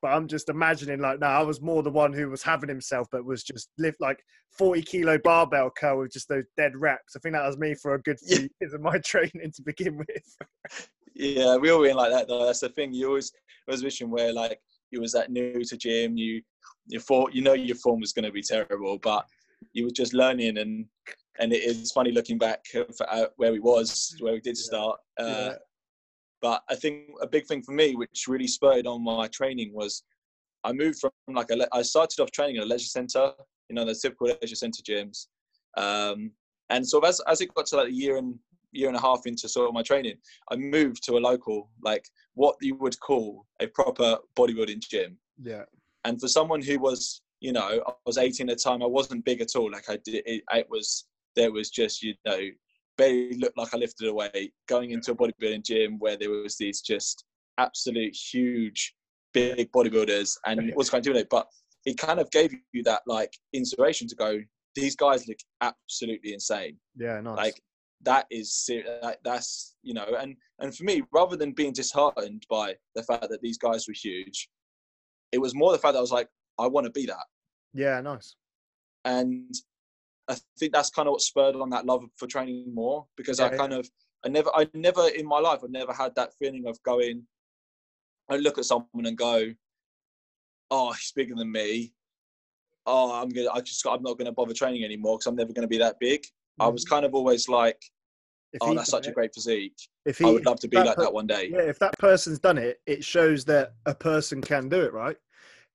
But 0.00 0.12
I'm 0.12 0.28
just 0.28 0.48
imagining 0.48 1.00
like, 1.00 1.18
no, 1.18 1.26
I 1.26 1.42
was 1.42 1.60
more 1.60 1.82
the 1.82 1.90
one 1.90 2.12
who 2.12 2.30
was 2.30 2.42
having 2.42 2.68
himself, 2.68 3.08
but 3.10 3.24
was 3.24 3.42
just 3.42 3.70
lift 3.78 4.00
like 4.00 4.22
40 4.56 4.82
kilo 4.82 5.18
barbell 5.18 5.70
curl 5.76 5.98
with 5.98 6.12
just 6.12 6.28
those 6.28 6.44
dead 6.56 6.76
reps. 6.76 7.16
I 7.16 7.18
think 7.18 7.34
that 7.34 7.44
was 7.44 7.58
me 7.58 7.74
for 7.74 7.94
a 7.94 8.02
good 8.02 8.20
few 8.20 8.48
years 8.60 8.74
of 8.74 8.80
my 8.80 8.98
training 9.04 9.52
to 9.56 9.62
begin 9.62 9.98
with. 9.98 10.36
yeah, 11.18 11.56
we 11.56 11.70
all 11.70 11.82
been 11.82 11.96
like 11.96 12.12
that 12.12 12.28
though. 12.28 12.46
That's 12.46 12.60
the 12.60 12.68
thing. 12.68 12.94
You 12.94 13.08
always 13.08 13.32
was 13.66 13.82
wishing 13.82 14.10
where 14.10 14.32
like 14.32 14.60
you 14.90 15.00
was 15.00 15.12
that 15.12 15.30
new 15.30 15.64
to 15.64 15.76
gym. 15.76 16.16
You 16.16 16.42
you 16.86 17.00
thought 17.00 17.34
you 17.34 17.42
know 17.42 17.54
your 17.54 17.76
form 17.76 18.00
was 18.00 18.12
going 18.12 18.24
to 18.24 18.32
be 18.32 18.42
terrible, 18.42 18.98
but 18.98 19.26
you 19.72 19.84
were 19.84 19.90
just 19.90 20.14
learning 20.14 20.58
and 20.58 20.86
and 21.40 21.52
it 21.52 21.62
is 21.62 21.92
funny 21.92 22.12
looking 22.12 22.38
back 22.38 22.64
at 22.74 23.32
where 23.36 23.52
we 23.52 23.58
was 23.60 24.16
where 24.20 24.32
we 24.32 24.40
did 24.40 24.56
start. 24.56 24.98
Uh, 25.18 25.24
yeah. 25.26 25.54
But 26.40 26.62
I 26.70 26.76
think 26.76 27.08
a 27.20 27.26
big 27.26 27.46
thing 27.46 27.62
for 27.62 27.72
me, 27.72 27.96
which 27.96 28.26
really 28.28 28.46
spurred 28.46 28.86
on 28.86 29.02
my 29.02 29.26
training, 29.26 29.72
was 29.74 30.04
I 30.62 30.72
moved 30.72 31.00
from 31.00 31.10
like 31.34 31.50
a, 31.50 31.66
I 31.74 31.82
started 31.82 32.22
off 32.22 32.30
training 32.30 32.58
at 32.58 32.64
a 32.64 32.66
leisure 32.66 32.86
centre, 32.86 33.32
you 33.68 33.74
know, 33.74 33.84
the 33.84 33.94
typical 33.94 34.28
leisure 34.40 34.54
centre 34.54 34.82
gyms, 34.82 35.26
um, 35.76 36.30
and 36.70 36.86
so 36.86 37.00
as 37.00 37.20
as 37.26 37.40
it 37.40 37.52
got 37.54 37.66
to 37.66 37.76
like 37.76 37.88
a 37.88 37.92
year 37.92 38.18
and 38.18 38.38
year 38.72 38.88
and 38.88 38.96
a 38.96 39.00
half 39.00 39.20
into 39.26 39.48
sort 39.48 39.68
of 39.68 39.74
my 39.74 39.82
training, 39.82 40.16
I 40.50 40.56
moved 40.56 41.04
to 41.04 41.16
a 41.16 41.20
local, 41.20 41.70
like 41.82 42.04
what 42.34 42.56
you 42.60 42.74
would 42.76 42.98
call 43.00 43.46
a 43.60 43.66
proper 43.66 44.18
bodybuilding 44.38 44.80
gym. 44.80 45.18
Yeah. 45.42 45.64
And 46.04 46.20
for 46.20 46.28
someone 46.28 46.62
who 46.62 46.78
was, 46.78 47.22
you 47.40 47.52
know, 47.52 47.82
I 47.86 47.92
was 48.06 48.18
18 48.18 48.48
at 48.48 48.58
the 48.58 48.62
time, 48.62 48.82
I 48.82 48.86
wasn't 48.86 49.24
big 49.24 49.40
at 49.40 49.56
all. 49.56 49.70
Like 49.70 49.88
I 49.88 49.98
did, 50.04 50.22
it, 50.26 50.42
it 50.52 50.66
was 50.70 51.06
there 51.36 51.52
was 51.52 51.70
just, 51.70 52.02
you 52.02 52.14
know, 52.24 52.40
barely 52.96 53.36
looked 53.38 53.56
like 53.56 53.72
I 53.72 53.78
lifted 53.78 54.08
a 54.08 54.14
weight. 54.14 54.52
Going 54.66 54.90
into 54.90 55.12
a 55.12 55.14
bodybuilding 55.14 55.64
gym 55.64 55.98
where 55.98 56.16
there 56.16 56.30
was 56.30 56.56
these 56.56 56.80
just 56.80 57.24
absolute 57.58 58.14
huge, 58.14 58.94
big 59.32 59.70
bodybuilders, 59.72 60.36
and 60.46 60.68
it 60.68 60.76
was 60.76 60.90
kind 60.90 61.00
of 61.00 61.04
doing 61.04 61.18
it, 61.18 61.28
but 61.30 61.46
it 61.86 61.96
kind 61.96 62.20
of 62.20 62.30
gave 62.30 62.52
you 62.72 62.82
that 62.82 63.02
like 63.06 63.32
inspiration 63.52 64.08
to 64.08 64.16
go. 64.16 64.40
These 64.74 64.96
guys 64.96 65.26
look 65.26 65.38
absolutely 65.60 66.34
insane. 66.34 66.76
Yeah, 66.96 67.20
nice. 67.20 67.36
Like 67.36 67.62
that 68.02 68.26
is 68.30 68.54
serious, 68.54 69.16
that's 69.24 69.76
you 69.82 69.94
know 69.94 70.06
and 70.20 70.36
and 70.60 70.76
for 70.76 70.84
me 70.84 71.02
rather 71.12 71.36
than 71.36 71.52
being 71.52 71.72
disheartened 71.72 72.44
by 72.48 72.74
the 72.94 73.02
fact 73.02 73.28
that 73.28 73.40
these 73.42 73.58
guys 73.58 73.86
were 73.88 73.94
huge 73.94 74.48
it 75.32 75.38
was 75.38 75.54
more 75.54 75.72
the 75.72 75.78
fact 75.78 75.94
that 75.94 75.98
i 75.98 76.02
was 76.02 76.12
like 76.12 76.28
i 76.58 76.66
want 76.66 76.84
to 76.84 76.90
be 76.90 77.06
that. 77.06 77.26
Yeah 77.72 78.00
nice. 78.00 78.34
And 79.04 79.52
i 80.28 80.36
think 80.58 80.72
that's 80.72 80.90
kind 80.90 81.08
of 81.08 81.12
what 81.12 81.20
spurred 81.20 81.56
on 81.56 81.70
that 81.70 81.86
love 81.86 82.04
for 82.16 82.26
training 82.26 82.72
more 82.72 83.06
because 83.16 83.40
yeah, 83.40 83.46
i 83.46 83.56
kind 83.56 83.72
yeah. 83.72 83.78
of 83.78 83.90
i 84.24 84.28
never 84.28 84.50
i 84.54 84.66
never 84.74 85.08
in 85.08 85.26
my 85.26 85.38
life 85.38 85.60
i 85.64 85.66
never 85.68 85.92
had 85.92 86.14
that 86.14 86.32
feeling 86.38 86.66
of 86.66 86.82
going 86.82 87.22
i 88.30 88.36
look 88.36 88.58
at 88.58 88.64
someone 88.64 89.06
and 89.06 89.16
go 89.16 89.52
oh 90.70 90.92
he's 90.92 91.12
bigger 91.12 91.34
than 91.34 91.50
me. 91.50 91.92
Oh 92.84 93.20
i'm 93.20 93.28
gonna 93.30 93.50
i 93.54 93.60
just 93.60 93.86
i'm 93.86 94.02
not 94.02 94.18
gonna 94.18 94.32
bother 94.32 94.52
training 94.52 94.84
anymore 94.84 95.16
because 95.16 95.26
i'm 95.26 95.36
never 95.36 95.52
gonna 95.52 95.68
be 95.68 95.78
that 95.78 95.98
big 95.98 96.24
I 96.60 96.68
was 96.68 96.84
kind 96.84 97.04
of 97.04 97.14
always 97.14 97.48
like, 97.48 97.80
if 98.52 98.58
oh, 98.62 98.74
that's 98.74 98.90
such 98.90 99.06
it, 99.06 99.10
a 99.10 99.12
great 99.12 99.34
physique. 99.34 99.76
If 100.06 100.18
he, 100.18 100.24
I 100.24 100.30
would 100.30 100.46
love 100.46 100.60
to 100.60 100.68
be 100.68 100.76
like 100.76 100.96
per- 100.96 101.02
that 101.02 101.12
one 101.12 101.26
day. 101.26 101.50
Yeah, 101.52 101.60
if 101.60 101.78
that 101.80 101.98
person's 101.98 102.38
done 102.38 102.58
it, 102.58 102.80
it 102.86 103.04
shows 103.04 103.44
that 103.46 103.72
a 103.86 103.94
person 103.94 104.40
can 104.40 104.68
do 104.68 104.80
it, 104.82 104.92
right? 104.92 105.16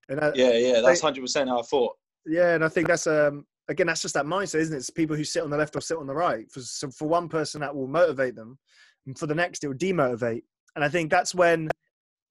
And 0.09 0.19
I, 0.19 0.31
yeah, 0.35 0.53
yeah, 0.53 0.81
that's 0.81 1.01
hundred 1.01 1.21
percent 1.21 1.49
how 1.49 1.59
I 1.59 1.63
thought. 1.63 1.95
Yeah, 2.25 2.55
and 2.55 2.63
I 2.63 2.69
think 2.69 2.87
that's 2.87 3.07
um 3.07 3.45
again 3.67 3.87
that's 3.87 4.01
just 4.01 4.13
that 4.15 4.25
mindset, 4.25 4.59
isn't 4.59 4.73
it? 4.73 4.79
It's 4.79 4.89
people 4.89 5.15
who 5.15 5.23
sit 5.23 5.43
on 5.43 5.49
the 5.49 5.57
left 5.57 5.75
or 5.75 5.81
sit 5.81 5.97
on 5.97 6.07
the 6.07 6.13
right. 6.13 6.51
For 6.51 6.61
so 6.61 6.89
for 6.89 7.07
one 7.07 7.29
person 7.29 7.61
that 7.61 7.75
will 7.75 7.87
motivate 7.87 8.35
them, 8.35 8.57
and 9.05 9.17
for 9.17 9.27
the 9.27 9.35
next 9.35 9.63
it 9.63 9.67
will 9.67 9.75
demotivate. 9.75 10.43
And 10.75 10.83
I 10.83 10.89
think 10.89 11.11
that's 11.11 11.35
when 11.35 11.69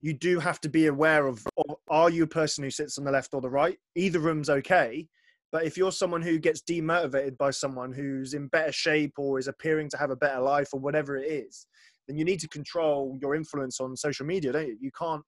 you 0.00 0.12
do 0.12 0.40
have 0.40 0.60
to 0.60 0.68
be 0.68 0.88
aware 0.88 1.26
of, 1.28 1.46
of 1.56 1.76
are 1.88 2.10
you 2.10 2.24
a 2.24 2.26
person 2.26 2.64
who 2.64 2.70
sits 2.70 2.98
on 2.98 3.04
the 3.04 3.12
left 3.12 3.34
or 3.34 3.40
the 3.40 3.48
right? 3.48 3.78
Either 3.94 4.18
room's 4.18 4.50
okay, 4.50 5.08
but 5.52 5.66
if 5.66 5.76
you're 5.76 5.92
someone 5.92 6.22
who 6.22 6.38
gets 6.38 6.62
demotivated 6.62 7.36
by 7.36 7.50
someone 7.50 7.92
who's 7.92 8.32
in 8.32 8.48
better 8.48 8.72
shape 8.72 9.12
or 9.18 9.38
is 9.38 9.48
appearing 9.48 9.90
to 9.90 9.98
have 9.98 10.10
a 10.10 10.16
better 10.16 10.40
life 10.40 10.70
or 10.72 10.80
whatever 10.80 11.18
it 11.18 11.26
is, 11.26 11.66
then 12.08 12.16
you 12.16 12.24
need 12.24 12.40
to 12.40 12.48
control 12.48 13.18
your 13.20 13.34
influence 13.34 13.78
on 13.78 13.94
social 13.94 14.24
media, 14.24 14.50
don't 14.50 14.66
you? 14.66 14.78
You 14.80 14.90
can't. 14.98 15.22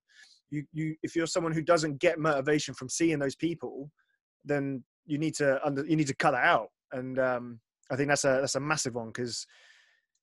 You, 0.49 0.63
you 0.73 0.95
if 1.03 1.15
you're 1.15 1.27
someone 1.27 1.53
who 1.53 1.61
doesn't 1.61 1.99
get 1.99 2.19
motivation 2.19 2.73
from 2.73 2.89
seeing 2.89 3.19
those 3.19 3.35
people, 3.35 3.91
then 4.43 4.83
you 5.05 5.19
need 5.19 5.35
to 5.35 5.63
under 5.65 5.85
you 5.85 5.95
need 5.95 6.07
to 6.07 6.15
cut 6.15 6.31
that 6.31 6.43
out. 6.43 6.69
And 6.91 7.19
um, 7.19 7.59
I 7.91 7.95
think 7.95 8.09
that's 8.09 8.25
a 8.25 8.39
that's 8.41 8.55
a 8.55 8.59
massive 8.59 8.95
one 8.95 9.07
because 9.07 9.45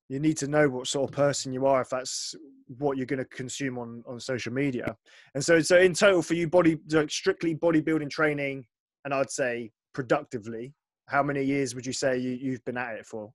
you 0.08 0.18
need 0.18 0.36
to 0.38 0.48
know 0.48 0.68
what 0.68 0.88
sort 0.88 1.08
of 1.08 1.16
person 1.16 1.52
you 1.52 1.64
are 1.66 1.80
if 1.80 1.90
that's 1.90 2.34
what 2.78 2.96
you're 2.96 3.06
going 3.06 3.18
to 3.18 3.24
consume 3.26 3.78
on 3.78 4.02
on 4.06 4.18
social 4.18 4.52
media. 4.52 4.96
And 5.34 5.44
so 5.44 5.60
so 5.60 5.78
in 5.78 5.94
total 5.94 6.22
for 6.22 6.34
you, 6.34 6.48
body 6.48 6.78
like 6.90 7.10
strictly 7.10 7.54
bodybuilding 7.54 8.10
training, 8.10 8.64
and 9.04 9.14
I'd 9.14 9.30
say 9.30 9.70
productively, 9.92 10.74
how 11.06 11.22
many 11.22 11.42
years 11.42 11.74
would 11.74 11.86
you 11.86 11.92
say 11.92 12.18
you, 12.18 12.30
you've 12.30 12.64
been 12.64 12.76
at 12.76 12.96
it 12.96 13.06
for? 13.06 13.32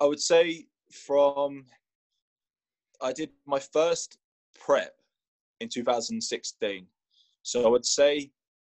I 0.00 0.06
would 0.06 0.20
say 0.20 0.66
from 0.90 1.64
I 3.00 3.12
did 3.12 3.30
my 3.46 3.58
first 3.58 4.18
prep 4.58 4.94
in 5.60 5.68
2016. 5.68 6.86
So 7.42 7.64
I 7.64 7.68
would 7.68 7.84
say 7.84 8.30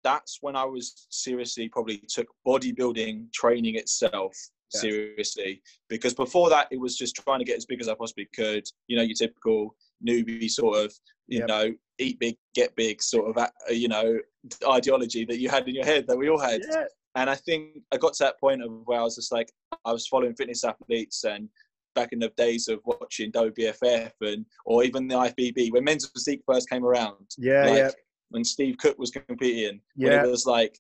that's 0.04 0.40
when 0.42 0.56
I 0.56 0.66
was 0.66 1.08
seriously 1.10 1.70
probably 1.70 1.98
took 2.08 2.28
bodybuilding 2.46 3.32
training 3.34 3.76
itself 3.76 4.36
yeah. 4.74 4.82
seriously 4.82 5.62
because 5.90 6.14
before 6.14 6.50
that 6.50 6.68
it 6.72 6.80
was 6.80 6.98
just 6.98 7.16
trying 7.16 7.40
to 7.40 7.46
get 7.46 7.58
as 7.58 7.66
big 7.66 7.82
as 7.82 7.88
I 7.88 7.96
possibly 7.96 8.28
could. 8.36 8.66
You 8.88 8.98
know, 8.98 9.04
your 9.04 9.16
typical 9.16 9.76
newbie 10.06 10.50
sort 10.50 10.78
of, 10.78 10.94
you 11.28 11.40
yep. 11.40 11.48
know, 11.48 11.74
eat 12.00 12.20
big, 12.20 12.38
get 12.54 12.76
big 12.76 13.02
sort 13.02 13.30
of, 13.30 13.38
uh, 13.38 13.50
you 13.70 13.88
know, 13.88 14.20
ideology 14.68 15.26
that 15.26 15.40
you 15.40 15.50
had 15.50 15.68
in 15.68 15.76
your 15.76 15.86
head 15.86 16.06
that 16.08 16.18
we 16.18 16.30
all 16.30 16.40
had. 16.40 16.62
Yeah. 16.70 16.86
And 17.16 17.30
I 17.30 17.36
think 17.36 17.80
I 17.92 17.98
got 17.98 18.14
to 18.14 18.24
that 18.26 18.40
point 18.40 18.62
of 18.62 18.72
where 18.86 19.00
I 19.00 19.04
was 19.04 19.16
just 19.16 19.32
like, 19.32 19.52
I 19.86 19.92
was 19.92 20.08
following 20.08 20.36
fitness 20.36 20.64
athletes 20.64 21.24
and 21.24 21.50
back 21.96 22.10
in 22.12 22.20
the 22.20 22.32
days 22.38 22.68
of 22.68 22.80
watching 22.86 23.32
WBFF 23.32 24.12
and 24.22 24.46
or 24.66 24.84
even 24.84 25.08
the 25.08 25.16
IFBB 25.16 25.72
when 25.72 25.84
men's 25.84 26.08
physique 26.08 26.44
first 26.46 26.70
came 26.70 26.86
around. 26.86 27.26
Yeah, 27.38 27.66
like, 27.66 27.78
yeah. 27.78 27.90
When 28.30 28.44
Steve 28.44 28.78
Cook 28.78 29.00
was 29.00 29.10
competing, 29.10 29.82
yeah, 29.96 30.24
it 30.24 30.30
was 30.30 30.46
like, 30.46 30.78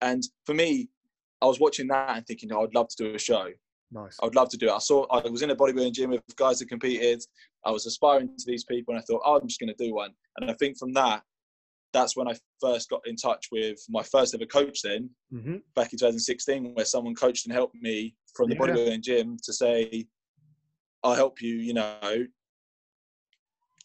and 0.00 0.22
for 0.46 0.54
me, 0.54 0.88
I 1.40 1.46
was 1.46 1.60
watching 1.60 1.86
that 1.88 2.16
and 2.16 2.26
thinking, 2.26 2.52
oh, 2.52 2.64
I'd 2.64 2.74
love 2.74 2.88
to 2.88 2.96
do 2.96 3.14
a 3.14 3.18
show. 3.18 3.48
Nice. 3.90 4.18
I 4.20 4.26
would 4.26 4.34
love 4.34 4.48
to 4.50 4.56
do 4.56 4.68
it. 4.68 4.72
I 4.72 4.78
saw 4.78 5.06
I 5.10 5.26
was 5.28 5.42
in 5.42 5.50
a 5.50 5.56
bodybuilding 5.56 5.92
gym 5.92 6.10
with 6.10 6.22
guys 6.36 6.58
that 6.58 6.68
competed. 6.68 7.22
I 7.64 7.70
was 7.70 7.86
aspiring 7.86 8.28
to 8.36 8.44
these 8.46 8.64
people, 8.64 8.94
and 8.94 9.02
I 9.02 9.04
thought, 9.04 9.22
oh, 9.24 9.38
I'm 9.38 9.46
just 9.46 9.60
going 9.60 9.72
to 9.74 9.84
do 9.84 9.94
one. 9.94 10.10
And 10.42 10.50
I 10.50 10.54
think 10.54 10.78
from 10.78 10.92
that, 10.94 11.22
that's 11.92 12.16
when 12.16 12.28
I 12.28 12.34
first 12.60 12.90
got 12.90 13.06
in 13.06 13.16
touch 13.16 13.48
with 13.50 13.78
my 13.88 14.02
first 14.02 14.34
ever 14.34 14.46
coach. 14.46 14.82
Then 14.82 15.10
mm-hmm. 15.32 15.56
back 15.74 15.92
in 15.92 15.98
2016, 15.98 16.74
where 16.74 16.84
someone 16.84 17.14
coached 17.14 17.46
and 17.46 17.52
helped 17.52 17.74
me 17.74 18.14
from 18.34 18.48
the 18.48 18.54
yeah. 18.54 18.60
bodybuilding 18.60 19.02
gym 19.02 19.36
to 19.42 19.52
say, 19.52 20.06
"I'll 21.02 21.14
help 21.14 21.40
you," 21.40 21.54
you 21.56 21.74
know, 21.74 22.26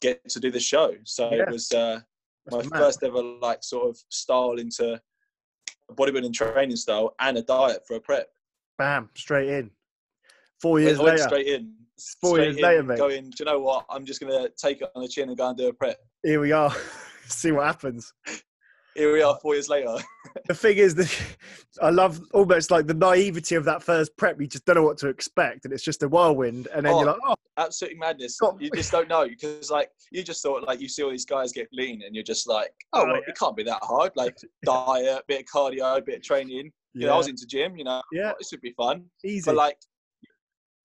get 0.01 0.27
to 0.29 0.39
do 0.39 0.51
the 0.51 0.59
show. 0.59 0.93
So 1.05 1.29
yeah. 1.31 1.43
it 1.43 1.49
was 1.49 1.71
uh, 1.71 2.01
my 2.51 2.61
first 2.63 3.03
ever 3.03 3.21
like 3.21 3.63
sort 3.63 3.89
of 3.89 3.97
style 4.09 4.59
into 4.59 4.99
bodybuilding 5.91 6.33
training 6.33 6.75
style 6.75 7.15
and 7.19 7.37
a 7.37 7.41
diet 7.41 7.83
for 7.87 7.95
a 7.95 7.99
prep. 7.99 8.27
Bam, 8.77 9.09
straight 9.15 9.49
in. 9.49 9.71
Four 10.61 10.79
years 10.79 10.99
I 10.99 11.03
went 11.03 11.17
later. 11.17 11.29
Straight 11.29 11.47
in. 11.47 11.53
Straight 11.53 11.82
in, 12.23 12.56
later, 12.56 12.84
mate. 12.84 12.97
Going, 12.97 13.29
do 13.29 13.36
you 13.39 13.45
know 13.45 13.60
what? 13.60 13.86
I'm 13.89 14.06
just 14.06 14.19
going 14.19 14.32
to 14.32 14.51
take 14.58 14.82
it 14.82 14.89
on 14.95 15.01
the 15.01 15.08
chin 15.08 15.29
and 15.29 15.38
go 15.38 15.49
and 15.49 15.58
do 15.58 15.67
a 15.67 15.73
prep. 15.73 15.97
Here 16.23 16.39
we 16.39 16.51
are. 16.51 16.73
See 17.27 17.51
what 17.51 17.65
happens. 17.65 18.13
Here 18.95 19.12
we 19.12 19.24
are, 19.24 19.38
four 19.41 19.55
years 19.55 19.70
later. 19.70 19.95
the 20.47 20.53
thing 20.53 20.78
is 20.78 20.93
that 20.95 21.36
I 21.82 21.89
love 21.89 22.22
almost 22.34 22.70
like 22.70 22.86
the 22.86 22.93
naivety 22.93 23.55
of 23.55 23.65
that 23.65 23.82
first 23.82 24.15
prep. 24.17 24.39
You 24.39 24.47
just 24.47 24.65
don't 24.65 24.76
know 24.76 24.84
what 24.84 24.97
to 24.99 25.07
expect, 25.07 25.65
and 25.65 25.74
it's 25.74 25.84
just 25.84 26.03
a 26.03 26.07
whirlwind. 26.07 26.67
And 26.74 26.86
then 26.86 26.93
oh, 26.93 26.99
you're 26.99 27.07
like, 27.07 27.20
"Oh, 27.26 27.36
absolutely 27.57 27.97
madness!" 27.97 28.38
God. 28.39 28.61
You 28.61 28.70
just 28.76 28.91
don't 28.91 29.07
know 29.07 29.28
because, 29.28 29.72
like, 29.72 29.89
you 30.11 30.22
just 30.24 30.43
thought 30.43 30.63
like 30.67 30.80
you 30.80 30.88
see 30.88 31.01
all 31.01 31.09
these 31.09 31.26
guys 31.26 31.51
get 31.51 31.67
lean, 31.72 32.03
and 32.05 32.13
you're 32.13 32.24
just 32.24 32.47
like, 32.47 32.72
"Oh, 32.93 33.01
oh 33.01 33.05
well, 33.05 33.15
yeah. 33.15 33.22
it 33.28 33.38
can't 33.38 33.55
be 33.55 33.63
that 33.63 33.80
hard." 33.82 34.11
Like 34.15 34.38
diet, 34.63 35.24
bit 35.28 35.41
of 35.41 35.45
cardio, 35.47 36.05
bit 36.05 36.17
of 36.17 36.22
training. 36.22 36.72
Yeah. 36.93 37.01
You 37.01 37.07
know, 37.07 37.13
I 37.13 37.17
was 37.17 37.28
into 37.28 37.47
gym. 37.47 37.76
You 37.76 37.86
know, 37.86 38.01
yeah, 38.11 38.34
this 38.38 38.51
would 38.51 38.61
be 38.61 38.74
fun. 38.78 39.05
Easy, 39.24 39.41
but 39.45 39.55
like 39.55 39.78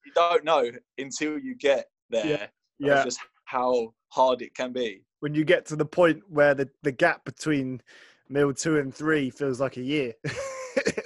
you 0.09 0.13
don't 0.15 0.45
know 0.45 0.71
until 0.97 1.39
you 1.39 1.55
get 1.55 1.87
there. 2.11 2.27
Yeah. 2.27 2.47
yeah. 2.79 3.05
Just 3.05 3.21
how 3.45 3.95
hard 4.09 4.43
it 4.43 4.55
can 4.55 4.73
be. 4.73 5.03
When 5.21 5.35
you 5.35 5.45
get 5.45 5.67
to 5.67 5.77
the 5.77 5.85
point 5.85 6.23
where 6.29 6.55
the, 6.55 6.69
the 6.83 6.93
gap 6.93 7.25
between 7.25 7.83
meal 8.29 8.53
two 8.53 8.79
and 8.79 8.95
three 8.95 9.31
feels 9.31 9.61
like 9.61 9.77
a 9.77 9.83
year. 9.83 10.15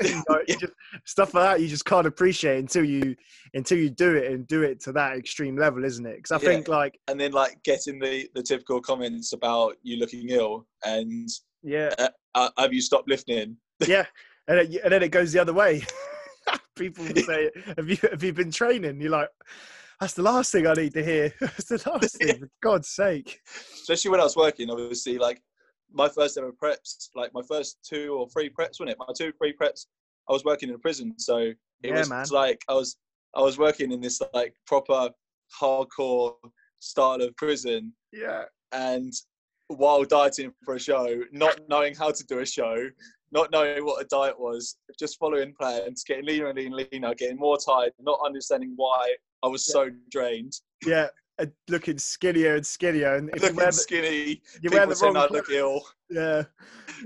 You 0.04 0.22
know, 0.28 0.40
you 0.48 0.56
just, 0.58 0.72
stuff 1.06 1.32
like 1.32 1.44
that 1.44 1.62
you 1.62 1.68
just 1.68 1.86
can't 1.86 2.06
appreciate 2.06 2.58
until 2.58 2.84
you 2.84 3.16
until 3.54 3.78
you 3.78 3.88
do 3.88 4.16
it 4.16 4.30
and 4.30 4.46
do 4.46 4.62
it 4.62 4.80
to 4.80 4.92
that 4.92 5.16
extreme 5.16 5.56
level, 5.56 5.84
isn't 5.84 6.04
it? 6.04 6.16
Because 6.16 6.32
I 6.32 6.44
Yeah. 6.44 6.50
think 6.50 6.68
like 6.68 6.98
and 7.08 7.18
then 7.18 7.32
like 7.32 7.62
getting 7.62 7.98
the 7.98 8.28
the 8.34 8.42
typical 8.42 8.82
comments 8.82 9.32
about 9.32 9.76
you 9.82 9.98
looking 9.98 10.28
ill 10.28 10.66
and 10.84 11.28
yeah, 11.62 11.94
uh, 12.34 12.50
have 12.58 12.74
you 12.74 12.82
stopped 12.82 13.08
lifting? 13.08 13.56
yeah, 13.86 14.04
and 14.48 14.58
then, 14.58 14.80
and 14.82 14.92
then 14.92 15.02
it 15.04 15.10
goes 15.10 15.32
the 15.32 15.40
other 15.40 15.54
way. 15.54 15.82
People 16.76 17.06
say, 17.16 17.50
"Have 17.76 17.88
you 17.88 17.96
have 18.10 18.22
you 18.22 18.32
been 18.32 18.50
training?" 18.50 19.00
You're 19.00 19.10
like, 19.10 19.28
"That's 20.00 20.14
the 20.14 20.22
last 20.22 20.52
thing 20.52 20.66
I 20.66 20.74
need 20.74 20.94
to 20.94 21.04
hear. 21.04 21.32
That's 21.40 21.64
the 21.64 21.90
last 21.90 22.16
thing, 22.20 22.40
for 22.40 22.48
God's 22.62 22.88
sake." 22.88 23.40
Especially 23.46 24.10
when 24.10 24.20
I 24.20 24.24
was 24.24 24.36
working, 24.36 24.70
obviously, 24.70 25.18
like 25.18 25.42
my 25.92 26.08
first 26.08 26.38
ever 26.38 26.52
preps, 26.52 27.08
like 27.14 27.32
my 27.34 27.42
first 27.48 27.78
two 27.88 28.16
or 28.18 28.28
three 28.30 28.48
preps, 28.48 28.80
wasn't 28.80 28.90
it? 28.90 28.98
My 28.98 29.12
two, 29.16 29.32
three 29.38 29.54
preps, 29.54 29.86
I 30.28 30.32
was 30.32 30.44
working 30.44 30.68
in 30.68 30.74
a 30.74 30.78
prison, 30.78 31.14
so 31.18 31.38
it 31.38 31.56
Yeah, 31.82 31.92
was 31.94 32.08
man. 32.08 32.26
like 32.30 32.62
I 32.68 32.74
was 32.74 32.96
I 33.34 33.40
was 33.40 33.58
working 33.58 33.92
in 33.92 34.00
this 34.00 34.20
like 34.34 34.54
proper 34.66 35.10
hardcore 35.60 36.34
style 36.80 37.20
of 37.22 37.36
prison, 37.36 37.92
Yeah, 38.12 38.44
and 38.72 39.12
while 39.68 40.04
dieting 40.04 40.52
for 40.64 40.74
a 40.74 40.80
show, 40.80 41.22
not 41.32 41.60
knowing 41.68 41.94
how 41.94 42.10
to 42.10 42.24
do 42.26 42.40
a 42.40 42.46
show, 42.46 42.88
not 43.32 43.50
knowing 43.50 43.84
what 43.84 44.02
a 44.02 44.06
diet 44.06 44.38
was, 44.38 44.76
just 44.98 45.18
following 45.18 45.54
plans, 45.58 46.04
getting 46.04 46.26
leaner 46.26 46.48
and 46.48 46.58
leaner, 46.58 46.78
and 46.78 46.88
leaner, 46.92 47.14
getting 47.14 47.38
more 47.38 47.56
tired, 47.58 47.92
not 48.00 48.20
understanding 48.24 48.74
why 48.76 49.14
I 49.42 49.48
was 49.48 49.66
so 49.66 49.90
drained, 50.10 50.52
yeah, 50.86 51.08
and 51.38 51.50
looking 51.68 51.98
skinnier 51.98 52.56
and 52.56 52.66
skinnier, 52.66 53.16
and 53.16 53.30
if 53.30 53.36
you 53.36 53.42
looking 53.42 53.56
wear 53.56 53.66
the, 53.66 53.72
skinny. 53.72 54.42
you 54.62 54.70
wear 54.70 54.86
the 54.86 54.94
wrong 55.02 55.16
I 55.16 55.26
look 55.26 55.50
ill. 55.50 55.82
yeah. 56.10 56.44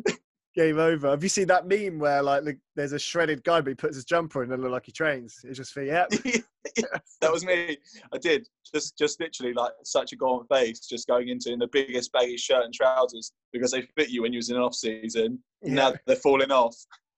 Game 0.57 0.79
over. 0.79 1.11
Have 1.11 1.23
you 1.23 1.29
seen 1.29 1.49
that 1.49 1.69
meme 1.69 1.99
where 1.99 2.23
like 2.23 2.45
the, 2.45 2.57
there's 2.75 2.93
a 2.93 2.99
shredded 2.99 3.45
guy 3.45 3.61
but 3.61 3.69
he 3.69 3.75
puts 3.75 3.97
his 3.97 4.07
jumper 4.07 4.43
in 4.43 4.51
and 4.51 4.63
look 4.63 4.73
like 4.73 4.87
he 4.87 4.93
trains? 4.93 5.39
It's 5.45 5.59
just 5.59 5.73
for 5.73 5.83
yep. 5.83 6.09
that 7.21 7.31
was 7.31 7.45
me. 7.45 7.77
I 8.13 8.19
did 8.19 8.49
just 8.75 8.97
just 8.97 9.21
literally 9.21 9.53
like 9.53 9.73
such 9.85 10.13
a 10.13 10.17
gaunt 10.17 10.47
face, 10.49 10.81
just 10.81 11.07
going 11.09 11.29
into 11.29 11.53
in 11.53 11.59
the 11.59 11.69
biggest 11.69 12.11
baggy 12.13 12.39
shirt 12.39 12.65
and 12.65 12.73
trousers 12.73 13.33
because 13.53 13.71
they 13.71 13.83
fit 13.97 14.09
you 14.09 14.23
when 14.23 14.33
you 14.33 14.39
was 14.39 14.49
in 14.49 14.57
off 14.57 14.75
season. 14.75 15.39
Now 15.63 15.93
they're 16.07 16.17
falling 16.17 16.51
off. 16.51 16.75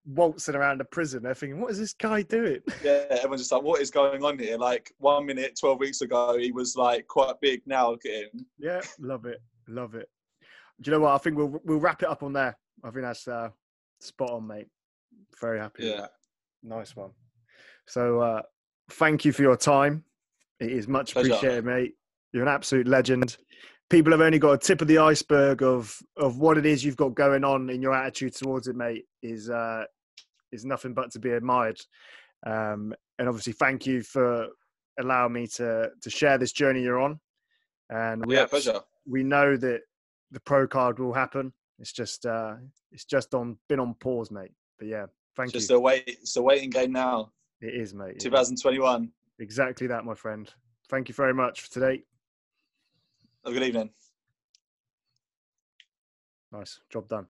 waltzing 0.06 0.56
around 0.56 0.80
a 0.80 0.84
prison. 0.84 1.22
They're 1.22 1.34
thinking, 1.34 1.60
what 1.60 1.70
is 1.70 1.78
this 1.78 1.92
guy 1.92 2.22
doing? 2.22 2.60
Yeah, 2.82 3.04
everyone's 3.10 3.42
just 3.42 3.52
like, 3.52 3.62
what 3.62 3.80
is 3.80 3.90
going 3.90 4.24
on 4.24 4.38
here? 4.38 4.56
Like 4.56 4.92
one 4.98 5.26
minute, 5.26 5.56
twelve 5.60 5.78
weeks 5.78 6.00
ago, 6.00 6.36
he 6.38 6.50
was 6.50 6.74
like 6.76 7.06
quite 7.06 7.34
big. 7.40 7.62
Now 7.66 7.90
look 7.90 8.04
at 8.04 8.12
him. 8.12 8.46
Yeah, 8.58 8.80
love 8.98 9.26
it, 9.26 9.40
love 9.68 9.94
it. 9.94 10.08
Do 10.80 10.90
you 10.90 10.96
know 10.96 11.04
what? 11.04 11.14
I 11.14 11.18
think 11.18 11.36
we'll 11.36 11.60
we'll 11.64 11.78
wrap 11.80 12.02
it 12.02 12.08
up 12.08 12.22
on 12.22 12.32
there. 12.32 12.56
I 12.84 12.90
think 12.90 13.02
that's 13.02 13.26
uh, 13.28 13.50
spot 14.00 14.30
on, 14.30 14.46
mate. 14.46 14.68
Very 15.40 15.58
happy. 15.58 15.86
Yeah. 15.86 16.06
nice 16.62 16.94
one. 16.96 17.10
So, 17.86 18.20
uh, 18.20 18.42
thank 18.92 19.24
you 19.24 19.32
for 19.32 19.42
your 19.42 19.56
time. 19.56 20.04
It 20.60 20.70
is 20.72 20.88
much 20.88 21.12
Pleasure. 21.12 21.32
appreciated, 21.34 21.64
mate. 21.64 21.94
You're 22.32 22.42
an 22.42 22.48
absolute 22.48 22.86
legend. 22.88 23.36
People 23.90 24.12
have 24.12 24.20
only 24.20 24.38
got 24.38 24.52
a 24.52 24.58
tip 24.58 24.82
of 24.82 24.88
the 24.88 24.98
iceberg 24.98 25.62
of 25.62 25.96
of 26.16 26.38
what 26.38 26.58
it 26.58 26.66
is 26.66 26.84
you've 26.84 26.96
got 26.96 27.14
going 27.14 27.42
on 27.44 27.70
in 27.70 27.80
your 27.80 27.94
attitude 27.94 28.34
towards 28.34 28.68
it, 28.68 28.76
mate. 28.76 29.04
Is 29.22 29.48
uh, 29.48 29.84
is 30.52 30.64
nothing 30.64 30.92
but 30.94 31.10
to 31.12 31.18
be 31.18 31.30
admired. 31.30 31.80
Um, 32.46 32.94
and 33.18 33.28
obviously, 33.28 33.54
thank 33.54 33.86
you 33.86 34.02
for 34.02 34.48
allowing 35.00 35.32
me 35.32 35.46
to 35.56 35.90
to 36.02 36.10
share 36.10 36.36
this 36.36 36.52
journey 36.52 36.82
you're 36.82 37.00
on. 37.00 37.18
And 37.88 38.26
we 38.26 38.34
yeah, 38.34 38.42
abs- 38.42 38.50
pleasure. 38.50 38.80
we 39.06 39.22
know 39.22 39.56
that 39.56 39.80
the 40.32 40.40
pro 40.40 40.66
card 40.68 40.98
will 40.98 41.14
happen. 41.14 41.54
It's 41.78 41.92
just 41.92 42.26
uh 42.26 42.54
it's 42.90 43.04
just 43.04 43.34
on 43.34 43.56
been 43.68 43.80
on 43.80 43.94
pause, 43.94 44.30
mate. 44.30 44.52
But 44.78 44.88
yeah, 44.88 45.06
thank 45.36 45.52
Just 45.52 45.70
you. 45.70 45.76
a 45.76 45.80
wait. 45.80 46.04
It's 46.06 46.36
a 46.36 46.42
waiting 46.42 46.70
game 46.70 46.92
now. 46.92 47.32
it 47.60 47.74
is, 47.74 47.94
mate. 47.94 48.10
It 48.10 48.16
is. 48.18 48.24
2021. 48.24 49.10
Exactly 49.40 49.86
that, 49.86 50.04
my 50.04 50.14
friend. 50.14 50.52
Thank 50.88 51.08
you 51.08 51.14
very 51.14 51.34
much 51.34 51.60
for 51.62 51.70
today. 51.70 52.02
Have 53.44 53.52
a 53.54 53.58
good 53.58 53.62
evening. 53.66 53.90
Nice 56.52 56.80
job 56.90 57.08
done. 57.08 57.26